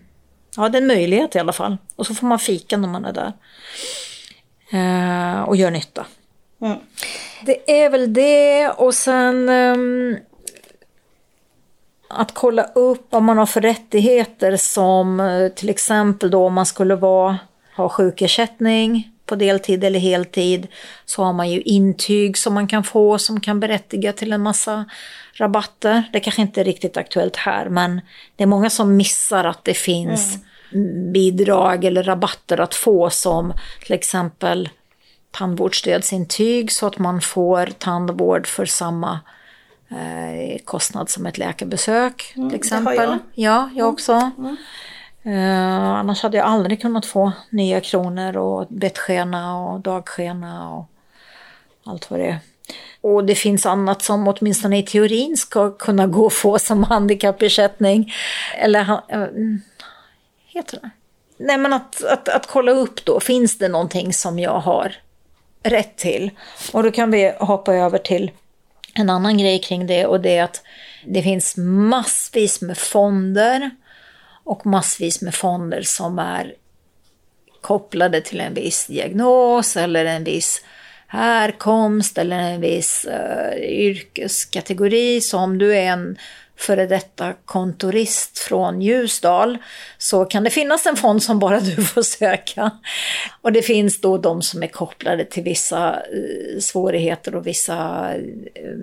ja, 0.56 0.68
det 0.68 0.78
är 0.78 0.82
en 0.82 0.88
möjlighet 0.88 1.36
i 1.36 1.38
alla 1.38 1.52
fall. 1.52 1.76
Och 1.96 2.06
så 2.06 2.14
får 2.14 2.26
man 2.26 2.38
fika 2.38 2.76
när 2.76 2.88
man 2.88 3.04
är 3.04 3.12
där. 3.12 3.32
Eh, 4.70 5.42
och 5.42 5.56
gör 5.56 5.70
nytta. 5.70 6.06
Mm. 6.60 6.78
Det 7.42 7.82
är 7.82 7.90
väl 7.90 8.12
det 8.12 8.68
och 8.68 8.94
sen 8.94 9.48
um, 9.48 10.16
att 12.08 12.34
kolla 12.34 12.62
upp 12.62 13.06
vad 13.10 13.22
man 13.22 13.38
har 13.38 13.46
för 13.46 13.60
rättigheter 13.60 14.56
som 14.56 15.20
eh, 15.20 15.48
till 15.48 15.70
exempel 15.70 16.30
då 16.30 16.46
om 16.46 16.54
man 16.54 16.66
skulle 16.66 16.94
vara, 16.94 17.38
ha 17.76 17.88
sjukersättning 17.88 19.10
på 19.26 19.34
deltid 19.34 19.84
eller 19.84 20.00
heltid 20.00 20.66
så 21.04 21.24
har 21.24 21.32
man 21.32 21.50
ju 21.50 21.60
intyg 21.60 22.38
som 22.38 22.54
man 22.54 22.68
kan 22.68 22.84
få 22.84 23.18
som 23.18 23.40
kan 23.40 23.60
berättiga 23.60 24.12
till 24.12 24.32
en 24.32 24.42
massa 24.42 24.84
rabatter. 25.34 26.02
Det 26.12 26.20
kanske 26.20 26.42
inte 26.42 26.60
är 26.60 26.64
riktigt 26.64 26.96
aktuellt 26.96 27.36
här 27.36 27.68
men 27.68 28.00
det 28.36 28.42
är 28.42 28.46
många 28.46 28.70
som 28.70 28.96
missar 28.96 29.44
att 29.44 29.64
det 29.64 29.74
finns 29.74 30.38
mm. 30.72 31.12
bidrag 31.12 31.84
eller 31.84 32.02
rabatter 32.02 32.60
att 32.60 32.74
få 32.74 33.10
som 33.10 33.52
till 33.84 33.94
exempel 33.94 34.68
tandvårdsstödsintyg 35.30 36.72
så 36.72 36.86
att 36.86 36.98
man 36.98 37.20
får 37.20 37.66
tandvård 37.66 38.46
för 38.46 38.64
samma 38.64 39.20
eh, 39.94 40.58
kostnad 40.64 41.10
som 41.10 41.26
ett 41.26 41.38
läkarbesök 41.38 42.32
mm, 42.36 42.50
till 42.50 42.58
exempel. 42.58 42.96
Jag. 42.96 43.18
Ja, 43.34 43.70
jag 43.74 43.88
också. 43.88 44.30
Mm. 44.38 44.56
Uh, 45.26 45.88
annars 45.88 46.22
hade 46.22 46.36
jag 46.36 46.46
aldrig 46.46 46.82
kunnat 46.82 47.06
få 47.06 47.32
nya 47.50 47.80
kronor 47.80 48.36
och 48.36 48.66
bettskena 48.68 49.58
och 49.58 49.80
dagskena 49.80 50.74
och 50.74 50.86
allt 51.84 52.10
vad 52.10 52.20
det 52.20 52.26
är. 52.26 52.38
Och 53.00 53.24
det 53.24 53.34
finns 53.34 53.66
annat 53.66 54.02
som 54.02 54.28
åtminstone 54.28 54.78
i 54.78 54.82
teorin 54.82 55.36
ska 55.36 55.70
kunna 55.70 56.06
gå 56.06 56.26
att 56.26 56.32
få 56.32 56.58
som 56.58 56.84
handikappersättning. 56.84 58.12
Eller 58.58 58.80
uh, 58.90 59.56
heter 60.46 60.78
det? 60.82 60.90
Nej 61.36 61.58
men 61.58 61.72
att, 61.72 62.04
att, 62.04 62.28
att 62.28 62.46
kolla 62.46 62.72
upp 62.72 63.04
då, 63.04 63.20
finns 63.20 63.58
det 63.58 63.68
någonting 63.68 64.12
som 64.12 64.38
jag 64.38 64.60
har 64.60 64.96
rätt 65.62 65.96
till? 65.96 66.30
Och 66.72 66.82
då 66.82 66.90
kan 66.90 67.10
vi 67.10 67.34
hoppa 67.38 67.74
över 67.74 67.98
till 67.98 68.30
en 68.94 69.10
annan 69.10 69.38
grej 69.38 69.60
kring 69.60 69.86
det 69.86 70.06
och 70.06 70.20
det 70.20 70.36
är 70.36 70.44
att 70.44 70.62
det 71.04 71.22
finns 71.22 71.56
massvis 71.56 72.60
med 72.60 72.78
fonder 72.78 73.70
och 74.44 74.66
massvis 74.66 75.22
med 75.22 75.34
fonder 75.34 75.82
som 75.82 76.18
är 76.18 76.54
kopplade 77.60 78.20
till 78.20 78.40
en 78.40 78.54
viss 78.54 78.86
diagnos 78.86 79.76
eller 79.76 80.04
en 80.04 80.24
viss 80.24 80.64
härkomst 81.06 82.18
eller 82.18 82.38
en 82.38 82.60
viss 82.60 83.06
uh, 83.08 83.58
yrkeskategori. 83.62 85.20
Så 85.20 85.38
om 85.38 85.58
du 85.58 85.76
är 85.76 85.86
en 85.86 86.18
före 86.56 86.86
detta 86.86 87.34
kontorist 87.44 88.38
från 88.38 88.82
Ljusdal 88.82 89.58
så 89.98 90.24
kan 90.24 90.44
det 90.44 90.50
finnas 90.50 90.86
en 90.86 90.96
fond 90.96 91.22
som 91.22 91.38
bara 91.38 91.60
du 91.76 91.84
får 91.84 92.02
söka. 92.02 92.70
Och 93.40 93.52
det 93.52 93.62
finns 93.62 94.00
då 94.00 94.18
de 94.18 94.42
som 94.42 94.62
är 94.62 94.66
kopplade 94.66 95.24
till 95.24 95.42
vissa 95.42 95.90
eh, 95.94 96.60
svårigheter 96.60 97.34
och 97.34 97.46
vissa 97.46 98.10
eh, 98.54 98.76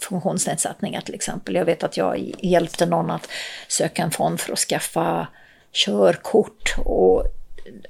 funktionsnedsättningar 0.00 1.00
till 1.00 1.14
exempel. 1.14 1.54
Jag 1.54 1.64
vet 1.64 1.82
att 1.82 1.96
jag 1.96 2.32
hjälpte 2.38 2.86
någon 2.86 3.10
att 3.10 3.28
söka 3.68 4.02
en 4.02 4.10
fond 4.10 4.40
för 4.40 4.52
att 4.52 4.58
skaffa 4.58 5.28
körkort 5.72 6.74
och 6.78 7.24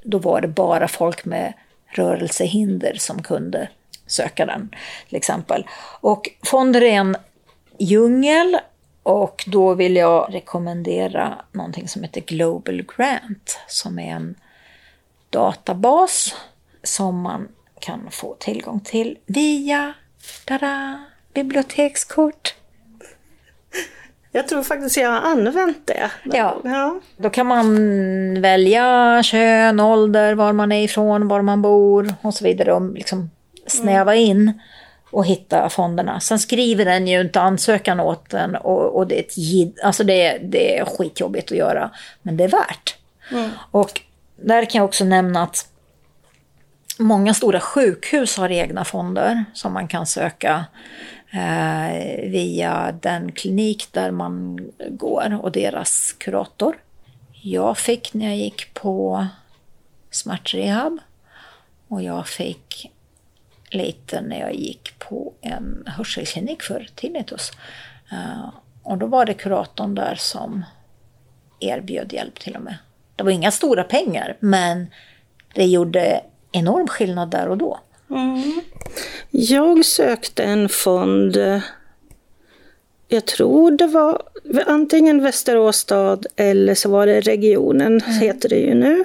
då 0.02 0.18
var 0.18 0.40
det 0.40 0.48
bara 0.48 0.88
folk 0.88 1.24
med 1.24 1.52
rörelsehinder 1.86 2.96
som 2.98 3.22
kunde 3.22 3.68
söka 4.06 4.46
den 4.46 4.70
till 5.08 5.16
exempel. 5.16 5.66
Och 6.00 6.30
fonder 6.42 6.82
är 6.82 6.92
en 6.92 7.16
djungel 7.78 8.58
och 9.02 9.44
då 9.46 9.74
vill 9.74 9.96
jag 9.96 10.34
rekommendera 10.34 11.38
någonting 11.52 11.88
som 11.88 12.02
heter 12.02 12.20
Global 12.20 12.82
Grant 12.96 13.58
som 13.68 13.98
är 13.98 14.12
en 14.12 14.34
databas 15.30 16.34
som 16.82 17.20
man 17.20 17.48
kan 17.80 18.10
få 18.10 18.36
tillgång 18.38 18.80
till 18.80 19.18
via 19.26 19.94
tada, 20.44 21.04
bibliotekskort. 21.34 22.54
Jag 24.32 24.48
tror 24.48 24.62
faktiskt 24.62 24.96
jag 24.96 25.10
har 25.10 25.30
använt 25.30 25.86
det. 25.86 26.10
Ja. 26.24 26.60
ja. 26.64 27.00
Då 27.16 27.30
kan 27.30 27.46
man 27.46 27.76
välja 28.42 29.20
kön, 29.22 29.80
ålder, 29.80 30.34
var 30.34 30.52
man 30.52 30.72
är 30.72 30.84
ifrån, 30.84 31.28
var 31.28 31.42
man 31.42 31.62
bor 31.62 32.14
och 32.22 32.34
så 32.34 32.44
vidare. 32.44 32.72
Och 32.72 32.92
liksom 32.92 33.30
snäva 33.66 34.14
in 34.14 34.60
och 35.12 35.26
hitta 35.26 35.68
fonderna. 35.68 36.20
Sen 36.20 36.38
skriver 36.38 36.84
den 36.84 37.06
ju 37.08 37.20
inte 37.20 37.40
ansökan 37.40 38.00
åt 38.00 38.30
den 38.30 38.56
och, 38.56 38.96
och 38.96 39.06
det, 39.06 39.18
är 39.18 39.20
ett, 39.20 39.84
alltså 39.84 40.04
det, 40.04 40.38
det 40.38 40.78
är 40.78 40.84
skitjobbigt 40.84 41.52
att 41.52 41.58
göra. 41.58 41.90
Men 42.22 42.36
det 42.36 42.44
är 42.44 42.48
värt. 42.48 42.96
Mm. 43.30 43.50
Och 43.70 44.00
där 44.36 44.64
kan 44.64 44.78
jag 44.78 44.84
också 44.84 45.04
nämna 45.04 45.42
att 45.42 45.68
många 46.98 47.34
stora 47.34 47.60
sjukhus 47.60 48.36
har 48.36 48.50
egna 48.50 48.84
fonder 48.84 49.44
som 49.54 49.72
man 49.72 49.88
kan 49.88 50.06
söka 50.06 50.64
eh, 51.32 52.30
via 52.30 52.94
den 53.00 53.32
klinik 53.32 53.88
där 53.92 54.10
man 54.10 54.58
går 54.90 55.38
och 55.42 55.52
deras 55.52 56.14
kurator. 56.18 56.76
Jag 57.32 57.78
fick 57.78 58.14
när 58.14 58.26
jag 58.26 58.36
gick 58.36 58.74
på 58.74 59.26
smärtrehab 60.10 60.98
och 61.88 62.02
jag 62.02 62.28
fick 62.28 62.91
lite 63.74 64.20
när 64.20 64.40
jag 64.40 64.54
gick 64.54 64.98
på 64.98 65.32
en 65.40 65.84
hörselklinik 65.86 66.62
för 66.62 66.88
tinnitus. 66.94 67.50
Uh, 68.12 68.48
och 68.82 68.98
då 68.98 69.06
var 69.06 69.26
det 69.26 69.34
kuratorn 69.34 69.94
där 69.94 70.14
som 70.14 70.64
erbjöd 71.60 72.12
hjälp 72.12 72.40
till 72.40 72.56
och 72.56 72.62
med. 72.62 72.76
Det 73.16 73.24
var 73.24 73.30
inga 73.30 73.50
stora 73.50 73.84
pengar, 73.84 74.36
men 74.40 74.86
det 75.54 75.64
gjorde 75.64 76.20
enorm 76.52 76.88
skillnad 76.88 77.30
där 77.30 77.48
och 77.48 77.58
då. 77.58 77.80
Mm. 78.10 78.60
Jag 79.30 79.84
sökte 79.84 80.44
en 80.44 80.68
fond, 80.68 81.36
jag 83.08 83.26
tror 83.26 83.70
det 83.70 83.86
var 83.86 84.22
antingen 84.66 85.22
Västerås 85.22 85.76
stad 85.76 86.26
eller 86.36 86.74
så 86.74 86.88
var 86.90 87.06
det 87.06 87.20
regionen, 87.20 88.00
mm. 88.00 88.20
heter 88.20 88.48
det 88.48 88.58
ju 88.58 88.74
nu. 88.74 89.04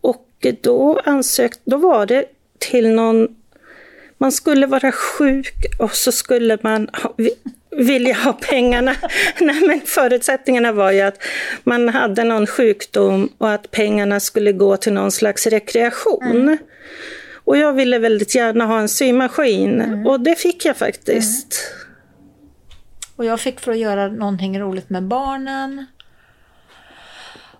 Och 0.00 0.46
då 0.60 1.00
ansökte, 1.04 1.60
då 1.64 1.76
var 1.76 2.06
det 2.06 2.24
till 2.58 2.88
någon, 2.88 3.36
man 4.20 4.32
skulle 4.32 4.66
vara 4.66 4.92
sjuk 4.92 5.66
och 5.78 5.94
så 5.94 6.12
skulle 6.12 6.58
man 6.62 6.88
ha, 6.92 7.14
vilja 7.70 8.14
ha 8.14 8.32
pengarna. 8.32 8.94
Nej, 9.40 9.60
men 9.66 9.80
förutsättningarna 9.80 10.72
var 10.72 10.90
ju 10.90 11.00
att 11.00 11.22
man 11.64 11.88
hade 11.88 12.24
någon 12.24 12.46
sjukdom 12.46 13.28
och 13.38 13.50
att 13.50 13.70
pengarna 13.70 14.20
skulle 14.20 14.52
gå 14.52 14.76
till 14.76 14.92
någon 14.92 15.12
slags 15.12 15.46
rekreation. 15.46 16.30
Mm. 16.30 16.58
Och 17.44 17.56
jag 17.56 17.72
ville 17.72 17.98
väldigt 17.98 18.34
gärna 18.34 18.66
ha 18.66 18.80
en 18.80 18.88
symaskin 18.88 19.80
mm. 19.80 20.06
och 20.06 20.20
det 20.20 20.34
fick 20.34 20.64
jag 20.64 20.76
faktiskt. 20.76 21.54
Mm. 21.54 21.86
Och 23.16 23.24
jag 23.24 23.40
fick 23.40 23.60
för 23.60 23.72
att 23.72 23.78
göra 23.78 24.08
någonting 24.08 24.60
roligt 24.60 24.90
med 24.90 25.02
barnen. 25.02 25.86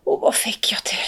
Och 0.05 0.21
vad 0.21 0.35
fick 0.35 0.73
jag 0.73 0.85
till? 0.85 0.99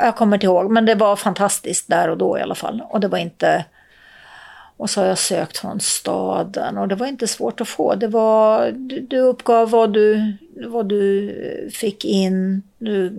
Jag 0.00 0.16
kommer 0.16 0.36
inte 0.36 0.46
ihåg, 0.46 0.70
men 0.70 0.86
det 0.86 0.94
var 0.94 1.16
fantastiskt 1.16 1.88
där 1.88 2.08
och 2.08 2.18
då 2.18 2.38
i 2.38 2.42
alla 2.42 2.54
fall. 2.54 2.82
Och 2.88 3.00
det 3.00 3.08
var 3.08 3.18
inte... 3.18 3.64
Och 4.80 4.90
så 4.90 5.00
har 5.00 5.08
jag 5.08 5.18
sökt 5.18 5.58
från 5.58 5.80
staden 5.80 6.78
och 6.78 6.88
det 6.88 6.94
var 6.94 7.06
inte 7.06 7.26
svårt 7.26 7.60
att 7.60 7.68
få. 7.68 7.94
Det 7.94 8.06
var, 8.08 8.70
du, 8.70 9.00
du 9.00 9.18
uppgav 9.18 9.70
vad 9.70 9.92
du, 9.92 10.32
vad 10.66 10.88
du 10.88 11.70
fick 11.72 12.04
in, 12.04 12.62
du 12.78 13.12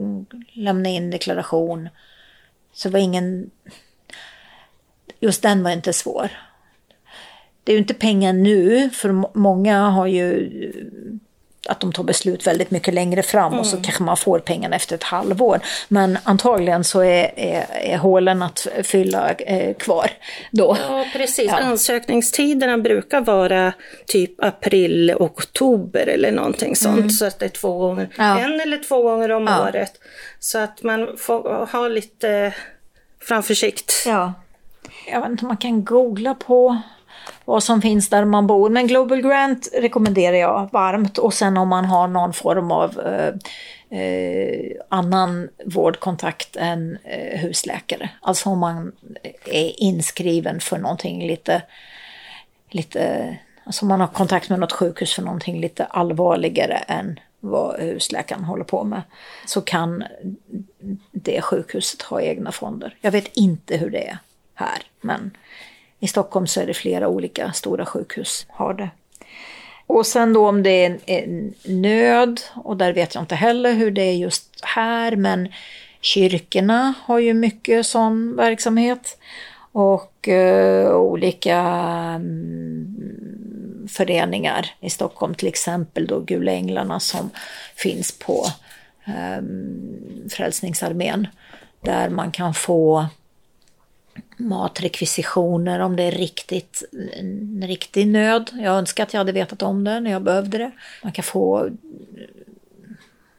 lämnade 0.51 0.89
in 0.89 1.11
deklaration. 1.11 1.89
Så 2.73 2.87
det 2.87 2.93
var 2.93 2.99
ingen 2.99 3.51
just 5.19 5.41
den 5.41 5.63
var 5.63 5.71
inte 5.71 5.93
svår. 5.93 6.29
Det 7.63 7.71
är 7.71 7.73
ju 7.73 7.81
inte 7.81 7.93
pengar 7.93 8.33
nu, 8.33 8.89
för 8.89 9.37
många 9.37 9.89
har 9.89 10.07
ju 10.07 10.51
att 11.71 11.79
de 11.79 11.93
tar 11.93 12.03
beslut 12.03 12.47
väldigt 12.47 12.71
mycket 12.71 12.93
längre 12.93 13.23
fram 13.23 13.47
mm. 13.47 13.59
och 13.59 13.65
så 13.65 13.75
mm. 13.75 13.83
kanske 13.83 14.03
man 14.03 14.17
får 14.17 14.39
pengarna 14.39 14.75
efter 14.75 14.95
ett 14.95 15.03
halvår. 15.03 15.59
Men 15.87 16.17
antagligen 16.23 16.83
så 16.83 16.99
är, 16.99 17.39
är, 17.39 17.65
är 17.71 17.97
hålen 17.97 18.41
att 18.41 18.67
fylla 18.83 19.31
eh, 19.31 19.73
kvar 19.73 20.11
då. 20.51 20.77
Ja, 20.89 21.05
precis. 21.13 21.47
Ja. 21.47 21.57
Ansökningstiderna 21.57 22.77
brukar 22.77 23.21
vara 23.21 23.73
typ 24.05 24.43
april 24.43 25.11
och 25.11 25.25
oktober 25.25 26.07
eller 26.07 26.31
någonting 26.31 26.75
sånt. 26.75 26.97
Mm. 26.97 27.09
Så 27.09 27.25
att 27.25 27.39
det 27.39 27.45
är 27.45 27.49
två 27.49 27.77
gånger, 27.77 28.09
ja. 28.17 28.39
en 28.39 28.61
eller 28.61 28.77
två 28.77 29.01
gånger 29.01 29.31
om 29.31 29.47
ja. 29.47 29.67
året. 29.67 29.93
Så 30.39 30.57
att 30.57 30.83
man 30.83 31.17
får 31.17 31.65
ha 31.71 31.87
lite 31.87 32.53
framförsikt. 33.19 34.03
Ja 34.05 34.33
jag 35.07 35.21
vet 35.21 35.29
inte 35.29 35.45
om 35.45 35.47
man 35.47 35.57
kan 35.57 35.85
googla 35.85 36.35
på 36.35 36.81
vad 37.45 37.63
som 37.63 37.81
finns 37.81 38.09
där 38.09 38.25
man 38.25 38.47
bor. 38.47 38.69
Men 38.69 38.87
Global 38.87 39.21
Grant 39.21 39.69
rekommenderar 39.73 40.37
jag 40.37 40.69
varmt. 40.71 41.17
Och 41.17 41.33
sen 41.33 41.57
om 41.57 41.67
man 41.67 41.85
har 41.85 42.07
någon 42.07 42.33
form 42.33 42.71
av 42.71 42.99
eh, 42.99 43.33
eh, 43.99 44.71
annan 44.89 45.49
vårdkontakt 45.65 46.55
än 46.55 46.97
eh, 47.03 47.39
husläkare. 47.39 48.09
Alltså 48.21 48.49
om 48.49 48.59
man 48.59 48.91
är 49.45 49.81
inskriven 49.81 50.59
för 50.59 50.77
någonting 50.77 51.27
lite, 51.27 51.61
lite 52.69 53.37
alltså 53.63 53.85
om 53.85 53.89
man 53.89 53.99
har 53.99 54.07
kontakt 54.07 54.49
med 54.49 54.59
något 54.59 54.71
sjukhus 54.71 55.13
för 55.13 55.21
någonting 55.21 55.59
lite 55.59 55.85
allvarligare 55.85 56.77
än 56.77 57.19
vad 57.39 57.79
husläkaren 57.79 58.43
håller 58.43 58.63
på 58.63 58.83
med, 58.83 59.01
så 59.45 59.61
kan 59.61 60.03
det 61.11 61.41
sjukhuset 61.41 62.01
ha 62.01 62.21
egna 62.21 62.51
fonder. 62.51 62.95
Jag 63.01 63.11
vet 63.11 63.27
inte 63.33 63.77
hur 63.77 63.89
det 63.89 64.07
är 64.07 64.17
här. 64.55 64.81
Men 65.01 65.31
i 66.01 66.07
Stockholm 66.07 66.47
så 66.47 66.61
är 66.61 66.67
det 66.67 66.73
flera 66.73 67.07
olika 67.07 67.51
stora 67.51 67.85
sjukhus 67.85 68.45
har 68.49 68.73
det. 68.73 68.89
Och 69.87 70.05
sen 70.05 70.33
då 70.33 70.47
om 70.47 70.63
det 70.63 70.85
är 70.85 70.99
en, 71.05 71.53
nöd, 71.65 72.41
och 72.55 72.77
där 72.77 72.93
vet 72.93 73.15
jag 73.15 73.23
inte 73.23 73.35
heller 73.35 73.73
hur 73.73 73.91
det 73.91 74.01
är 74.01 74.13
just 74.13 74.59
här, 74.61 75.15
men 75.15 75.53
kyrkorna 76.01 76.93
har 77.03 77.19
ju 77.19 77.33
mycket 77.33 77.85
sån 77.85 78.35
verksamhet. 78.35 79.17
Och 79.71 80.27
eh, 80.27 80.95
olika 80.95 81.57
mm, 82.15 83.87
föreningar 83.89 84.75
i 84.79 84.89
Stockholm, 84.89 85.35
till 85.35 85.47
exempel 85.47 86.07
då 86.07 86.19
Gula 86.19 86.51
Änglarna 86.51 86.99
som 86.99 87.29
finns 87.75 88.11
på 88.19 88.45
eh, 89.05 89.43
Frälsningsarmén. 90.29 91.27
Där 91.81 92.09
man 92.09 92.31
kan 92.31 92.53
få 92.53 93.05
matrekvisitioner 94.47 95.79
om 95.79 95.95
det 95.95 96.03
är 96.03 96.11
riktigt, 96.11 96.83
en 97.19 97.63
riktig 97.67 98.07
nöd. 98.07 98.49
Jag 98.53 98.75
önskar 98.75 99.03
att 99.03 99.13
jag 99.13 99.19
hade 99.19 99.31
vetat 99.31 99.61
om 99.61 99.83
det 99.83 99.99
när 99.99 100.11
jag 100.11 100.21
behövde 100.21 100.57
det. 100.57 100.71
Man 101.03 101.11
kan 101.11 101.23
få, 101.23 101.69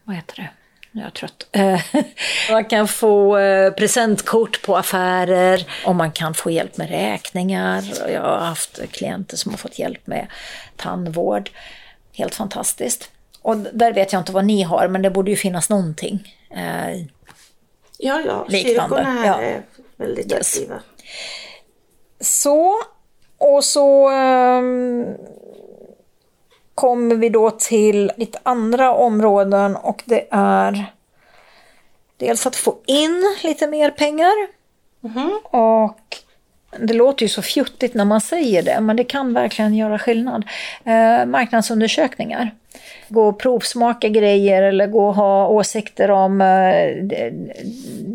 vad 0.05 0.17
heter 0.17 0.37
det? 0.37 0.49
Nu 0.95 1.01
är 1.01 1.05
jag 1.05 1.15
trött. 1.15 1.47
man 2.51 2.65
kan 2.65 2.89
få 2.89 3.39
eh, 3.39 3.73
presentkort 3.73 4.63
på 4.63 4.77
affärer 4.77 5.67
och 5.87 5.95
man 5.95 6.13
kan 6.13 6.35
få 6.35 6.51
hjälp 6.51 6.77
med 6.77 6.89
räkningar. 6.89 7.85
Jag 8.13 8.23
har 8.23 8.39
haft 8.39 8.81
klienter 8.91 9.37
som 9.37 9.53
har 9.53 9.59
fått 9.59 9.79
hjälp 9.79 10.07
med 10.07 10.27
tandvård. 10.77 11.51
Helt 12.13 12.35
fantastiskt. 12.35 13.11
Och 13.43 13.57
där 13.57 13.93
vet 13.93 14.13
jag 14.13 14.21
inte 14.21 14.33
vad 14.33 14.45
ni 14.45 14.63
har, 14.63 14.89
men 14.89 15.03
det 15.03 15.11
borde 15.11 15.31
ju 15.31 15.37
finnas 15.37 15.71
någonting. 15.71 16.37
Eh, 16.51 16.97
ja, 17.99 18.21
ja, 18.27 18.47
liknande. 18.49 18.97
kyrkorna 18.97 19.27
ja. 19.27 19.41
är 19.41 19.63
väldigt 19.97 20.33
yes. 20.33 20.57
aktiva. 20.57 20.81
Så, 22.21 22.75
och 23.39 23.65
så 23.65 24.11
um, 24.11 25.07
kommer 26.75 27.15
vi 27.15 27.29
då 27.29 27.51
till 27.51 28.13
lite 28.17 28.39
andra 28.43 28.95
områden 28.95 29.77
och 29.77 30.03
det 30.05 30.27
är 30.31 30.93
dels 32.17 32.47
att 32.47 32.57
få 32.57 32.77
in 32.87 33.37
lite 33.43 33.67
mer 33.67 33.91
pengar. 33.91 34.33
Mm. 35.05 35.39
Och 35.45 36.17
Det 36.79 36.95
låter 36.95 37.23
ju 37.23 37.29
så 37.29 37.43
fjuttigt 37.43 37.95
när 37.95 38.05
man 38.05 38.21
säger 38.21 38.63
det, 38.63 38.81
men 38.81 38.97
det 38.97 39.05
kan 39.05 39.35
verkligen 39.35 39.75
göra 39.75 39.99
skillnad. 39.99 40.45
Eh, 40.85 41.27
marknadsundersökningar. 41.27 42.51
Gå 43.09 43.29
och 43.29 43.39
provsmaka 43.39 44.09
grejer 44.09 44.63
eller 44.63 44.87
gå 44.87 45.09
och 45.09 45.15
ha 45.15 45.49
åsikter 45.49 46.11
om 46.11 46.41
eh, 46.41 47.33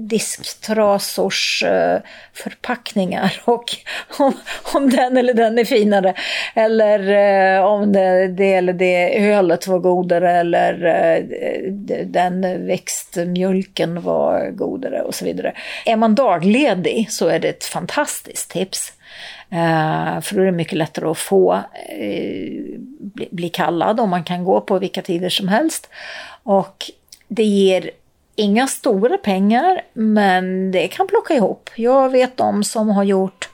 disktrasors 0.08 1.64
eh, 1.64 2.00
förpackningar 2.34 3.42
och 3.46 3.76
om, 4.20 4.34
om 4.74 4.90
den 4.90 5.18
eller 5.18 5.34
den 5.34 5.60
är 5.60 5.66
finare. 5.66 6.14
Eller 6.56 7.00
eh, 7.58 7.66
om 7.66 7.94
det, 7.94 8.28
det 8.28 8.54
eller 8.54 8.74
det 8.74 9.30
ölet 9.30 9.68
var 9.68 9.80
godare 9.80 10.32
eller 10.32 10.86
eh, 10.86 11.24
den 12.06 12.68
växtmjölken 12.68 14.02
var 14.02 14.50
godare 14.52 15.02
och 15.02 15.16
så 15.16 15.26
vidare. 15.26 15.54
Är 15.86 15.96
man 15.96 16.16
dagledig 16.16 17.08
så 17.10 17.28
är 17.28 17.40
det 17.40 17.50
ett 17.50 17.66
fantastiskt 17.66 18.52
tips. 18.52 18.94
Eh, 19.50 20.22
för 20.22 20.36
då 20.36 20.42
är 20.42 20.46
det 20.46 20.52
mycket 20.52 20.78
lättare 20.78 21.10
att 21.10 21.18
få 21.18 21.54
eh, 21.90 22.80
bli, 23.00 23.28
bli, 23.32 23.50
kallad 23.50 24.00
och 24.00 24.08
man 24.08 24.24
kan 24.24 24.44
gå 24.44 24.62
på 24.62 24.80
vilka 24.80 25.02
tider 25.02 25.30
som 25.30 25.48
helst. 25.48 25.90
Och 26.44 26.92
det 27.28 27.44
ger 27.44 27.92
inga 28.36 28.68
stora 28.68 29.18
pengar, 29.18 29.82
men 29.94 30.72
det 30.72 30.88
kan 30.88 31.08
plocka 31.08 31.34
ihop. 31.34 31.70
Jag 31.76 32.10
vet 32.10 32.38
de 32.38 32.64
som 32.64 32.90
har 32.90 33.04
gjort 33.04 33.50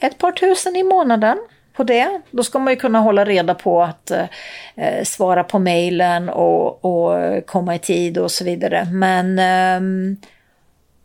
ett 0.00 0.18
par 0.18 0.32
tusen 0.32 0.76
i 0.76 0.82
månaden 0.82 1.38
på 1.72 1.84
det. 1.84 2.20
Då 2.30 2.42
ska 2.42 2.58
man 2.58 2.72
ju 2.72 2.76
kunna 2.76 3.00
hålla 3.00 3.24
reda 3.24 3.54
på 3.54 3.82
att 3.82 4.10
eh, 4.10 5.02
svara 5.04 5.44
på 5.44 5.58
mejlen 5.58 6.28
och, 6.28 6.84
och, 6.84 7.46
komma 7.46 7.74
i 7.74 7.78
tid 7.78 8.18
och 8.18 8.30
så 8.30 8.44
vidare. 8.44 8.84
Men 8.92 9.38
eh, 9.38 10.16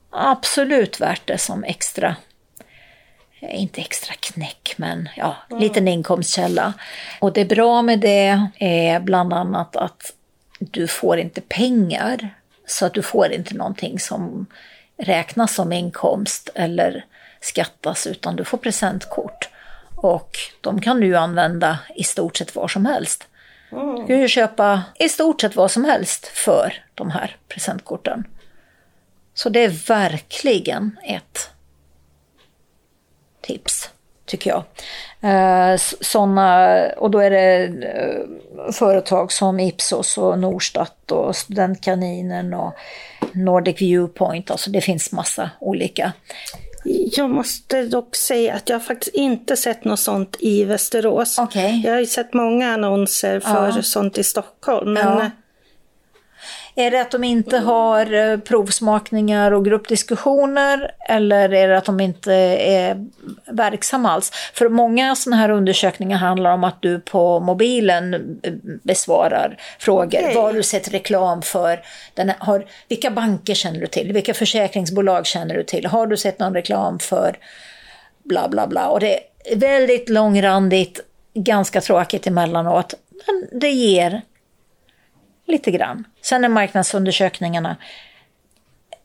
absolut 0.09 1.01
värt 1.01 1.27
det 1.27 1.37
som 1.37 1.63
extra 1.63 2.15
inte 3.41 3.81
extra 3.81 4.13
knäck, 4.13 4.73
men 4.77 5.09
ja, 5.17 5.35
mm. 5.49 5.61
liten 5.61 5.87
inkomstkälla. 5.87 6.73
Och 7.19 7.33
det 7.33 7.45
bra 7.45 7.81
med 7.81 7.99
det 7.99 8.47
är 8.59 8.99
bland 8.99 9.33
annat 9.33 9.75
att 9.75 10.13
du 10.59 10.87
får 10.87 11.17
inte 11.17 11.41
pengar, 11.41 12.29
så 12.67 12.85
att 12.85 12.93
du 12.93 13.01
får 13.01 13.31
inte 13.31 13.53
någonting 13.53 13.99
som 13.99 14.45
räknas 14.97 15.55
som 15.55 15.73
inkomst 15.73 16.49
eller 16.55 17.05
skattas, 17.41 18.07
utan 18.07 18.35
du 18.35 18.43
får 18.43 18.57
presentkort. 18.57 19.49
Och 19.95 20.37
de 20.61 20.81
kan 20.81 20.99
du 20.99 21.15
använda 21.15 21.79
i 21.95 22.03
stort 22.03 22.37
sett 22.37 22.55
var 22.55 22.67
som 22.67 22.85
helst. 22.85 23.27
Mm. 23.71 23.95
Du 23.95 24.07
kan 24.07 24.19
ju 24.19 24.27
köpa 24.27 24.83
i 24.99 25.09
stort 25.09 25.41
sett 25.41 25.55
vad 25.55 25.71
som 25.71 25.85
helst 25.85 26.27
för 26.27 26.83
de 26.95 27.11
här 27.11 27.35
presentkorten. 27.47 28.23
Så 29.33 29.49
det 29.49 29.63
är 29.63 29.87
verkligen 29.87 30.97
ett 31.03 31.49
tips, 33.49 33.89
tycker 34.25 34.49
jag. 34.49 34.63
Eh, 35.21 35.77
såna, 36.01 36.75
och 36.97 37.11
då 37.11 37.19
är 37.19 37.29
det 37.29 37.63
eh, 37.65 38.71
företag 38.71 39.31
som 39.31 39.59
Ipsos 39.59 40.17
och 40.17 40.39
Norstat 40.39 41.11
och 41.11 41.35
Studentkaninen 41.35 42.53
och 42.53 42.73
Nordic 43.33 43.81
Viewpoint, 43.81 44.51
alltså 44.51 44.69
det 44.69 44.81
finns 44.81 45.11
massa 45.11 45.49
olika. 45.59 46.13
Jag 47.15 47.29
måste 47.29 47.81
dock 47.81 48.15
säga 48.15 48.53
att 48.53 48.69
jag 48.69 48.85
faktiskt 48.85 49.15
inte 49.15 49.57
sett 49.57 49.83
något 49.85 49.99
sånt 49.99 50.37
i 50.39 50.63
Västerås. 50.63 51.39
Okay. 51.39 51.81
Jag 51.81 51.91
har 51.91 51.99
ju 51.99 52.05
sett 52.05 52.33
många 52.33 52.73
annonser 52.73 53.39
för 53.39 53.73
ja. 53.75 53.81
sånt 53.81 54.17
i 54.17 54.23
Stockholm. 54.23 54.93
Men 54.93 55.07
ja. 55.07 55.31
Är 56.79 56.91
det 56.91 57.01
att 57.01 57.11
de 57.11 57.23
inte 57.23 57.57
har 57.57 58.13
eh, 58.13 58.37
provsmakningar 58.37 59.51
och 59.51 59.65
gruppdiskussioner 59.65 60.91
eller 60.99 61.53
är 61.53 61.67
det 61.67 61.77
att 61.77 61.85
de 61.85 61.99
inte 61.99 62.33
är 62.33 63.05
verksamma 63.45 64.11
alls? 64.11 64.31
För 64.53 64.69
många 64.69 65.15
sådana 65.15 65.41
här 65.41 65.49
undersökningar 65.49 66.17
handlar 66.17 66.53
om 66.53 66.63
att 66.63 66.81
du 66.81 66.99
på 66.99 67.39
mobilen 67.39 68.13
eh, 68.43 68.53
besvarar 68.83 69.57
frågor. 69.79 70.19
Okay. 70.19 70.35
Vad 70.35 70.43
har 70.43 70.53
du 70.53 70.63
sett 70.63 70.93
reklam 70.93 71.41
för? 71.41 71.81
Den 72.13 72.31
har, 72.39 72.65
vilka 72.87 73.11
banker 73.11 73.53
känner 73.53 73.79
du 73.79 73.87
till? 73.87 74.13
Vilka 74.13 74.33
försäkringsbolag 74.33 75.25
känner 75.25 75.55
du 75.55 75.63
till? 75.63 75.85
Har 75.85 76.07
du 76.07 76.17
sett 76.17 76.39
någon 76.39 76.53
reklam 76.53 76.99
för 76.99 77.37
bla 78.23 78.47
bla 78.49 78.67
bla? 78.67 78.87
Och 78.87 78.99
det 78.99 79.19
är 79.45 79.55
väldigt 79.55 80.09
långrandigt, 80.09 80.99
ganska 81.33 81.81
tråkigt 81.81 82.27
emellanåt. 82.27 82.93
Men 83.27 83.59
det 83.59 83.69
ger 83.69 84.21
lite 85.49 85.71
grann. 85.71 86.07
Sen 86.21 86.43
är 86.43 86.49
marknadsundersökningarna, 86.49 87.75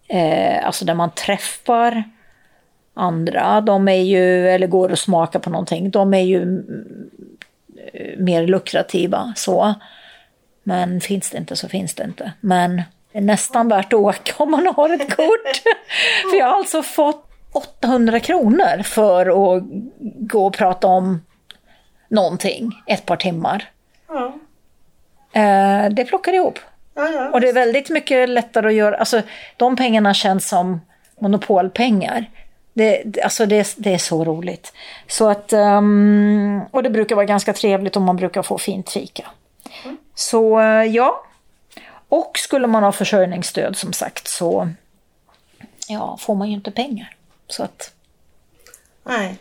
eh, 0.08 0.66
alltså 0.66 0.84
där 0.84 0.94
man 0.94 1.10
träffar 1.10 2.04
andra, 2.94 3.60
de 3.60 3.88
är 3.88 4.02
ju, 4.02 4.48
eller 4.48 4.66
går 4.66 4.88
och 4.88 4.98
smakar 4.98 5.38
på 5.38 5.50
någonting, 5.50 5.90
de 5.90 6.14
är 6.14 6.22
ju 6.22 6.42
mm, 6.42 7.10
mer 8.18 8.46
lukrativa 8.46 9.32
så. 9.36 9.74
Men 10.62 11.00
finns 11.00 11.30
det 11.30 11.38
inte 11.38 11.56
så 11.56 11.68
finns 11.68 11.94
det 11.94 12.04
inte. 12.04 12.32
Men 12.40 12.82
det 13.12 13.18
är 13.18 13.22
nästan 13.22 13.68
värt 13.68 13.92
att 13.92 14.00
åka 14.00 14.32
om 14.36 14.50
man 14.50 14.66
har 14.66 14.90
ett 14.90 15.16
kort. 15.16 15.62
för 16.30 16.38
jag 16.38 16.46
har 16.46 16.58
alltså 16.58 16.82
fått 16.82 17.30
800 17.52 18.20
kronor 18.20 18.82
för 18.82 19.26
att 19.56 19.62
gå 20.00 20.46
och 20.46 20.54
prata 20.54 20.86
om 20.86 21.20
någonting 22.08 22.82
ett 22.86 23.06
par 23.06 23.16
timmar. 23.16 23.70
Ja. 24.08 24.34
Eh, 25.34 25.90
det 25.90 26.04
plockar 26.04 26.32
ihop. 26.32 26.58
Ja, 26.94 27.08
ja. 27.08 27.30
Och 27.30 27.40
det 27.40 27.48
är 27.48 27.52
väldigt 27.52 27.90
mycket 27.90 28.28
lättare 28.28 28.66
att 28.66 28.74
göra, 28.74 28.96
alltså 28.96 29.22
de 29.56 29.76
pengarna 29.76 30.14
känns 30.14 30.48
som 30.48 30.80
monopolpengar. 31.20 32.30
Det, 32.72 33.02
alltså 33.24 33.46
det, 33.46 33.74
det 33.76 33.94
är 33.94 33.98
så 33.98 34.24
roligt. 34.24 34.72
Så 35.08 35.28
att, 35.28 35.52
um, 35.52 36.62
och 36.70 36.82
det 36.82 36.90
brukar 36.90 37.16
vara 37.16 37.26
ganska 37.26 37.52
trevligt 37.52 37.96
och 37.96 38.02
man 38.02 38.16
brukar 38.16 38.42
få 38.42 38.58
fint 38.58 38.90
fika. 38.90 39.26
Mm. 39.84 39.96
Så 40.14 40.60
uh, 40.60 40.84
ja. 40.84 41.24
Och 42.08 42.38
skulle 42.38 42.66
man 42.66 42.82
ha 42.82 42.92
försörjningsstöd 42.92 43.76
som 43.76 43.92
sagt 43.92 44.28
så 44.28 44.68
ja, 45.88 46.16
får 46.20 46.34
man 46.34 46.48
ju 46.48 46.54
inte 46.54 46.70
pengar. 46.70 47.16
Så 47.48 47.62
att... 47.62 47.94
Nej, 49.02 49.38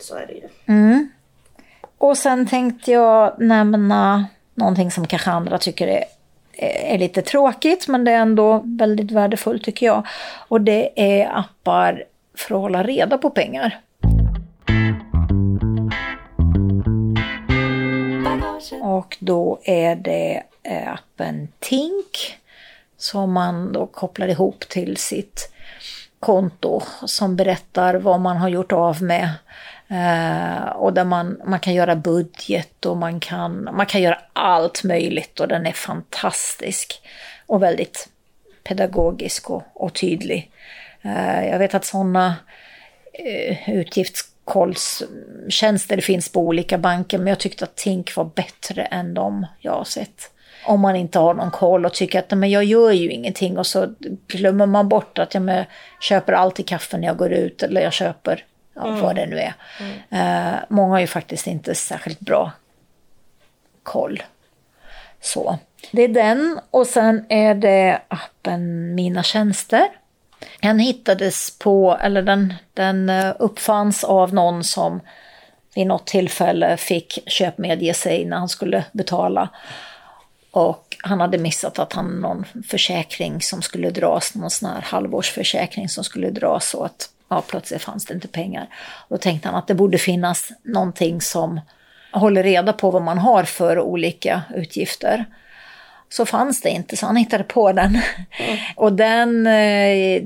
så 0.00 0.14
är 0.14 0.26
det 0.26 0.32
ju. 0.32 0.48
Mm. 0.66 1.10
Och 1.98 2.18
sen 2.18 2.46
tänkte 2.46 2.92
jag 2.92 3.40
nämna 3.40 4.26
Någonting 4.60 4.90
som 4.90 5.06
kanske 5.06 5.30
andra 5.30 5.58
tycker 5.58 5.86
är, 5.86 6.04
är 6.94 6.98
lite 6.98 7.22
tråkigt 7.22 7.88
men 7.88 8.04
det 8.04 8.10
är 8.10 8.18
ändå 8.18 8.62
väldigt 8.64 9.10
värdefullt 9.10 9.64
tycker 9.64 9.86
jag. 9.86 10.06
Och 10.48 10.60
det 10.60 10.90
är 10.96 11.38
appar 11.38 12.04
för 12.34 12.54
att 12.54 12.60
hålla 12.60 12.82
reda 12.82 13.18
på 13.18 13.30
pengar. 13.30 13.80
Och 18.82 19.16
då 19.20 19.60
är 19.64 19.96
det 19.96 20.42
eh, 20.62 20.92
appen 20.92 21.48
Tink 21.58 22.38
som 22.96 23.32
man 23.32 23.72
då 23.72 23.86
kopplar 23.86 24.28
ihop 24.28 24.68
till 24.68 24.96
sitt 24.96 25.52
konto 26.20 26.82
som 27.06 27.36
berättar 27.36 27.94
vad 27.94 28.20
man 28.20 28.36
har 28.36 28.48
gjort 28.48 28.72
av 28.72 29.02
med 29.02 29.30
Eh, 29.90 30.68
och 30.68 30.92
där 30.92 31.04
man, 31.04 31.40
man 31.44 31.60
kan 31.60 31.74
göra 31.74 31.96
budget 31.96 32.86
och 32.86 32.96
man 32.96 33.20
kan, 33.20 33.68
man 33.72 33.86
kan 33.86 34.02
göra 34.02 34.18
allt 34.32 34.84
möjligt 34.84 35.40
och 35.40 35.48
den 35.48 35.66
är 35.66 35.72
fantastisk. 35.72 37.02
Och 37.46 37.62
väldigt 37.62 38.08
pedagogisk 38.64 39.50
och, 39.50 39.62
och 39.74 39.94
tydlig. 39.94 40.50
Uh, 41.04 41.48
jag 41.48 41.58
vet 41.58 41.74
att 41.74 41.84
sådana 41.84 42.34
uh, 43.24 43.26
eh, 43.26 43.70
utgiftskollstjänster 43.70 46.00
finns 46.00 46.32
på 46.32 46.40
olika 46.40 46.78
banker 46.78 47.18
men 47.18 47.26
jag 47.26 47.38
tyckte 47.38 47.64
att 47.64 47.76
Tink 47.76 48.16
var 48.16 48.24
bättre 48.24 48.82
än 48.82 49.14
de 49.14 49.46
jag 49.58 49.72
har 49.72 49.84
sett. 49.84 50.30
Om 50.66 50.80
man 50.80 50.96
inte 50.96 51.18
har 51.18 51.34
någon 51.34 51.50
koll 51.50 51.86
och 51.86 51.94
tycker 51.94 52.18
att 52.18 52.30
men 52.30 52.50
jag 52.50 52.64
gör 52.64 52.90
ju 52.90 53.10
ingenting 53.10 53.58
och 53.58 53.66
så 53.66 53.94
glömmer 54.26 54.66
man 54.66 54.88
bort 54.88 55.18
att 55.18 55.34
jag 55.34 55.64
köper 56.00 56.32
alltid 56.32 56.68
kaffe 56.68 56.98
när 56.98 57.08
jag 57.08 57.16
går 57.16 57.32
ut 57.32 57.62
eller 57.62 57.80
jag 57.80 57.92
köper 57.92 58.44
mm. 58.88 59.00
vad 59.00 59.16
det 59.16 59.26
nu 59.26 59.38
är. 59.38 59.54
Mm. 59.80 60.54
Eh, 60.54 60.58
många 60.68 60.94
har 60.94 61.00
ju 61.00 61.06
faktiskt 61.06 61.46
inte 61.46 61.74
särskilt 61.74 62.20
bra 62.20 62.52
koll. 63.82 64.22
Så. 65.20 65.58
Det 65.92 66.02
är 66.02 66.08
den 66.08 66.60
och 66.70 66.86
sen 66.86 67.26
är 67.28 67.54
det 67.54 68.00
appen 68.08 68.94
Mina 68.94 69.22
tjänster. 69.22 69.88
Den 70.60 70.78
hittades 70.78 71.58
på, 71.58 71.98
eller 72.02 72.22
den, 72.22 72.54
den 72.74 73.08
eh, 73.08 73.32
uppfanns 73.38 74.04
av 74.04 74.34
någon 74.34 74.64
som 74.64 75.00
vid 75.74 75.86
något 75.86 76.06
tillfälle 76.06 76.76
fick 76.76 77.18
köpmedge 77.26 77.94
sig 77.94 78.24
när 78.24 78.36
han 78.36 78.48
skulle 78.48 78.84
betala. 78.92 79.48
Och 80.50 80.96
han 81.02 81.20
hade 81.20 81.38
missat 81.38 81.78
att 81.78 81.92
han 81.92 82.20
någon 82.20 82.44
försäkring 82.68 83.42
som 83.42 83.62
skulle 83.62 83.90
dras, 83.90 84.34
någon 84.34 84.50
sån 84.50 84.70
här 84.70 84.80
halvårsförsäkring 84.80 85.88
som 85.88 86.04
skulle 86.04 86.30
dras 86.30 86.68
så 86.68 86.84
att 86.84 87.08
ja, 87.30 87.42
plötsligt 87.48 87.82
fanns 87.82 88.06
det 88.06 88.14
inte 88.14 88.28
pengar. 88.28 88.66
Då 89.08 89.16
tänkte 89.16 89.48
han 89.48 89.58
att 89.58 89.66
det 89.66 89.74
borde 89.74 89.98
finnas 89.98 90.52
någonting 90.62 91.20
som 91.20 91.60
håller 92.12 92.42
reda 92.42 92.72
på 92.72 92.90
vad 92.90 93.02
man 93.02 93.18
har 93.18 93.44
för 93.44 93.78
olika 93.78 94.42
utgifter. 94.54 95.24
Så 96.08 96.26
fanns 96.26 96.62
det 96.62 96.70
inte, 96.70 96.96
så 96.96 97.06
han 97.06 97.16
hittade 97.16 97.44
på 97.44 97.72
den. 97.72 97.98
Mm. 98.38 98.58
Och 98.76 98.92
den, 98.92 99.46
eh, 99.46 100.22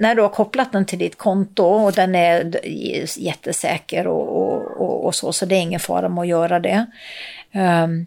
när 0.00 0.14
du 0.14 0.22
har 0.22 0.28
kopplat 0.28 0.72
den 0.72 0.86
till 0.86 0.98
ditt 0.98 1.18
konto 1.18 1.64
och 1.64 1.92
den 1.92 2.14
är 2.14 2.60
jättesäker 3.18 4.06
och, 4.06 4.42
och, 4.42 4.80
och, 4.80 5.04
och 5.04 5.14
så, 5.14 5.32
så 5.32 5.46
det 5.46 5.54
är 5.54 5.60
ingen 5.60 5.80
fara 5.80 6.08
med 6.08 6.22
att 6.22 6.28
göra 6.28 6.60
det. 6.60 6.86
Um, 7.54 8.06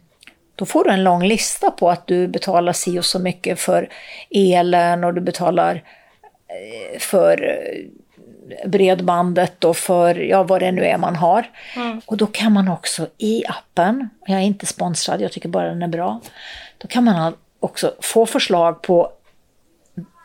då 0.55 0.65
får 0.65 0.83
du 0.83 0.89
en 0.89 1.03
lång 1.03 1.23
lista 1.23 1.71
på 1.71 1.89
att 1.89 2.07
du 2.07 2.27
betalar 2.27 2.73
si 2.73 2.99
och 2.99 3.05
så 3.05 3.19
mycket 3.19 3.59
för 3.59 3.89
elen 4.29 5.03
och 5.03 5.13
du 5.13 5.21
betalar 5.21 5.83
för 6.99 7.43
eh, 7.43 8.67
bredbandet 8.69 9.63
och 9.63 9.77
för 9.77 10.15
ja, 10.15 10.43
vad 10.43 10.61
det 10.61 10.71
nu 10.71 10.85
är 10.85 10.97
man 10.97 11.15
har. 11.15 11.49
Mm. 11.75 12.01
Och 12.05 12.17
då 12.17 12.27
kan 12.27 12.53
man 12.53 12.67
också 12.67 13.07
i 13.17 13.43
appen, 13.47 14.09
jag 14.25 14.39
är 14.39 14.43
inte 14.43 14.65
sponsrad, 14.65 15.21
jag 15.21 15.31
tycker 15.31 15.49
bara 15.49 15.67
den 15.67 15.83
är 15.83 15.87
bra, 15.87 16.21
då 16.77 16.87
kan 16.87 17.03
man 17.03 17.33
också 17.59 17.95
få 18.01 18.25
förslag 18.25 18.81
på 18.81 19.11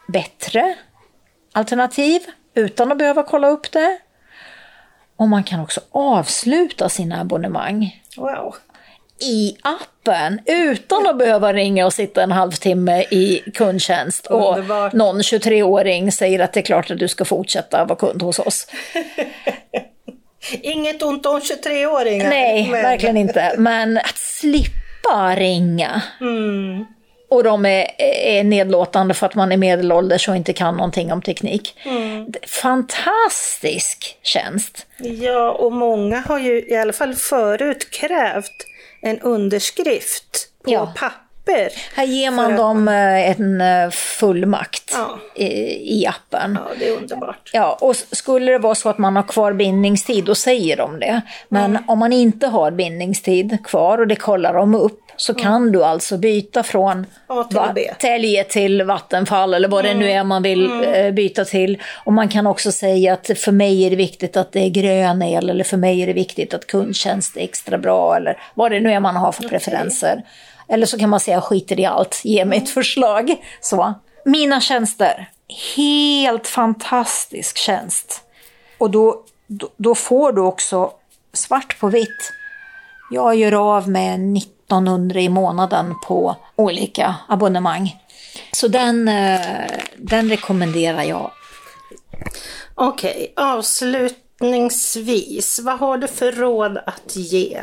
bättre 0.08 0.74
alternativ 1.52 2.20
utan 2.54 2.92
att 2.92 2.98
behöva 2.98 3.22
kolla 3.22 3.48
upp 3.48 3.72
det. 3.72 3.98
Och 5.16 5.28
man 5.28 5.44
kan 5.44 5.60
också 5.60 5.80
avsluta 5.90 6.88
sina 6.88 7.20
abonnemang. 7.20 8.02
Wow 8.16 8.54
i 9.20 9.56
appen 9.62 10.40
utan 10.46 11.06
att 11.06 11.18
behöva 11.18 11.52
ringa 11.52 11.86
och 11.86 11.92
sitta 11.92 12.22
en 12.22 12.32
halvtimme 12.32 13.02
i 13.02 13.42
kundtjänst. 13.54 14.26
Underbart. 14.26 14.92
Och 14.92 14.98
någon 14.98 15.20
23-åring 15.20 16.12
säger 16.12 16.40
att 16.40 16.52
det 16.52 16.60
är 16.60 16.64
klart 16.64 16.90
att 16.90 16.98
du 16.98 17.08
ska 17.08 17.24
fortsätta 17.24 17.84
vara 17.84 17.98
kund 17.98 18.22
hos 18.22 18.38
oss. 18.38 18.66
Inget 20.62 21.02
ont 21.02 21.26
om 21.26 21.40
23-åringar. 21.40 22.28
Nej, 22.28 22.68
men... 22.70 22.82
verkligen 22.82 23.16
inte. 23.16 23.54
Men 23.58 23.98
att 23.98 24.18
slippa 24.18 25.36
ringa. 25.36 26.02
Mm. 26.20 26.84
Och 27.30 27.44
de 27.44 27.66
är, 27.66 27.86
är 28.24 28.44
nedlåtande 28.44 29.14
för 29.14 29.26
att 29.26 29.34
man 29.34 29.52
är 29.52 29.56
medelålders 29.56 30.28
och 30.28 30.36
inte 30.36 30.52
kan 30.52 30.76
någonting 30.76 31.12
om 31.12 31.22
teknik. 31.22 31.78
Mm. 31.84 32.32
Fantastisk 32.46 34.18
tjänst! 34.22 34.86
Ja, 34.98 35.50
och 35.50 35.72
många 35.72 36.20
har 36.20 36.38
ju 36.38 36.68
i 36.68 36.76
alla 36.76 36.92
fall 36.92 37.14
förut 37.14 37.90
krävt 37.90 38.67
en 39.02 39.22
underskrift 39.22 40.48
på 40.64 40.70
ja. 40.70 40.86
papper. 40.96 41.27
Här 41.94 42.04
ger 42.04 42.30
man 42.30 42.56
dem 42.56 42.88
eh, 42.88 43.30
en 43.30 43.60
eh, 43.60 43.90
fullmakt 43.90 44.94
ja. 44.94 45.18
i, 45.34 45.46
i 46.00 46.06
appen. 46.06 46.58
Ja, 46.64 46.74
det 46.78 46.88
är 46.88 46.96
underbart. 46.96 47.50
Ja, 47.52 47.78
och 47.80 47.96
skulle 47.96 48.52
det 48.52 48.58
vara 48.58 48.74
så 48.74 48.88
att 48.88 48.98
man 48.98 49.16
har 49.16 49.22
kvar 49.22 49.52
bindningstid, 49.52 50.24
då 50.24 50.34
säger 50.34 50.76
de 50.76 51.00
det. 51.00 51.20
Men 51.48 51.70
mm. 51.70 51.82
om 51.88 51.98
man 51.98 52.12
inte 52.12 52.46
har 52.46 52.70
bindningstid 52.70 53.58
kvar 53.64 53.98
och 53.98 54.06
det 54.06 54.16
kollar 54.16 54.54
de 54.54 54.74
upp, 54.74 55.00
så 55.16 55.32
mm. 55.32 55.42
kan 55.42 55.72
du 55.72 55.84
alltså 55.84 56.18
byta 56.18 56.62
från 56.62 57.06
Tälje 57.98 58.44
till 58.44 58.82
Vattenfall 58.82 59.54
eller 59.54 59.68
vad 59.68 59.84
mm. 59.86 59.98
det 59.98 60.04
nu 60.04 60.12
är 60.12 60.24
man 60.24 60.42
vill 60.42 60.66
mm. 60.66 60.94
Eh, 60.94 61.12
byta 61.12 61.44
till. 61.44 61.82
Och 62.04 62.12
man 62.12 62.28
kan 62.28 62.46
också 62.46 62.72
säga 62.72 63.12
att 63.12 63.30
för 63.38 63.52
mig 63.52 63.86
är 63.86 63.90
det 63.90 63.96
viktigt 63.96 64.36
att 64.36 64.52
det 64.52 64.60
är 64.60 64.68
grön 64.68 65.22
el 65.22 65.50
eller 65.50 65.64
för 65.64 65.76
mig 65.76 66.02
är 66.02 66.06
det 66.06 66.12
viktigt 66.12 66.54
att 66.54 66.66
kundtjänst 66.66 67.36
är 67.36 67.40
extra 67.40 67.78
bra 67.78 68.16
eller 68.16 68.38
vad 68.54 68.72
det 68.72 68.80
nu 68.80 68.92
är 68.92 69.00
man 69.00 69.16
har 69.16 69.32
för 69.32 69.44
okay. 69.44 69.58
preferenser. 69.58 70.22
Eller 70.68 70.86
så 70.86 70.98
kan 70.98 71.10
man 71.10 71.20
säga 71.20 71.40
skiter 71.40 71.80
i 71.80 71.86
allt, 71.86 72.20
ge 72.24 72.44
mig 72.44 72.58
ett 72.58 72.70
förslag. 72.70 73.36
Så. 73.60 73.94
Mina 74.24 74.60
tjänster, 74.60 75.30
helt 75.76 76.46
fantastisk 76.46 77.56
tjänst. 77.56 78.22
Och 78.78 78.90
då, 78.90 79.24
då, 79.46 79.68
då 79.76 79.94
får 79.94 80.32
du 80.32 80.40
också 80.40 80.90
svart 81.32 81.80
på 81.80 81.88
vitt. 81.88 82.32
Jag 83.10 83.36
gör 83.36 83.76
av 83.76 83.88
med 83.88 84.20
90 84.20 84.58
1900 84.68 85.20
i 85.20 85.28
månaden 85.28 85.94
på 86.06 86.36
olika 86.56 87.14
abonnemang. 87.28 87.96
Så 88.52 88.68
den, 88.68 89.08
eh, 89.08 89.66
den 89.96 90.28
rekommenderar 90.28 91.02
jag. 91.02 91.30
Okej, 92.74 93.32
okay, 93.32 93.44
avslutningsvis, 93.44 95.58
vad 95.58 95.78
har 95.78 95.98
du 95.98 96.08
för 96.08 96.32
råd 96.32 96.78
att 96.86 97.16
ge? 97.16 97.62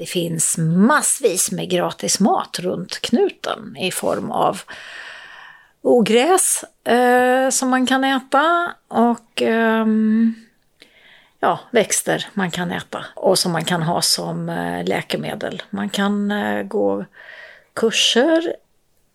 Det 0.00 0.06
finns 0.06 0.58
massvis 0.58 1.52
med 1.52 1.70
gratis 1.70 2.20
mat 2.20 2.58
runt 2.58 2.98
knuten 3.00 3.76
i 3.76 3.90
form 3.90 4.30
av 4.30 4.60
ogräs 5.82 6.64
eh, 6.84 7.50
som 7.50 7.70
man 7.70 7.86
kan 7.86 8.04
äta 8.04 8.74
och 8.88 9.42
eh, 9.42 9.86
ja, 11.40 11.60
växter 11.70 12.26
man 12.34 12.50
kan 12.50 12.70
äta 12.70 13.04
och 13.14 13.38
som 13.38 13.52
man 13.52 13.64
kan 13.64 13.82
ha 13.82 14.02
som 14.02 14.48
eh, 14.48 14.84
läkemedel. 14.84 15.62
Man 15.70 15.88
kan 15.88 16.30
eh, 16.30 16.62
gå 16.62 17.04
kurser 17.74 18.54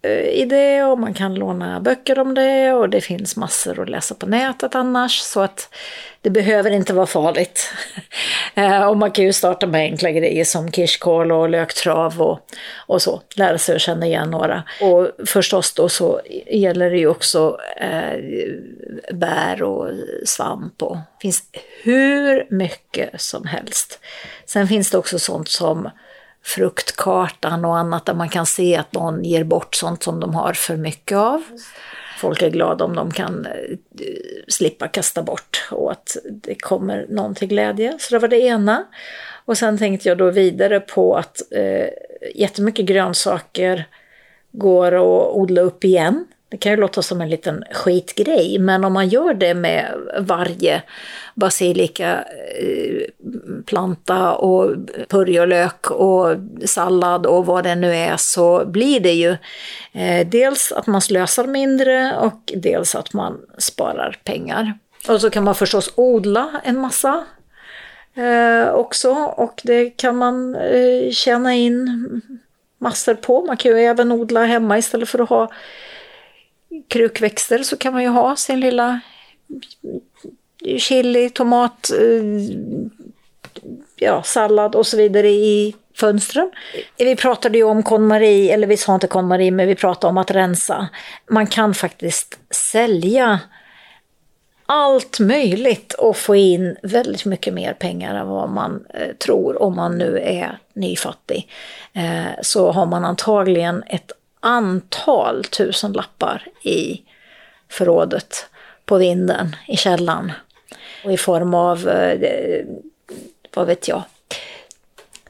Eh, 0.05 0.29
i 0.29 0.45
det 0.45 0.83
och 0.83 0.99
man 0.99 1.13
kan 1.13 1.35
låna 1.35 1.79
böcker 1.79 2.19
om 2.19 2.33
det 2.33 2.73
och 2.73 2.89
det 2.89 3.01
finns 3.01 3.35
massor 3.35 3.81
att 3.81 3.89
läsa 3.89 4.15
på 4.15 4.25
nätet 4.25 4.75
annars 4.75 5.19
så 5.19 5.41
att 5.41 5.75
det 6.21 6.29
behöver 6.29 6.71
inte 6.71 6.93
vara 6.93 7.05
farligt. 7.05 7.73
Eh, 8.57 8.83
och 8.83 8.97
man 8.97 9.11
kan 9.11 9.25
ju 9.25 9.33
starta 9.33 9.67
med 9.67 9.81
enkla 9.81 10.11
grejer 10.11 10.45
som 10.45 10.71
kirskål 10.71 11.31
och 11.31 11.49
löktrav 11.49 12.21
och, 12.21 12.39
och 12.87 13.01
så, 13.01 13.21
lära 13.35 13.57
sig 13.57 13.75
att 13.75 13.81
känna 13.81 14.05
igen 14.05 14.29
några. 14.29 14.63
Och 14.81 15.27
förstås 15.27 15.73
då 15.73 15.89
så 15.89 16.21
gäller 16.51 16.89
det 16.89 16.97
ju 16.97 17.07
också 17.07 17.57
eh, 17.77 18.19
bär 19.13 19.63
och 19.63 19.89
svamp 20.25 20.83
och 20.83 20.95
det 20.95 21.21
finns 21.21 21.43
hur 21.83 22.47
mycket 22.49 23.21
som 23.21 23.45
helst. 23.45 23.99
Sen 24.45 24.67
finns 24.67 24.91
det 24.91 24.97
också 24.97 25.19
sånt 25.19 25.49
som 25.49 25.89
fruktkartan 26.45 27.65
och 27.65 27.77
annat 27.77 28.05
där 28.05 28.13
man 28.13 28.29
kan 28.29 28.45
se 28.45 28.75
att 28.75 28.93
någon 28.93 29.23
ger 29.23 29.43
bort 29.43 29.75
sånt 29.75 30.03
som 30.03 30.19
de 30.19 30.35
har 30.35 30.53
för 30.53 30.77
mycket 30.77 31.17
av. 31.17 31.43
Folk 32.17 32.41
är 32.41 32.49
glada 32.49 32.85
om 32.85 32.95
de 32.95 33.11
kan 33.11 33.45
eh, 33.45 33.77
slippa 34.47 34.87
kasta 34.87 35.23
bort 35.23 35.67
och 35.71 35.91
att 35.91 36.17
det 36.25 36.55
kommer 36.55 37.05
någon 37.09 37.35
till 37.35 37.47
glädje. 37.47 37.95
Så 37.99 38.15
det 38.15 38.19
var 38.19 38.27
det 38.27 38.39
ena. 38.39 38.85
Och 39.45 39.57
sen 39.57 39.77
tänkte 39.77 40.09
jag 40.09 40.17
då 40.17 40.29
vidare 40.31 40.79
på 40.79 41.15
att 41.15 41.41
eh, 41.51 41.87
jättemycket 42.35 42.85
grönsaker 42.85 43.85
går 44.51 44.91
att 44.95 45.35
odla 45.35 45.61
upp 45.61 45.83
igen. 45.83 46.25
Det 46.49 46.57
kan 46.57 46.71
ju 46.71 46.77
låta 46.77 47.01
som 47.01 47.21
en 47.21 47.29
liten 47.29 47.63
skitgrej, 47.71 48.59
men 48.59 48.83
om 48.83 48.93
man 48.93 49.07
gör 49.07 49.33
det 49.33 49.53
med 49.53 49.93
varje 50.19 50.81
basilika, 51.35 52.23
eh, 52.59 53.01
planta 53.65 54.33
och 54.33 54.75
purjolök 55.07 55.91
och 55.91 56.35
sallad 56.65 57.25
och 57.25 57.45
vad 57.45 57.63
det 57.63 57.75
nu 57.75 57.95
är 57.95 58.17
så 58.17 58.65
blir 58.65 58.99
det 58.99 59.13
ju 59.13 59.37
eh, 59.93 60.27
dels 60.27 60.71
att 60.71 60.87
man 60.87 61.01
slösar 61.01 61.47
mindre 61.47 62.15
och 62.17 62.53
dels 62.55 62.95
att 62.95 63.13
man 63.13 63.37
sparar 63.57 64.17
pengar. 64.23 64.77
Och 65.09 65.21
så 65.21 65.29
kan 65.29 65.43
man 65.43 65.55
förstås 65.55 65.93
odla 65.95 66.61
en 66.63 66.77
massa 66.77 67.25
eh, 68.15 68.73
också 68.73 69.11
och 69.13 69.61
det 69.63 69.89
kan 69.89 70.17
man 70.17 70.55
eh, 70.55 71.11
tjäna 71.11 71.53
in 71.53 72.21
massor 72.77 73.13
på. 73.13 73.45
Man 73.45 73.57
kan 73.57 73.71
ju 73.71 73.77
även 73.77 74.11
odla 74.11 74.45
hemma 74.45 74.77
istället 74.77 75.09
för 75.09 75.19
att 75.19 75.29
ha 75.29 75.51
krukväxter 76.87 77.63
så 77.63 77.77
kan 77.77 77.93
man 77.93 78.03
ju 78.03 78.09
ha 78.09 78.35
sin 78.35 78.59
lilla 78.59 78.99
chili, 80.77 81.29
tomat, 81.29 81.91
eh, 81.91 82.23
ja, 83.95 84.23
sallad 84.23 84.75
och 84.75 84.87
så 84.87 84.97
vidare 84.97 85.29
i 85.29 85.75
fönstren. 85.95 86.51
Vi 86.97 87.15
pratade 87.15 87.57
ju 87.57 87.63
om 87.63 87.83
KonMari, 87.83 88.49
eller 88.49 88.67
vi 88.67 88.77
sa 88.77 88.95
inte 88.95 89.07
KonMari, 89.07 89.51
men 89.51 89.67
vi 89.67 89.75
pratade 89.75 90.09
om 90.09 90.17
att 90.17 90.31
rensa. 90.31 90.87
Man 91.29 91.47
kan 91.47 91.73
faktiskt 91.73 92.39
sälja 92.49 93.39
allt 94.65 95.19
möjligt 95.19 95.93
och 95.93 96.17
få 96.17 96.35
in 96.35 96.77
väldigt 96.83 97.25
mycket 97.25 97.53
mer 97.53 97.73
pengar 97.73 98.15
än 98.15 98.27
vad 98.27 98.49
man 98.49 98.85
eh, 98.93 99.15
tror 99.15 99.61
om 99.61 99.75
man 99.75 99.97
nu 99.97 100.19
är 100.19 100.59
nyfattig. 100.73 101.49
Eh, 101.93 102.41
så 102.41 102.71
har 102.71 102.85
man 102.85 103.05
antagligen 103.05 103.83
ett 103.87 104.11
antal 104.45 105.43
tusen 105.43 105.93
lappar 105.93 106.47
i 106.63 107.01
förrådet 107.69 108.49
på 108.85 108.97
vinden 108.97 109.55
i 109.67 109.77
källan. 109.77 110.31
Och 111.03 111.13
i 111.13 111.17
form 111.17 111.53
av, 111.53 111.89
eh, 111.89 112.65
vad 113.55 113.67
vet 113.67 113.87
jag, 113.87 114.03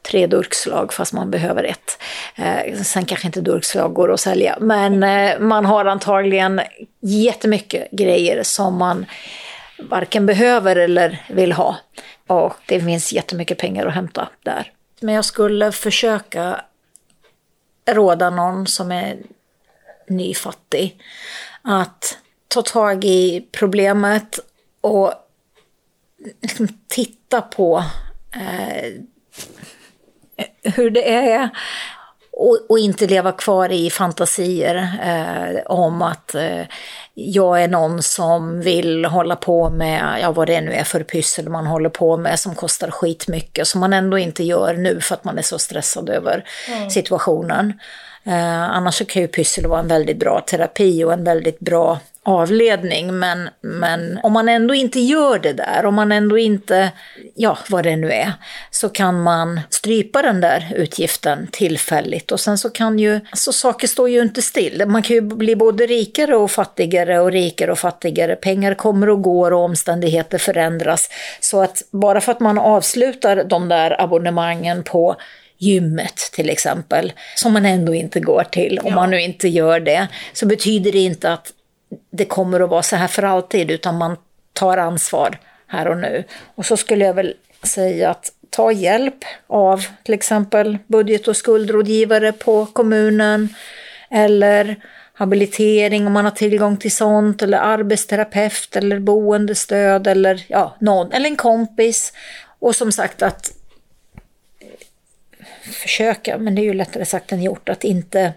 tre 0.01 0.27
durkslag 0.27 0.93
fast 0.93 1.13
man 1.13 1.31
behöver 1.31 1.63
ett. 1.63 1.99
Eh, 2.35 2.81
sen 2.81 3.05
kanske 3.05 3.27
inte 3.27 3.41
durkslag 3.41 3.93
går 3.93 4.13
att 4.13 4.19
sälja, 4.19 4.57
men 4.59 5.03
eh, 5.03 5.39
man 5.39 5.65
har 5.65 5.85
antagligen 5.85 6.61
jättemycket 6.99 7.91
grejer 7.91 8.43
som 8.43 8.77
man 8.77 9.05
varken 9.79 10.25
behöver 10.25 10.75
eller 10.75 11.21
vill 11.29 11.51
ha. 11.51 11.75
Och 12.27 12.53
det 12.65 12.81
finns 12.81 13.13
jättemycket 13.13 13.57
pengar 13.57 13.85
att 13.85 13.93
hämta 13.93 14.29
där. 14.43 14.71
Men 14.99 15.15
jag 15.15 15.25
skulle 15.25 15.71
försöka 15.71 16.61
råda 17.85 18.29
någon 18.29 18.67
som 18.67 18.91
är 18.91 19.17
nyfattig 20.07 21.01
att 21.61 22.17
ta 22.47 22.61
tag 22.61 23.05
i 23.05 23.47
problemet 23.51 24.39
och 24.81 25.13
liksom 26.41 26.67
titta 26.87 27.41
på 27.41 27.83
eh, 28.31 28.93
hur 30.63 30.89
det 30.89 31.13
är 31.13 31.49
och, 32.37 32.59
och, 32.69 32.79
inte 32.79 33.07
leva 33.07 33.31
kvar 33.31 33.71
i 33.71 33.89
fantasier 33.89 34.97
eh, 35.03 35.61
om 35.65 36.01
att 36.01 36.35
eh, 36.35 36.61
jag 37.13 37.63
är 37.63 37.67
någon 37.67 38.03
som 38.03 38.61
vill 38.61 39.05
hålla 39.05 39.35
på 39.35 39.69
med, 39.69 40.19
ja 40.21 40.31
vad 40.31 40.47
det 40.47 40.61
nu 40.61 40.71
är 40.71 40.83
för 40.83 41.03
pyssel 41.03 41.49
man 41.49 41.67
håller 41.67 41.89
på 41.89 42.17
med 42.17 42.39
som 42.39 42.55
kostar 42.55 42.91
skitmycket, 42.91 43.67
som 43.67 43.81
man 43.81 43.93
ändå 43.93 44.17
inte 44.17 44.43
gör 44.43 44.73
nu 44.73 45.01
för 45.01 45.15
att 45.15 45.23
man 45.23 45.37
är 45.37 45.41
så 45.41 45.59
stressad 45.59 46.09
över 46.09 46.45
mm. 46.69 46.89
situationen. 46.89 47.73
Eh, 48.23 48.63
annars 48.63 49.07
kan 49.07 49.21
ju 49.21 49.27
pyssel 49.27 49.67
vara 49.67 49.79
en 49.79 49.87
väldigt 49.87 50.17
bra 50.17 50.41
terapi 50.47 51.03
och 51.03 51.13
en 51.13 51.23
väldigt 51.23 51.59
bra 51.59 51.99
avledning. 52.25 53.19
Men, 53.19 53.49
men 53.61 54.19
om 54.23 54.33
man 54.33 54.49
ändå 54.49 54.73
inte 54.73 54.99
gör 54.99 55.39
det 55.39 55.53
där, 55.53 55.85
om 55.85 55.95
man 55.95 56.11
ändå 56.11 56.37
inte, 56.37 56.91
ja 57.35 57.57
vad 57.69 57.83
det 57.83 57.95
nu 57.95 58.11
är, 58.11 58.33
så 58.71 58.89
kan 58.89 59.23
man 59.23 59.59
strypa 59.69 60.21
den 60.21 60.41
där 60.41 60.73
utgiften 60.75 61.47
tillfälligt. 61.51 62.31
Och 62.31 62.39
sen 62.39 62.57
så 62.57 62.69
kan 62.69 62.99
ju, 62.99 63.19
alltså 63.31 63.51
saker 63.51 63.87
står 63.87 64.09
ju 64.09 64.21
inte 64.21 64.41
still. 64.41 64.83
Man 64.87 65.03
kan 65.03 65.15
ju 65.15 65.21
bli 65.21 65.55
både 65.55 65.85
rikare 65.85 66.35
och 66.35 66.51
fattigare 66.51 67.19
och 67.19 67.31
rikare 67.31 67.71
och 67.71 67.79
fattigare. 67.79 68.35
Pengar 68.35 68.73
kommer 68.73 69.09
och 69.09 69.21
går 69.21 69.51
och 69.51 69.59
omständigheter 69.59 70.37
förändras. 70.37 71.09
Så 71.39 71.61
att 71.61 71.83
bara 71.91 72.21
för 72.21 72.31
att 72.31 72.39
man 72.39 72.57
avslutar 72.57 73.43
de 73.43 73.69
där 73.69 74.01
abonnemangen 74.01 74.83
på 74.83 75.15
gymmet 75.57 76.29
till 76.33 76.49
exempel, 76.49 77.13
som 77.35 77.53
man 77.53 77.65
ändå 77.65 77.93
inte 77.93 78.19
går 78.19 78.43
till, 78.43 78.79
om 78.79 78.89
ja. 78.89 78.95
man 78.95 79.09
nu 79.09 79.21
inte 79.21 79.47
gör 79.47 79.79
det, 79.79 80.07
så 80.33 80.45
betyder 80.45 80.91
det 80.91 80.99
inte 80.99 81.33
att 81.33 81.51
det 82.09 82.25
kommer 82.25 82.59
att 82.59 82.69
vara 82.69 82.83
så 82.83 82.95
här 82.95 83.07
för 83.07 83.23
alltid, 83.23 83.71
utan 83.71 83.97
man 83.97 84.17
tar 84.53 84.77
ansvar 84.77 85.39
här 85.67 85.87
och 85.87 85.97
nu. 85.97 86.23
Och 86.55 86.65
så 86.65 86.77
skulle 86.77 87.05
jag 87.05 87.13
väl 87.13 87.35
säga 87.63 88.09
att 88.09 88.31
ta 88.49 88.71
hjälp 88.71 89.25
av 89.47 89.85
till 90.03 90.13
exempel 90.13 90.77
budget 90.87 91.27
och 91.27 91.37
skuldrådgivare 91.37 92.31
på 92.31 92.65
kommunen, 92.65 93.55
eller 94.09 94.75
habilitering 95.13 96.07
om 96.07 96.13
man 96.13 96.25
har 96.25 96.31
tillgång 96.31 96.77
till 96.77 96.91
sånt, 96.91 97.41
eller 97.41 97.57
arbetsterapeut 97.57 98.75
eller 98.75 98.99
boendestöd 98.99 100.07
eller 100.07 100.45
ja, 100.47 100.75
någon, 100.79 101.11
eller 101.11 101.29
en 101.29 101.35
kompis. 101.35 102.13
Och 102.59 102.75
som 102.75 102.91
sagt 102.91 103.21
att 103.21 103.51
försöka, 105.73 106.37
men 106.37 106.55
det 106.55 106.61
är 106.61 106.63
ju 106.63 106.73
lättare 106.73 107.05
sagt 107.05 107.31
än 107.31 107.43
gjort, 107.43 107.69
att 107.69 107.83
inte, 107.83 108.33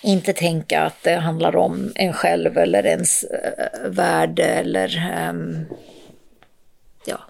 inte 0.00 0.32
tänka 0.32 0.82
att 0.82 1.02
det 1.02 1.14
handlar 1.14 1.56
om 1.56 1.92
en 1.94 2.12
själv 2.12 2.58
eller 2.58 2.86
ens 2.86 3.22
äh, 3.22 3.90
värde 3.90 4.44
eller 4.44 5.12
ähm, 5.28 5.66
ja. 7.04 7.20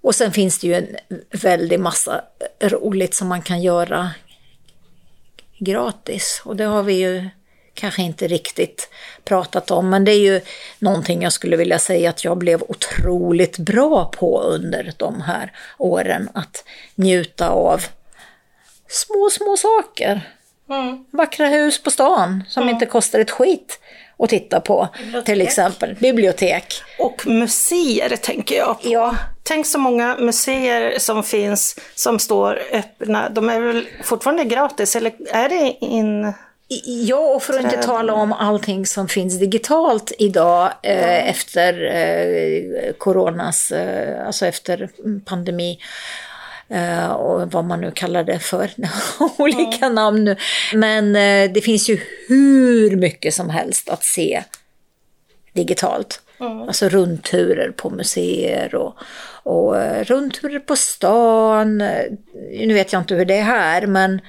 Och 0.00 0.14
sen 0.14 0.32
finns 0.32 0.58
det 0.58 0.66
ju 0.66 0.74
en 0.74 0.96
väldig 1.30 1.80
massa 1.80 2.24
roligt 2.60 3.14
som 3.14 3.28
man 3.28 3.42
kan 3.42 3.62
göra 3.62 4.10
gratis 5.58 6.42
och 6.44 6.56
det 6.56 6.64
har 6.64 6.82
vi 6.82 6.94
ju 6.94 7.28
kanske 7.74 8.02
inte 8.02 8.28
riktigt 8.28 8.88
pratat 9.24 9.70
om, 9.70 9.90
men 9.90 10.04
det 10.04 10.12
är 10.12 10.20
ju 10.20 10.40
någonting 10.78 11.22
jag 11.22 11.32
skulle 11.32 11.56
vilja 11.56 11.78
säga 11.78 12.10
att 12.10 12.24
jag 12.24 12.38
blev 12.38 12.62
otroligt 12.62 13.58
bra 13.58 14.04
på 14.04 14.40
under 14.40 14.92
de 14.96 15.20
här 15.20 15.52
åren, 15.78 16.28
att 16.34 16.64
njuta 16.94 17.48
av 17.48 17.82
små, 18.88 19.30
små 19.30 19.56
saker. 19.56 20.20
Mm. 20.70 21.04
Vackra 21.10 21.46
hus 21.46 21.82
på 21.82 21.90
stan 21.90 22.44
som 22.48 22.62
mm. 22.62 22.74
inte 22.74 22.86
kostar 22.86 23.18
ett 23.18 23.30
skit 23.30 23.80
att 24.18 24.30
titta 24.30 24.60
på, 24.60 24.88
Bibliotek. 24.98 25.24
till 25.24 25.40
exempel. 25.40 25.94
Bibliotek. 25.94 26.82
Och 26.98 27.26
museer 27.26 28.16
tänker 28.16 28.56
jag 28.56 28.82
på. 28.82 28.88
Ja. 28.88 29.16
Tänk 29.42 29.66
så 29.66 29.78
många 29.78 30.16
museer 30.18 30.98
som 30.98 31.22
finns 31.22 31.78
som 31.94 32.18
står 32.18 32.60
öppna. 32.72 33.28
De 33.28 33.48
är 33.48 33.60
väl 33.60 33.88
fortfarande 34.02 34.44
gratis, 34.44 34.96
eller 34.96 35.12
är 35.32 35.48
det 35.48 35.84
in 35.84 36.32
Ja, 36.84 37.34
och 37.34 37.42
för 37.42 37.58
att 37.58 37.64
inte 37.64 37.82
tala 37.82 38.12
om 38.12 38.32
allting 38.32 38.86
som 38.86 39.08
finns 39.08 39.38
digitalt 39.38 40.12
idag 40.18 40.72
eh, 40.82 41.28
efter 41.28 41.94
eh, 41.94 42.92
coronas, 42.92 43.72
eh, 43.72 44.26
alltså 44.26 44.46
efter 44.46 44.88
pandemi. 45.24 45.78
Uh, 46.72 47.10
och 47.10 47.52
vad 47.52 47.64
man 47.64 47.80
nu 47.80 47.90
kallar 47.90 48.24
det 48.24 48.38
för, 48.38 48.70
olika 49.38 49.86
mm. 49.86 49.94
namn 49.94 50.24
nu. 50.24 50.36
Men 50.74 51.06
uh, 51.06 51.52
det 51.52 51.60
finns 51.64 51.88
ju 51.88 52.00
hur 52.28 52.96
mycket 52.96 53.34
som 53.34 53.50
helst 53.50 53.88
att 53.88 54.04
se 54.04 54.42
digitalt. 55.52 56.22
Mm. 56.40 56.62
Alltså 56.62 56.88
rundturer 56.88 57.70
på 57.70 57.90
museer 57.90 58.74
och, 58.74 58.94
och 59.42 59.74
uh, 59.74 60.04
rundturer 60.04 60.58
på 60.58 60.76
stan. 60.76 61.78
Nu 62.52 62.74
vet 62.74 62.92
jag 62.92 63.02
inte 63.02 63.14
hur 63.14 63.24
det 63.24 63.36
är 63.36 63.42
här, 63.42 63.86
men 63.86 64.20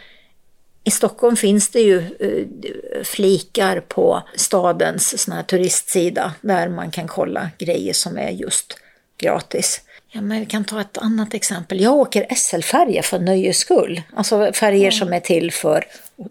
i 0.83 0.91
Stockholm 0.91 1.35
finns 1.35 1.69
det 1.69 1.79
ju 1.79 1.97
eh, 1.99 3.03
flikar 3.03 3.79
på 3.79 4.23
stadens 4.35 5.27
här 5.31 5.43
turistsida 5.43 6.33
där 6.41 6.69
man 6.69 6.91
kan 6.91 7.07
kolla 7.07 7.49
grejer 7.57 7.93
som 7.93 8.17
är 8.17 8.29
just 8.29 8.77
gratis. 9.17 9.81
Ja, 10.13 10.21
men 10.21 10.39
vi 10.39 10.45
kan 10.45 10.65
ta 10.65 10.81
ett 10.81 10.97
annat 10.97 11.33
exempel. 11.33 11.81
Jag 11.81 11.93
åker 11.93 12.35
SL-färja 12.35 13.03
för 13.03 13.19
nöjes 13.19 13.57
skull. 13.57 14.01
Alltså 14.15 14.53
färger 14.53 14.81
mm. 14.81 14.91
som 14.91 15.13
är 15.13 15.19
till 15.19 15.51
för 15.51 15.85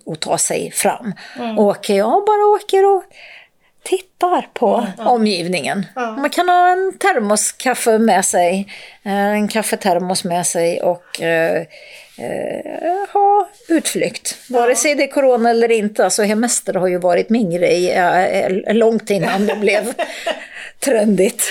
att 0.07 0.21
ta 0.21 0.39
sig 0.39 0.71
fram. 0.71 1.15
Mm. 1.39 1.59
Åker 1.59 1.95
jag 1.95 2.25
bara 2.27 2.47
åker 2.57 2.87
och 2.87 3.05
tittar 3.83 4.49
på 4.55 4.77
mm, 4.77 5.07
omgivningen. 5.07 5.87
Mm. 5.97 6.15
Man 6.15 6.31
kan 6.31 6.49
ha 6.49 6.73
en 6.73 6.99
termoskaffe 6.99 7.99
med 7.99 8.25
sig, 8.25 8.69
eh, 9.03 9.13
en 9.13 9.49
kaffetermos 9.49 10.25
med 10.25 10.47
sig 10.47 10.81
och 10.81 11.23
eh, 11.23 11.57
eh, 12.19 13.13
ha 13.13 13.49
utflykt. 13.69 14.37
Vare 14.49 14.77
sig 14.77 14.95
det 14.95 15.03
är 15.03 15.13
corona 15.13 15.51
eller 15.51 15.71
inte, 15.71 16.05
alltså 16.05 16.23
hemester 16.23 16.75
har 16.75 16.89
ju 16.89 16.99
varit 16.99 17.31
min 17.31 17.51
grej 17.51 17.91
eh, 17.91 18.75
långt 18.75 19.11
innan 19.11 19.47
det 19.47 19.57
blev 19.57 19.85
trendigt. 20.81 21.45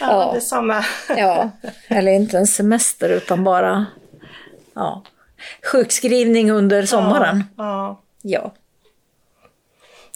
Ja, 0.00 0.06
ja. 0.06 0.32
detsamma. 0.34 0.84
ja, 1.16 1.50
eller 1.88 2.12
inte 2.12 2.38
en 2.38 2.46
semester 2.46 3.08
utan 3.08 3.44
bara 3.44 3.86
ja, 4.74 5.02
sjukskrivning 5.72 6.50
under 6.50 6.86
sommaren. 6.86 7.44
Ja. 7.56 8.00
ja. 8.22 8.52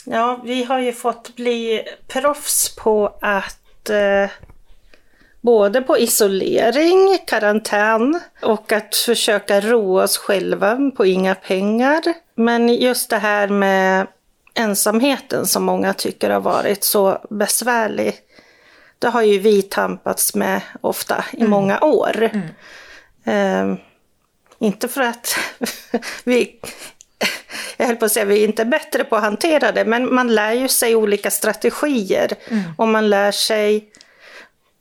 Ja, 0.04 0.40
vi 0.44 0.64
har 0.64 0.78
ju 0.78 0.92
fått 0.92 1.36
bli 1.36 1.84
proffs 2.06 2.76
på 2.76 3.18
att 3.20 3.90
eh, 3.90 4.30
både 5.40 5.82
på 5.82 5.98
isolering, 5.98 7.18
karantän 7.26 8.20
och 8.42 8.72
att 8.72 8.94
försöka 8.96 9.60
roa 9.60 10.04
oss 10.04 10.18
själva 10.18 10.90
på 10.96 11.06
inga 11.06 11.34
pengar. 11.34 12.02
Men 12.34 12.68
just 12.74 13.10
det 13.10 13.18
här 13.18 13.48
med 13.48 14.06
ensamheten 14.54 15.46
som 15.46 15.64
många 15.64 15.94
tycker 15.94 16.30
har 16.30 16.40
varit 16.40 16.84
så 16.84 17.18
besvärlig. 17.30 18.14
Det 18.98 19.08
har 19.08 19.22
ju 19.22 19.38
vi 19.38 19.62
tampats 19.62 20.34
med 20.34 20.60
ofta 20.80 21.24
i 21.32 21.36
mm. 21.36 21.50
många 21.50 21.80
år. 21.80 22.30
Mm. 23.24 23.72
Eh, 23.72 23.78
inte 24.58 24.88
för 24.88 25.00
att 25.00 25.38
vi 26.24 26.60
jag 27.76 27.86
höll 27.86 27.96
på 27.96 28.04
att 28.04 28.12
säga 28.12 28.24
vi 28.24 28.42
är 28.42 28.48
inte 28.48 28.64
bättre 28.64 29.04
på 29.04 29.16
att 29.16 29.22
hantera 29.22 29.72
det, 29.72 29.84
men 29.84 30.14
man 30.14 30.34
lär 30.34 30.52
ju 30.52 30.68
sig 30.68 30.96
olika 30.96 31.30
strategier. 31.30 32.32
Mm. 32.48 32.62
Och 32.76 32.88
man 32.88 33.10
lär 33.10 33.32
sig, 33.32 33.90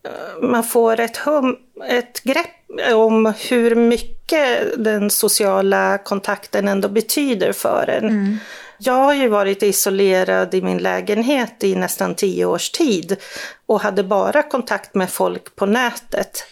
eh, 0.03 0.47
man 0.47 0.63
får 0.63 0.99
ett, 0.99 1.17
hum, 1.17 1.57
ett 1.89 2.23
grepp 2.23 2.47
om 2.93 3.33
hur 3.49 3.75
mycket 3.75 4.83
den 4.83 5.09
sociala 5.09 5.97
kontakten 5.97 6.67
ändå 6.67 6.89
betyder 6.89 7.51
för 7.51 7.89
en. 7.89 8.05
Mm. 8.05 8.37
Jag 8.77 8.93
har 8.93 9.13
ju 9.13 9.27
varit 9.27 9.63
isolerad 9.63 10.53
i 10.53 10.61
min 10.61 10.77
lägenhet 10.77 11.63
i 11.63 11.75
nästan 11.75 12.15
tio 12.15 12.45
års 12.45 12.69
tid 12.69 13.17
och 13.65 13.81
hade 13.81 14.03
bara 14.03 14.43
kontakt 14.43 14.95
med 14.95 15.09
folk 15.09 15.55
på 15.55 15.65
nätet. 15.65 16.43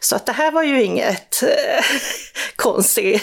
Så 0.00 0.16
att 0.16 0.26
det 0.26 0.32
här 0.32 0.50
var 0.50 0.62
ju 0.62 0.82
inget 0.82 1.42
eh, 1.42 1.84
konstigt, 2.56 3.22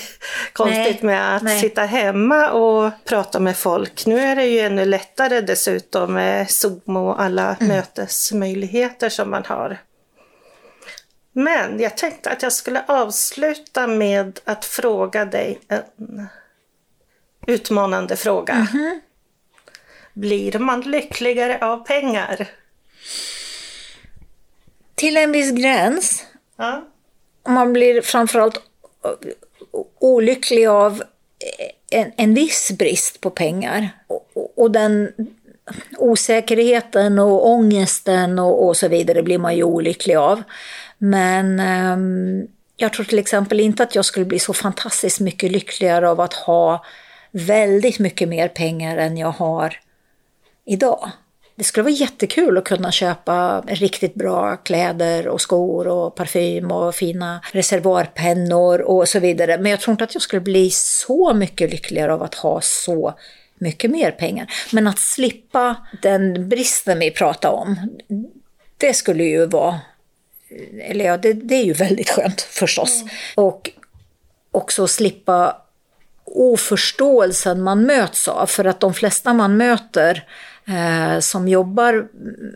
konstigt 0.53 1.01
med 1.01 1.35
att 1.35 1.43
nej. 1.43 1.61
sitta 1.61 1.81
hemma 1.81 2.51
och 2.51 2.91
prata 3.05 3.39
med 3.39 3.57
folk. 3.57 4.05
Nu 4.05 4.19
är 4.19 4.35
det 4.35 4.45
ju 4.45 4.59
ännu 4.59 4.85
lättare 4.85 5.41
dessutom 5.41 6.13
med 6.13 6.51
Zoom 6.51 6.97
och 6.97 7.21
alla 7.21 7.55
mm. 7.55 7.67
mötesmöjligheter 7.67 9.09
som 9.09 9.29
man 9.29 9.43
har. 9.45 9.77
Men 11.33 11.79
jag 11.79 11.97
tänkte 11.97 12.29
att 12.29 12.43
jag 12.43 12.53
skulle 12.53 12.83
avsluta 12.87 13.87
med 13.87 14.39
att 14.45 14.65
fråga 14.65 15.25
dig 15.25 15.59
en 15.67 16.27
utmanande 17.47 18.15
fråga. 18.15 18.53
Mm 18.53 18.67
-hmm. 18.67 18.99
Blir 20.13 20.59
man 20.59 20.81
lyckligare 20.81 21.65
av 21.65 21.77
pengar? 21.77 22.47
Till 24.95 25.17
en 25.17 25.31
viss 25.31 25.51
gräns. 25.51 26.25
Ja. 26.55 26.85
Man 27.47 27.73
blir 27.73 28.01
framförallt 28.01 28.61
olycklig 29.99 30.65
av 30.67 31.03
en, 31.91 32.11
en 32.17 32.33
viss 32.33 32.71
brist 32.71 33.21
på 33.21 33.29
pengar. 33.29 33.89
Och, 34.07 34.53
och 34.55 34.71
den 34.71 35.11
osäkerheten 35.97 37.19
och 37.19 37.47
ångesten 37.49 38.39
och, 38.39 38.67
och, 38.67 38.77
så 38.77 38.87
vidare 38.87 39.23
blir 39.23 39.37
man 39.37 39.55
ju 39.55 39.63
olycklig 39.63 40.15
av. 40.15 40.43
Men 40.97 41.59
um, 41.59 42.47
jag 42.77 42.93
tror 42.93 43.05
till 43.05 43.19
exempel 43.19 43.59
inte 43.59 43.83
att 43.83 43.95
jag 43.95 44.05
skulle 44.05 44.25
bli 44.25 44.39
så 44.39 44.53
fantastiskt 44.53 45.19
mycket 45.19 45.51
lyckligare 45.51 46.09
av 46.09 46.21
att 46.21 46.33
ha 46.33 46.85
väldigt 47.35 47.99
mycket 47.99 48.29
mer 48.29 48.47
pengar 48.47 48.97
än 48.97 49.17
jag 49.17 49.31
har 49.31 49.79
idag. 50.65 51.11
Det 51.55 51.63
skulle 51.63 51.83
vara 51.83 51.93
jättekul 51.93 52.57
att 52.57 52.63
kunna 52.63 52.91
köpa 52.91 53.61
riktigt 53.67 54.15
bra 54.15 54.55
kläder 54.55 55.27
och 55.27 55.41
skor 55.41 55.87
och 55.87 56.15
parfym 56.15 56.71
och 56.71 56.95
fina 56.95 57.41
reservoarpennor 57.53 58.81
och 58.81 59.09
så 59.09 59.19
vidare. 59.19 59.57
Men 59.57 59.71
jag 59.71 59.79
tror 59.79 59.91
inte 59.91 60.03
att 60.03 60.15
jag 60.15 60.21
skulle 60.21 60.41
bli 60.41 60.69
så 60.71 61.33
mycket 61.33 61.71
lyckligare 61.71 62.13
av 62.13 62.23
att 62.23 62.35
ha 62.35 62.61
så 62.61 63.13
mycket 63.55 63.91
mer 63.91 64.11
pengar. 64.11 64.47
Men 64.71 64.87
att 64.87 64.99
slippa 64.99 65.75
den 66.01 66.49
bristen 66.49 66.99
vi 66.99 67.11
pratar 67.11 67.49
om, 67.49 67.75
det 68.77 68.93
skulle 68.93 69.23
ju 69.23 69.45
vara 69.45 69.79
eller 70.81 71.05
ja, 71.05 71.17
det, 71.17 71.33
det, 71.33 71.55
är 71.55 71.63
ju 71.63 71.73
väldigt 71.73 72.09
skönt 72.09 72.41
förstås. 72.41 73.01
Mm. 73.01 73.13
Och 73.35 73.71
också 74.51 74.87
slippa 74.87 75.64
oförståelsen 76.35 77.61
man 77.61 77.85
möts 77.85 78.27
av. 78.27 78.45
För 78.45 78.65
att 78.65 78.79
de 78.79 78.93
flesta 78.93 79.33
man 79.33 79.57
möter 79.57 80.23
eh, 80.67 81.19
som 81.19 81.47
jobbar, 81.47 82.07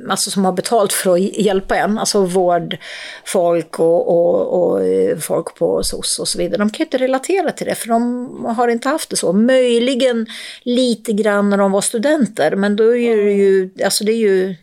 alltså 0.09 0.31
som 0.31 0.45
har 0.45 0.51
betalt 0.51 0.93
för 0.93 1.13
att 1.13 1.19
hjälpa 1.19 1.75
en, 1.75 1.97
alltså 1.97 2.25
vårdfolk 2.25 3.79
och, 3.79 4.07
och, 4.07 4.63
och 4.63 4.85
eh, 4.85 5.17
folk 5.17 5.55
på 5.55 5.83
SOS 5.83 6.19
och 6.19 6.27
så 6.27 6.37
vidare, 6.37 6.57
de 6.57 6.69
kan 6.69 6.85
inte 6.85 6.97
relatera 6.97 7.51
till 7.51 7.67
det 7.67 7.75
för 7.75 7.87
de 7.87 8.45
har 8.57 8.67
inte 8.67 8.89
haft 8.89 9.09
det 9.09 9.15
så. 9.15 9.33
Möjligen 9.33 10.25
lite 10.63 11.13
grann 11.13 11.49
när 11.49 11.57
de 11.57 11.71
var 11.71 11.81
studenter, 11.81 12.55
men 12.55 12.75
då 12.75 12.95
är 12.95 13.17
det 13.17 13.33
ju, 13.33 13.69
alltså 13.83 14.03
det 14.03 14.11
är 14.11 14.17
ju 14.17 14.55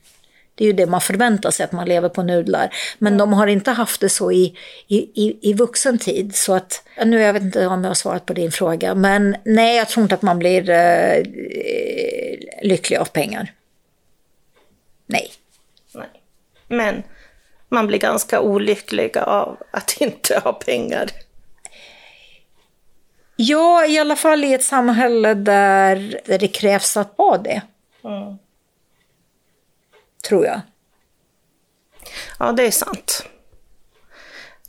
det 0.56 0.64
är 0.64 0.66
ju 0.66 0.72
det 0.72 0.86
man 0.86 1.00
förväntar 1.00 1.50
sig, 1.50 1.64
att 1.64 1.72
man 1.72 1.88
lever 1.88 2.08
på 2.08 2.22
nudlar. 2.22 2.74
Men 2.98 3.12
mm. 3.12 3.18
de 3.18 3.32
har 3.32 3.46
inte 3.46 3.70
haft 3.70 4.00
det 4.00 4.08
så 4.08 4.32
i, 4.32 4.56
i, 4.86 5.38
i 5.50 5.52
vuxen 5.52 5.98
tid. 5.98 6.36
Så 6.36 6.54
att, 6.54 6.82
nu 7.04 7.20
jag 7.20 7.32
vet 7.32 7.42
inte 7.42 7.66
om 7.66 7.84
jag 7.84 7.90
har 7.90 7.94
svarat 7.94 8.26
på 8.26 8.32
din 8.32 8.52
fråga, 8.52 8.94
men 8.94 9.36
nej, 9.44 9.76
jag 9.76 9.88
tror 9.88 10.02
inte 10.02 10.14
att 10.14 10.22
man 10.22 10.38
blir 10.38 10.70
eh, 10.70 11.22
lycklig 12.62 12.96
av 12.96 13.04
pengar. 13.04 13.52
Nej. 15.06 15.30
nej. 15.94 16.08
Men 16.68 17.02
man 17.68 17.86
blir 17.86 17.98
ganska 17.98 18.40
olycklig 18.40 19.18
av 19.18 19.56
att 19.70 19.96
inte 20.00 20.40
ha 20.44 20.52
pengar. 20.52 21.10
Ja, 23.36 23.86
i 23.86 23.98
alla 23.98 24.16
fall 24.16 24.44
i 24.44 24.54
ett 24.54 24.64
samhälle 24.64 25.34
där, 25.34 26.20
där 26.24 26.38
det 26.38 26.48
krävs 26.48 26.96
att 26.96 27.14
ha 27.16 27.38
det. 27.38 27.62
Mm 28.04 28.36
tror 30.28 30.46
jag. 30.46 30.60
Ja, 32.38 32.52
det 32.52 32.66
är 32.66 32.70
sant. 32.70 33.26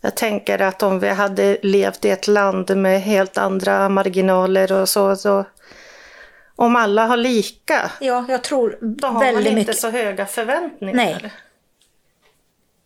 Jag 0.01 0.15
tänker 0.15 0.61
att 0.61 0.83
om 0.83 0.99
vi 0.99 1.09
hade 1.09 1.57
levt 1.61 2.05
i 2.05 2.09
ett 2.09 2.27
land 2.27 2.77
med 2.77 3.01
helt 3.01 3.37
andra 3.37 3.89
marginaler 3.89 4.71
och 4.71 4.89
så, 4.89 5.15
så 5.15 5.45
om 6.55 6.75
alla 6.75 7.05
har 7.05 7.17
lika, 7.17 7.91
ja, 7.99 8.25
jag 8.29 8.43
tror 8.43 8.77
då 8.81 9.07
har 9.07 9.13
man 9.13 9.37
inte 9.37 9.51
mycket. 9.51 9.77
så 9.77 9.89
höga 9.89 10.25
förväntningar. 10.25 10.95
Nej. 10.95 11.31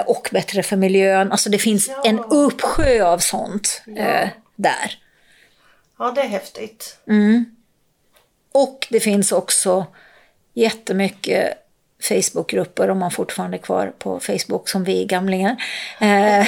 och 0.07 0.29
bättre 0.33 0.63
för 0.63 0.77
miljön. 0.77 1.33
Alltså 1.33 1.51
det 1.51 1.59
finns 1.59 1.89
ja. 1.89 2.03
en 2.05 2.19
uppsjö 2.19 3.05
av 3.05 3.19
sånt 3.19 3.83
ja. 3.87 4.29
där. 4.57 4.99
Ja, 5.99 6.13
det 6.15 6.21
är 6.21 6.29
häftigt. 6.29 6.99
Mm. 7.09 7.54
Och 8.55 8.87
det 8.91 9.01
finns 9.01 9.33
också 9.33 9.87
jättemycket 10.55 11.59
Facebookgrupper, 12.09 12.91
om 12.91 12.99
man 12.99 13.11
fortfarande 13.11 13.57
är 13.57 13.59
kvar 13.59 13.93
på 13.99 14.21
Facebook 14.21 14.69
som 14.69 14.85
vi 14.85 15.05
gamlingar. 15.05 15.57
Eh, 16.01 16.47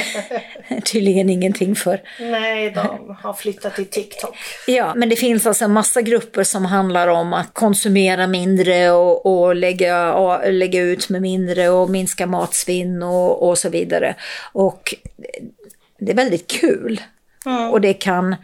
tydligen 0.92 1.30
ingenting 1.30 1.74
för... 1.74 2.00
Nej, 2.20 2.70
de 2.70 3.16
har 3.22 3.32
flyttat 3.32 3.74
till 3.74 3.86
TikTok. 3.86 4.36
Ja, 4.66 4.94
men 4.94 5.08
det 5.08 5.16
finns 5.16 5.46
alltså 5.46 5.64
en 5.64 5.72
massa 5.72 6.02
grupper 6.02 6.44
som 6.44 6.64
handlar 6.64 7.08
om 7.08 7.32
att 7.32 7.54
konsumera 7.54 8.26
mindre 8.26 8.90
och, 8.90 9.26
och 9.26 9.56
lägga, 9.56 10.14
och 10.14 10.52
lägga 10.52 10.80
ut 10.80 11.08
med 11.08 11.22
mindre 11.22 11.68
och 11.68 11.90
minska 11.90 12.26
matsvinn 12.26 13.02
och, 13.02 13.48
och 13.48 13.58
så 13.58 13.68
vidare. 13.68 14.14
Och 14.52 14.94
det 15.98 16.12
är 16.12 16.16
väldigt 16.16 16.46
kul. 16.46 17.00
Mm. 17.46 17.70
Och 17.70 17.80
det 17.80 17.94
kan 17.94 18.36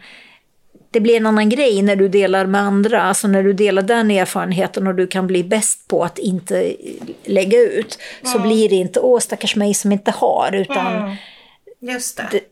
det 0.93 0.99
blir 0.99 1.17
en 1.17 1.25
annan 1.25 1.49
grej 1.49 1.81
när 1.81 1.95
du 1.95 2.07
delar 2.07 2.45
med 2.45 2.61
andra, 2.61 3.01
alltså 3.01 3.27
när 3.27 3.43
du 3.43 3.53
delar 3.53 3.81
den 3.81 4.11
erfarenheten 4.11 4.87
och 4.87 4.95
du 4.95 5.07
kan 5.07 5.27
bli 5.27 5.43
bäst 5.43 5.87
på 5.87 6.03
att 6.03 6.17
inte 6.17 6.75
lägga 7.23 7.59
ut. 7.59 7.99
Mm. 8.21 8.33
Så 8.33 8.39
blir 8.39 8.69
det 8.69 8.75
inte, 8.75 8.99
åh 8.99 9.19
stackars 9.19 9.55
mig 9.55 9.73
som 9.73 9.91
inte 9.91 10.11
har, 10.11 10.55
utan 10.55 10.95
mm. 10.95 11.15
Det. 11.79 12.31
det. 12.31 12.43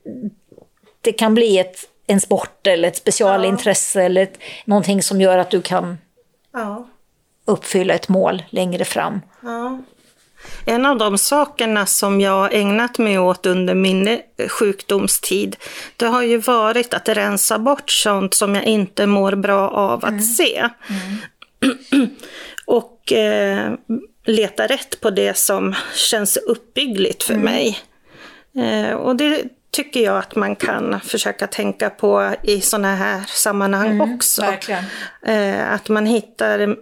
Det, 1.01 1.11
kan 1.11 1.33
bli 1.33 1.57
ett, 1.57 1.77
en 2.07 2.21
sport 2.21 2.67
eller 2.67 2.87
ett 2.87 2.97
specialintresse 2.97 3.99
ja. 3.99 4.05
eller 4.05 4.23
ett, 4.23 4.37
någonting 4.65 5.03
som 5.03 5.21
gör 5.21 5.37
att 5.37 5.51
du 5.51 5.61
kan 5.61 5.97
ja. 6.53 6.87
uppfylla 7.45 7.93
ett 7.93 8.09
mål 8.09 8.43
längre 8.49 8.85
fram. 8.85 9.21
Ja. 9.41 9.79
En 10.65 10.85
av 10.85 10.97
de 10.97 11.17
sakerna 11.17 11.85
som 11.85 12.21
jag 12.21 12.53
ägnat 12.53 12.97
mig 12.97 13.19
åt 13.19 13.45
under 13.45 13.75
min 13.75 14.19
sjukdomstid, 14.49 15.55
det 15.97 16.05
har 16.05 16.21
ju 16.21 16.37
varit 16.37 16.93
att 16.93 17.09
rensa 17.09 17.59
bort 17.59 17.89
sånt 17.89 18.33
som 18.33 18.55
jag 18.55 18.63
inte 18.63 19.05
mår 19.05 19.35
bra 19.35 19.69
av 19.69 20.05
att 20.05 20.11
mm. 20.11 20.21
se. 20.21 20.69
Mm. 21.91 22.09
och 22.65 23.11
eh, 23.11 23.73
leta 24.25 24.67
rätt 24.67 25.01
på 25.01 25.09
det 25.09 25.37
som 25.37 25.75
känns 25.95 26.37
uppbyggligt 26.37 27.23
för 27.23 27.33
mm. 27.33 27.45
mig. 27.45 27.79
Eh, 28.55 28.93
och 28.93 29.15
det 29.15 29.43
tycker 29.71 29.99
jag 29.99 30.17
att 30.17 30.35
man 30.35 30.55
kan 30.55 30.99
försöka 30.99 31.47
tänka 31.47 31.89
på 31.89 32.35
i 32.43 32.61
sådana 32.61 32.95
här 32.95 33.23
sammanhang 33.27 33.91
mm, 33.91 34.15
också. 34.15 34.45
Eh, 35.25 35.73
att 35.73 35.89
man 35.89 36.05
hittar 36.05 36.77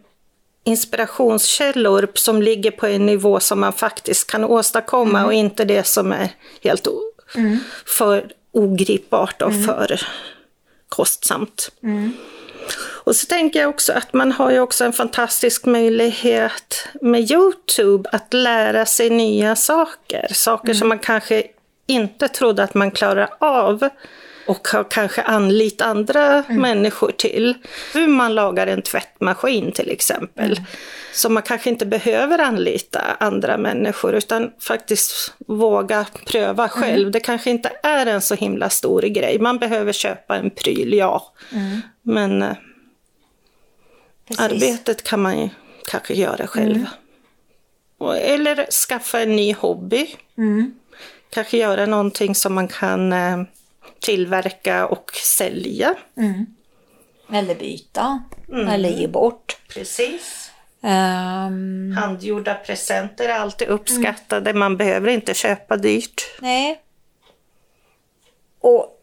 inspirationskällor 0.69 2.07
som 2.13 2.41
ligger 2.41 2.71
på 2.71 2.87
en 2.87 3.05
nivå 3.05 3.39
som 3.39 3.59
man 3.59 3.73
faktiskt 3.73 4.31
kan 4.31 4.43
åstadkomma 4.43 5.19
mm. 5.19 5.25
och 5.25 5.33
inte 5.33 5.65
det 5.65 5.83
som 5.87 6.11
är 6.11 6.29
helt 6.61 6.87
mm. 7.35 7.57
för 7.85 8.31
ogripbart 8.51 9.41
och 9.41 9.51
mm. 9.51 9.65
för 9.65 10.01
kostsamt. 10.89 11.71
Mm. 11.83 12.13
Och 12.81 13.15
så 13.15 13.25
tänker 13.25 13.59
jag 13.59 13.69
också 13.69 13.93
att 13.93 14.13
man 14.13 14.31
har 14.31 14.51
ju 14.51 14.59
också 14.59 14.85
en 14.85 14.93
fantastisk 14.93 15.65
möjlighet 15.65 16.87
med 17.01 17.31
Youtube 17.31 18.09
att 18.11 18.33
lära 18.33 18.85
sig 18.85 19.09
nya 19.09 19.55
saker. 19.55 20.27
Saker 20.31 20.67
mm. 20.67 20.77
som 20.77 20.89
man 20.89 20.99
kanske 20.99 21.43
inte 21.87 22.27
trodde 22.27 22.63
att 22.63 22.73
man 22.73 22.91
klarar 22.91 23.29
av 23.39 23.89
och 24.49 24.67
har 24.67 24.83
kanske 24.83 25.21
anlitat 25.21 25.87
andra 25.87 26.43
mm. 26.43 26.61
människor 26.61 27.11
till. 27.11 27.55
Hur 27.93 28.07
man 28.07 28.35
lagar 28.35 28.67
en 28.67 28.81
tvättmaskin 28.81 29.71
till 29.71 29.89
exempel. 29.89 30.51
Mm. 30.51 30.63
Så 31.13 31.29
man 31.29 31.43
kanske 31.43 31.69
inte 31.69 31.85
behöver 31.85 32.39
anlita 32.39 33.01
andra 33.19 33.57
människor 33.57 34.15
utan 34.15 34.51
faktiskt 34.59 35.33
våga 35.37 36.05
pröva 36.25 36.63
mm. 36.63 36.69
själv. 36.69 37.01
Mm. 37.01 37.11
Det 37.11 37.19
kanske 37.19 37.49
inte 37.49 37.71
är 37.83 38.05
en 38.05 38.21
så 38.21 38.35
himla 38.35 38.69
stor 38.69 39.01
grej. 39.01 39.39
Man 39.39 39.57
behöver 39.57 39.93
köpa 39.93 40.35
en 40.35 40.49
pryl, 40.49 40.93
ja. 40.93 41.33
Mm. 41.51 41.81
Men 42.01 42.41
eh, 42.41 42.55
arbetet 44.37 45.03
kan 45.03 45.21
man 45.21 45.39
ju 45.39 45.49
kanske 45.87 46.13
göra 46.13 46.47
själv. 46.47 46.85
Mm. 48.01 48.15
Eller 48.21 48.71
skaffa 48.71 49.19
en 49.19 49.35
ny 49.35 49.53
hobby. 49.53 50.15
Kanske 51.29 51.57
göra 51.57 51.85
någonting 51.85 52.35
som 52.35 52.53
man 52.53 52.67
kan 52.67 53.13
eh, 53.13 53.43
tillverka 53.99 54.87
och 54.87 55.11
sälja. 55.37 55.95
Eller 57.33 57.55
byta. 57.55 58.23
Eller 58.69 58.89
ge 58.89 59.07
bort. 59.07 59.57
Precis. 59.73 60.51
Ehm, 60.81 61.95
Handgjorda 61.97 62.53
presenter 62.55 63.29
är 63.29 63.33
alltid 63.33 63.67
uppskattade. 63.67 64.53
Man 64.53 64.77
behöver 64.77 65.09
inte 65.09 65.33
köpa 65.33 65.77
dyrt. 65.77 66.21
nej. 66.41 66.81
Och 68.61 68.95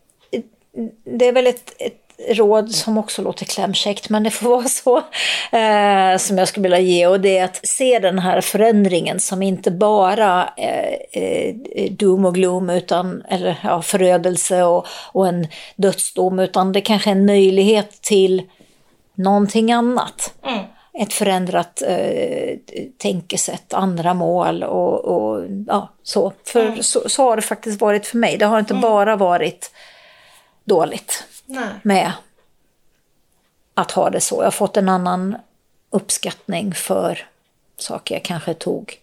det 1.05 1.27
är 1.27 1.33
väl 1.33 1.47
ett, 1.47 1.75
ett 1.79 2.06
råd 2.29 2.73
som 2.73 2.99
också 2.99 3.23
låter 3.23 3.45
klämkäckt, 3.45 4.09
men 4.09 4.23
det 4.23 4.31
får 4.31 4.49
vara 4.49 4.65
så. 4.69 4.97
Eh, 5.57 6.19
som 6.19 6.39
jag 6.39 6.49
skulle 6.49 6.63
vilja 6.63 6.79
ge. 6.79 7.07
Och 7.07 7.21
det 7.21 7.39
är 7.39 7.45
att 7.45 7.67
se 7.67 7.99
den 7.99 8.19
här 8.19 8.41
förändringen 8.41 9.21
som 9.21 9.43
inte 9.43 9.71
bara 9.71 10.49
eh, 10.57 11.23
eh, 11.23 11.55
doom 11.91 12.25
och 12.25 12.35
gloom, 12.35 12.71
utan, 12.71 13.23
eller 13.29 13.59
ja, 13.63 13.83
förödelse 13.83 14.63
och, 14.63 14.87
och 15.13 15.29
en 15.29 15.47
dödsdom, 15.77 16.39
utan 16.39 16.73
det 16.73 16.81
kanske 16.81 17.11
är 17.11 17.15
en 17.15 17.27
möjlighet 17.27 18.03
till 18.03 18.43
någonting 19.15 19.73
annat. 19.73 20.35
Ett 20.99 21.13
förändrat 21.13 21.83
eh, 21.87 22.57
tänkesätt, 22.99 23.75
andra 23.75 24.15
mål 24.15 24.63
och, 24.63 25.05
och 25.05 25.45
ja, 25.67 25.93
så. 26.03 26.33
För 26.45 26.83
så, 26.83 27.09
så 27.09 27.23
har 27.23 27.37
det 27.37 27.43
faktiskt 27.43 27.81
varit 27.81 28.07
för 28.07 28.19
mig. 28.19 28.37
Det 28.37 28.47
har 28.47 28.59
inte 28.59 28.75
bara 28.75 29.17
varit 29.17 29.71
dåligt 30.65 31.25
Nej. 31.47 31.69
med 31.83 32.13
att 33.75 33.91
ha 33.91 34.11
det 34.11 34.21
så. 34.21 34.37
Jag 34.37 34.47
har 34.47 34.51
fått 34.51 34.77
en 34.77 34.89
annan 34.89 35.37
uppskattning 35.91 36.75
för 36.75 37.27
saker 37.77 38.15
jag 38.15 38.25
kanske 38.25 38.55
tog 38.55 39.01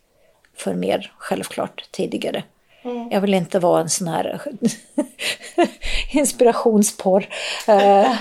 för 0.55 0.73
mer 0.73 1.13
självklart 1.17 1.87
tidigare. 1.91 2.43
Jag 3.11 3.21
vill 3.21 3.33
inte 3.33 3.59
vara 3.59 3.81
en 3.81 3.89
sån 3.89 4.07
här 4.07 4.41
inspirationsporr. 6.11 7.29
Eh, 7.67 8.15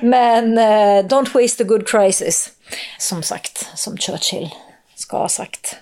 Men 0.00 0.58
eh, 0.58 1.04
don't 1.06 1.42
waste 1.42 1.62
a 1.62 1.66
good 1.66 1.88
crisis. 1.88 2.52
Som 2.98 3.22
sagt, 3.22 3.70
som 3.74 3.96
Churchill 3.96 4.50
ska 4.94 5.16
ha 5.18 5.28
sagt. 5.28 5.76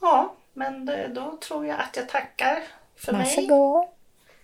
Ja, 0.00 0.34
men 0.52 0.90
då 1.14 1.38
tror 1.40 1.66
jag 1.66 1.80
att 1.80 1.96
jag 1.96 2.08
tackar 2.08 2.62
för 3.00 3.12
mig. 3.12 3.20
Varsågod. 3.22 3.84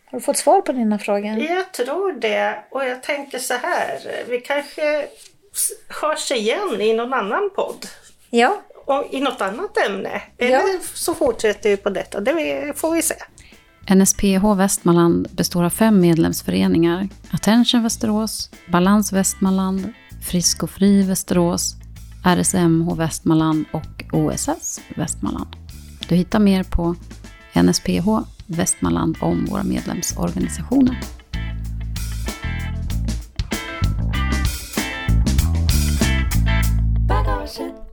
Har 0.05 0.19
du 0.19 0.21
fått 0.21 0.37
svar 0.37 0.61
på 0.61 0.73
dina 0.73 0.99
frågor? 0.99 1.39
Jag 1.39 1.73
tror 1.73 2.13
det. 2.13 2.65
Och 2.71 2.85
jag 2.85 3.03
tänker 3.03 3.39
så 3.39 3.55
här. 3.55 3.99
Vi 4.29 4.41
kanske 4.41 5.07
hörs 6.03 6.31
igen 6.31 6.81
i 6.81 6.95
någon 6.95 7.15
annan 7.15 7.51
podd. 7.57 7.87
Ja, 8.31 8.63
Och 8.87 9.07
i 9.11 9.21
något 9.21 9.41
annat 9.41 9.77
ämne. 9.89 10.23
Eller 10.39 10.97
så 10.97 11.15
fortsätter 11.15 11.71
vi 11.71 11.77
på 11.77 11.91
detta. 11.91 12.21
Det 12.21 12.73
får 12.77 12.91
vi 12.93 13.03
se. 13.03 13.15
NSPH 13.95 14.55
Västmanland 14.57 15.29
består 15.31 15.65
av 15.65 15.71
fem 15.71 16.01
medlemsföreningar. 16.01 17.09
Attention 17.33 17.83
Västerås, 17.83 18.51
Balans 18.73 19.13
Västmanland, 19.13 19.93
Frisk 20.31 20.63
och 20.63 20.71
Fri 20.71 21.03
Västerås, 21.03 21.75
RSMH 22.25 22.95
Västmanland 22.95 23.65
och 23.73 24.05
OSS 24.13 24.81
Västmanland. 24.97 25.57
Du 26.09 26.15
hittar 26.15 26.39
mer 26.39 26.63
på 26.63 26.95
NSPH 27.55 28.09
Västmanland 28.47 29.17
om 29.21 29.45
våra 29.45 29.63
medlemsorganisationer. 29.63 31.01
bagaget. 37.09 37.84